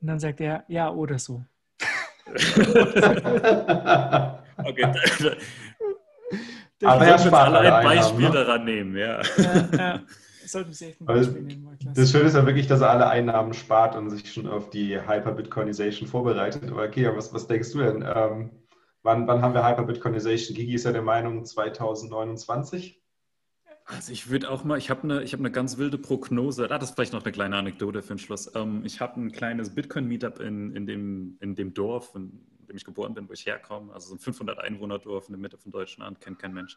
[0.00, 1.44] Und dann sagt er, ja, oder so.
[4.56, 4.92] okay,
[6.84, 8.32] aber er spart alle ein Beispiel ne?
[8.32, 9.22] daran nehmen, ja.
[9.22, 10.00] ja, ja.
[10.46, 11.78] Sollten Sie echt ein Beispiel nehmen.
[11.94, 14.96] Das Schöne ist ja wirklich, dass er alle Einnahmen spart und sich schon auf die
[15.00, 16.70] Hyper-Bitcoinization vorbereitet.
[16.70, 18.04] Aber okay, was, was denkst du denn?
[18.06, 18.50] Ähm,
[19.02, 20.54] wann, wann haben wir Hyper-Bitcoinization?
[20.56, 23.02] Gigi ist ja der Meinung 2029.
[23.86, 26.64] Also ich würde auch mal, ich habe eine, hab eine ganz wilde Prognose.
[26.70, 28.52] Ah, das ist vielleicht noch eine kleine Anekdote für den Schluss.
[28.54, 32.84] Ähm, ich habe ein kleines Bitcoin-Meetup in, in, dem, in dem Dorf, in dem ich
[32.84, 36.20] geboren bin, wo ich herkomme, also so ein 500 Einwohner-Dorf in der Mitte von Deutschland,
[36.20, 36.76] kennt kein Mensch,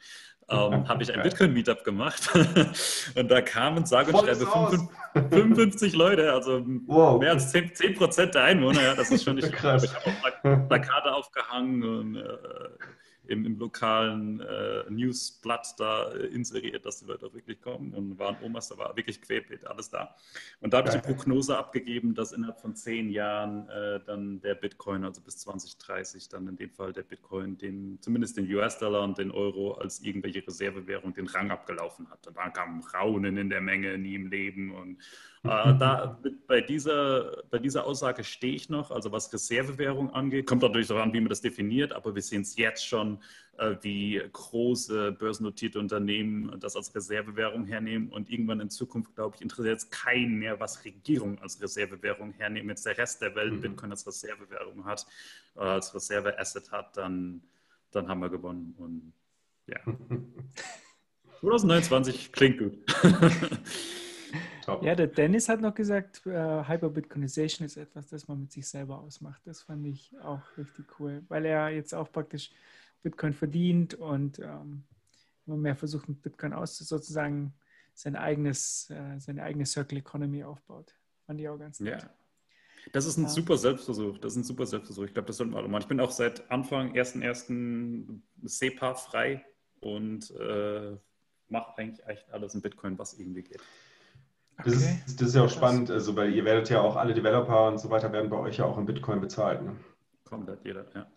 [0.50, 2.30] ähm, habe ich ein Bitcoin-Meetup gemacht.
[3.16, 4.90] und da kamen, sage und schreibe,
[5.30, 7.20] 55, Leute, also wow.
[7.20, 8.82] mehr als 10, 10 Prozent der Einwohner.
[8.82, 9.84] Ja, das ist schon nicht krass.
[9.84, 12.24] Ich habe auch Plakate aufgehangen und äh,
[13.30, 18.18] im, im lokalen äh, Newsblatt da äh, inseriert, dass die Leute auch wirklich kommen und
[18.18, 20.16] waren Omas, da war wirklich querbeet, alles da.
[20.62, 24.56] Und da habe ich die Prognose abgegeben, dass innerhalb von zehn Jahren äh, dann der
[24.56, 29.18] Bitcoin, also bis 2030, dann in dem Fall der Bitcoin, den, zumindest den US-Dollar und
[29.18, 32.26] den Euro als irgendwelche Reservewährung den Rang abgelaufen hat.
[32.28, 34.98] Und dann kam Raunen in der Menge, nie im Leben und
[35.44, 40.46] da, bei, dieser, bei dieser Aussage stehe ich noch, also was Reservewährung angeht.
[40.46, 43.20] Kommt natürlich darauf an, wie man das definiert, aber wir sehen es jetzt schon,
[43.58, 48.10] äh, wie große börsennotierte Unternehmen das als Reservewährung hernehmen.
[48.10, 52.70] Und irgendwann in Zukunft, glaube ich, interessiert es keinen mehr, was Regierungen als Reservewährung hernehmen.
[52.70, 53.62] Jetzt der Rest der Welt mhm.
[53.62, 55.06] Bitcoin als Reservewährung hat,
[55.56, 57.42] äh, als Reserveasset hat, dann,
[57.92, 58.76] dann haben wir gewonnen.
[58.78, 59.14] Und
[59.68, 59.80] ja.
[61.40, 62.78] 2029 klingt gut.
[64.66, 64.84] Top.
[64.84, 69.00] Ja, der Dennis hat noch gesagt, äh, Hyper-Bitcoinization ist etwas, das man mit sich selber
[69.00, 69.42] ausmacht.
[69.46, 72.52] Das fand ich auch richtig cool, weil er jetzt auch praktisch
[73.02, 74.84] Bitcoin verdient und ähm,
[75.46, 77.54] immer mehr versucht, mit Bitcoin aus sozusagen
[77.94, 80.96] sein eigenes, äh, seine eigene Circle Economy aufbaut.
[81.26, 82.02] Fand ich auch ganz nett.
[82.02, 82.10] Ja.
[82.94, 83.30] Das ist ein ja.
[83.30, 84.18] super Selbstversuch.
[84.20, 85.06] Das ist ein super Selbstversuch.
[85.06, 85.82] Ich glaube, das sollten wir alle machen.
[85.82, 88.22] Ich bin auch seit Anfang 1.1.
[88.44, 89.46] SEPA frei
[89.82, 90.98] und äh,
[91.50, 93.62] mache eigentlich echt alles in Bitcoin, was irgendwie geht.
[94.66, 95.02] Das, okay.
[95.06, 97.80] ist, das ist ja auch spannend, also weil ihr werdet ja auch alle Developer und
[97.80, 99.64] so weiter werden bei euch ja auch in Bitcoin bezahlt.
[99.64, 99.76] Ne?
[100.26, 101.08] Komplett jeder, ja.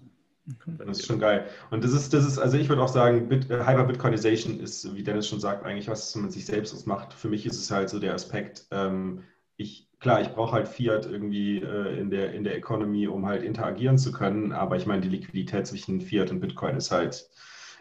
[0.64, 1.47] Komplett das ist schon geil.
[1.70, 5.02] Und das ist, das ist, also ich würde auch sagen, Bit, äh, Hyper-Bitcoinization ist, wie
[5.02, 7.14] Dennis schon sagt, eigentlich was man sich selbst ausmacht.
[7.14, 9.23] Für mich ist es halt so der Aspekt, ähm,
[9.56, 13.43] ich, klar, ich brauche halt Fiat irgendwie äh, in, der, in der Economy, um halt
[13.43, 17.28] interagieren zu können, aber ich meine, die Liquidität zwischen Fiat und Bitcoin ist halt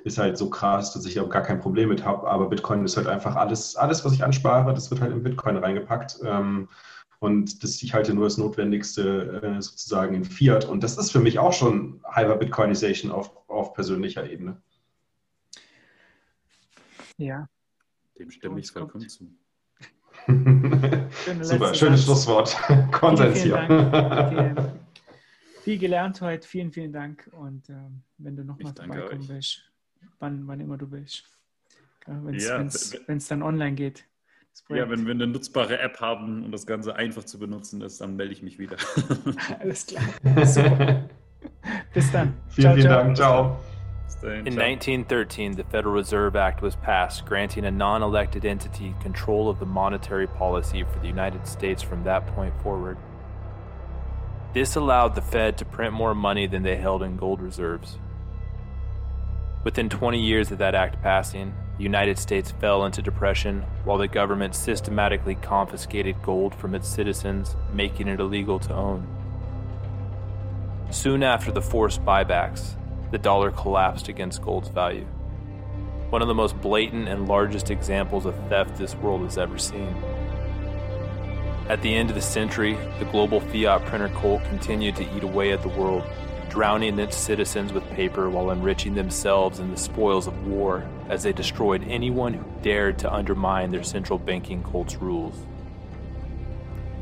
[0.04, 2.30] ist halt so krass, dass ich auch gar kein Problem mit habe.
[2.30, 5.58] Aber Bitcoin ist halt einfach alles, alles, was ich anspare, das wird halt in Bitcoin
[5.58, 6.20] reingepackt.
[6.24, 6.70] Ähm,
[7.20, 10.66] und das ich halte nur das Notwendigste äh, sozusagen in Fiat.
[10.66, 14.60] Und das ist für mich auch schon Hyper-Bitcoinization auf, auf persönlicher Ebene.
[17.18, 17.48] Ja.
[18.18, 19.32] Dem stimme ich vollkommen zu.
[21.42, 22.58] Super, schönes Schlusswort.
[22.92, 24.74] Konsens hier.
[25.62, 26.48] Viel gelernt heute.
[26.48, 27.30] Vielen, vielen Dank.
[27.34, 29.71] Und ähm, wenn du nochmal vorbeikommen willst,
[30.20, 31.24] wann, wann immer du willst.
[32.06, 34.06] Wenn es Ja, dann online geht.
[34.70, 38.16] Ja, wenn wir eine nutzbare App haben und das Ganze einfach zu benutzen ist, dann
[38.16, 38.78] melde ich mich wieder.
[39.60, 40.04] Alles klar.
[40.46, 41.10] Super.
[41.94, 42.34] Bis dann.
[42.50, 43.18] vielen, vielen Dank.
[43.18, 43.58] Ciao.
[44.06, 44.64] Bis dahin, In ciao.
[44.64, 49.66] 1913, the Federal Reserve Act was passed, granting a non elected entity control of the
[49.66, 52.98] monetary policy for the United States from that point forward.
[54.54, 57.98] This allowed the Fed to print more money than they held in gold reserves.
[59.64, 64.08] Within 20 years of that act passing, the United States fell into depression while the
[64.08, 69.08] government systematically confiscated gold from its citizens, making it illegal to own.
[70.90, 72.76] Soon after the forced buybacks,
[73.12, 75.06] the dollar collapsed against gold's value.
[76.10, 79.96] One of the most blatant and largest examples of theft this world has ever seen.
[81.70, 85.52] At the end of the century, the global fiat printer cult continued to eat away
[85.52, 86.04] at the world,
[86.52, 91.32] drowning its citizens with paper while enriching themselves in the spoils of war as they
[91.32, 95.34] destroyed anyone who dared to undermine their central banking cult's rules.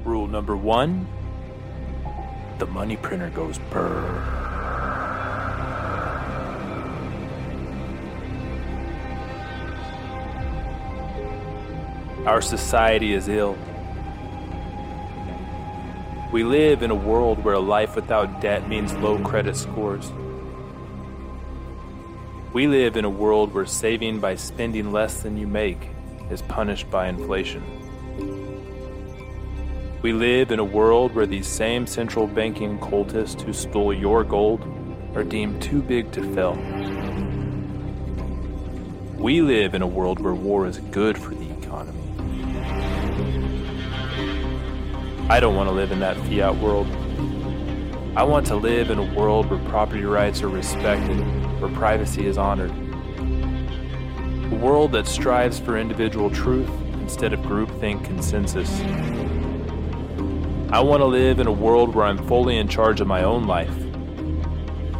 [0.05, 1.07] Rule number one
[2.59, 4.39] the money printer goes brrr.
[12.27, 13.57] Our society is ill.
[16.31, 20.11] We live in a world where a life without debt means low credit scores.
[22.53, 25.89] We live in a world where saving by spending less than you make
[26.29, 27.63] is punished by inflation.
[30.03, 34.61] We live in a world where these same central banking cultists who stole your gold
[35.15, 36.53] are deemed too big to fail.
[39.17, 41.99] We live in a world where war is good for the economy.
[45.31, 46.87] I don't want to live in that fiat world.
[48.17, 51.19] I want to live in a world where property rights are respected,
[51.61, 52.71] where privacy is honored.
[52.71, 58.81] A world that strives for individual truth instead of groupthink consensus.
[60.73, 63.45] I want to live in a world where I'm fully in charge of my own
[63.45, 63.77] life.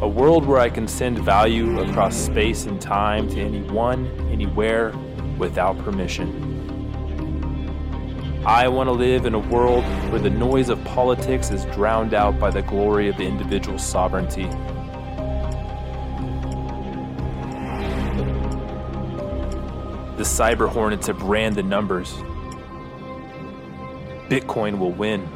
[0.03, 4.93] A world where I can send value across space and time to anyone, anywhere,
[5.39, 6.48] without permission.
[8.45, 12.39] I want to live in a world where the noise of politics is drowned out
[12.39, 14.47] by the glory of the individual sovereignty.
[20.15, 22.13] The cyber hornets have ran the numbers.
[24.29, 25.27] Bitcoin will win.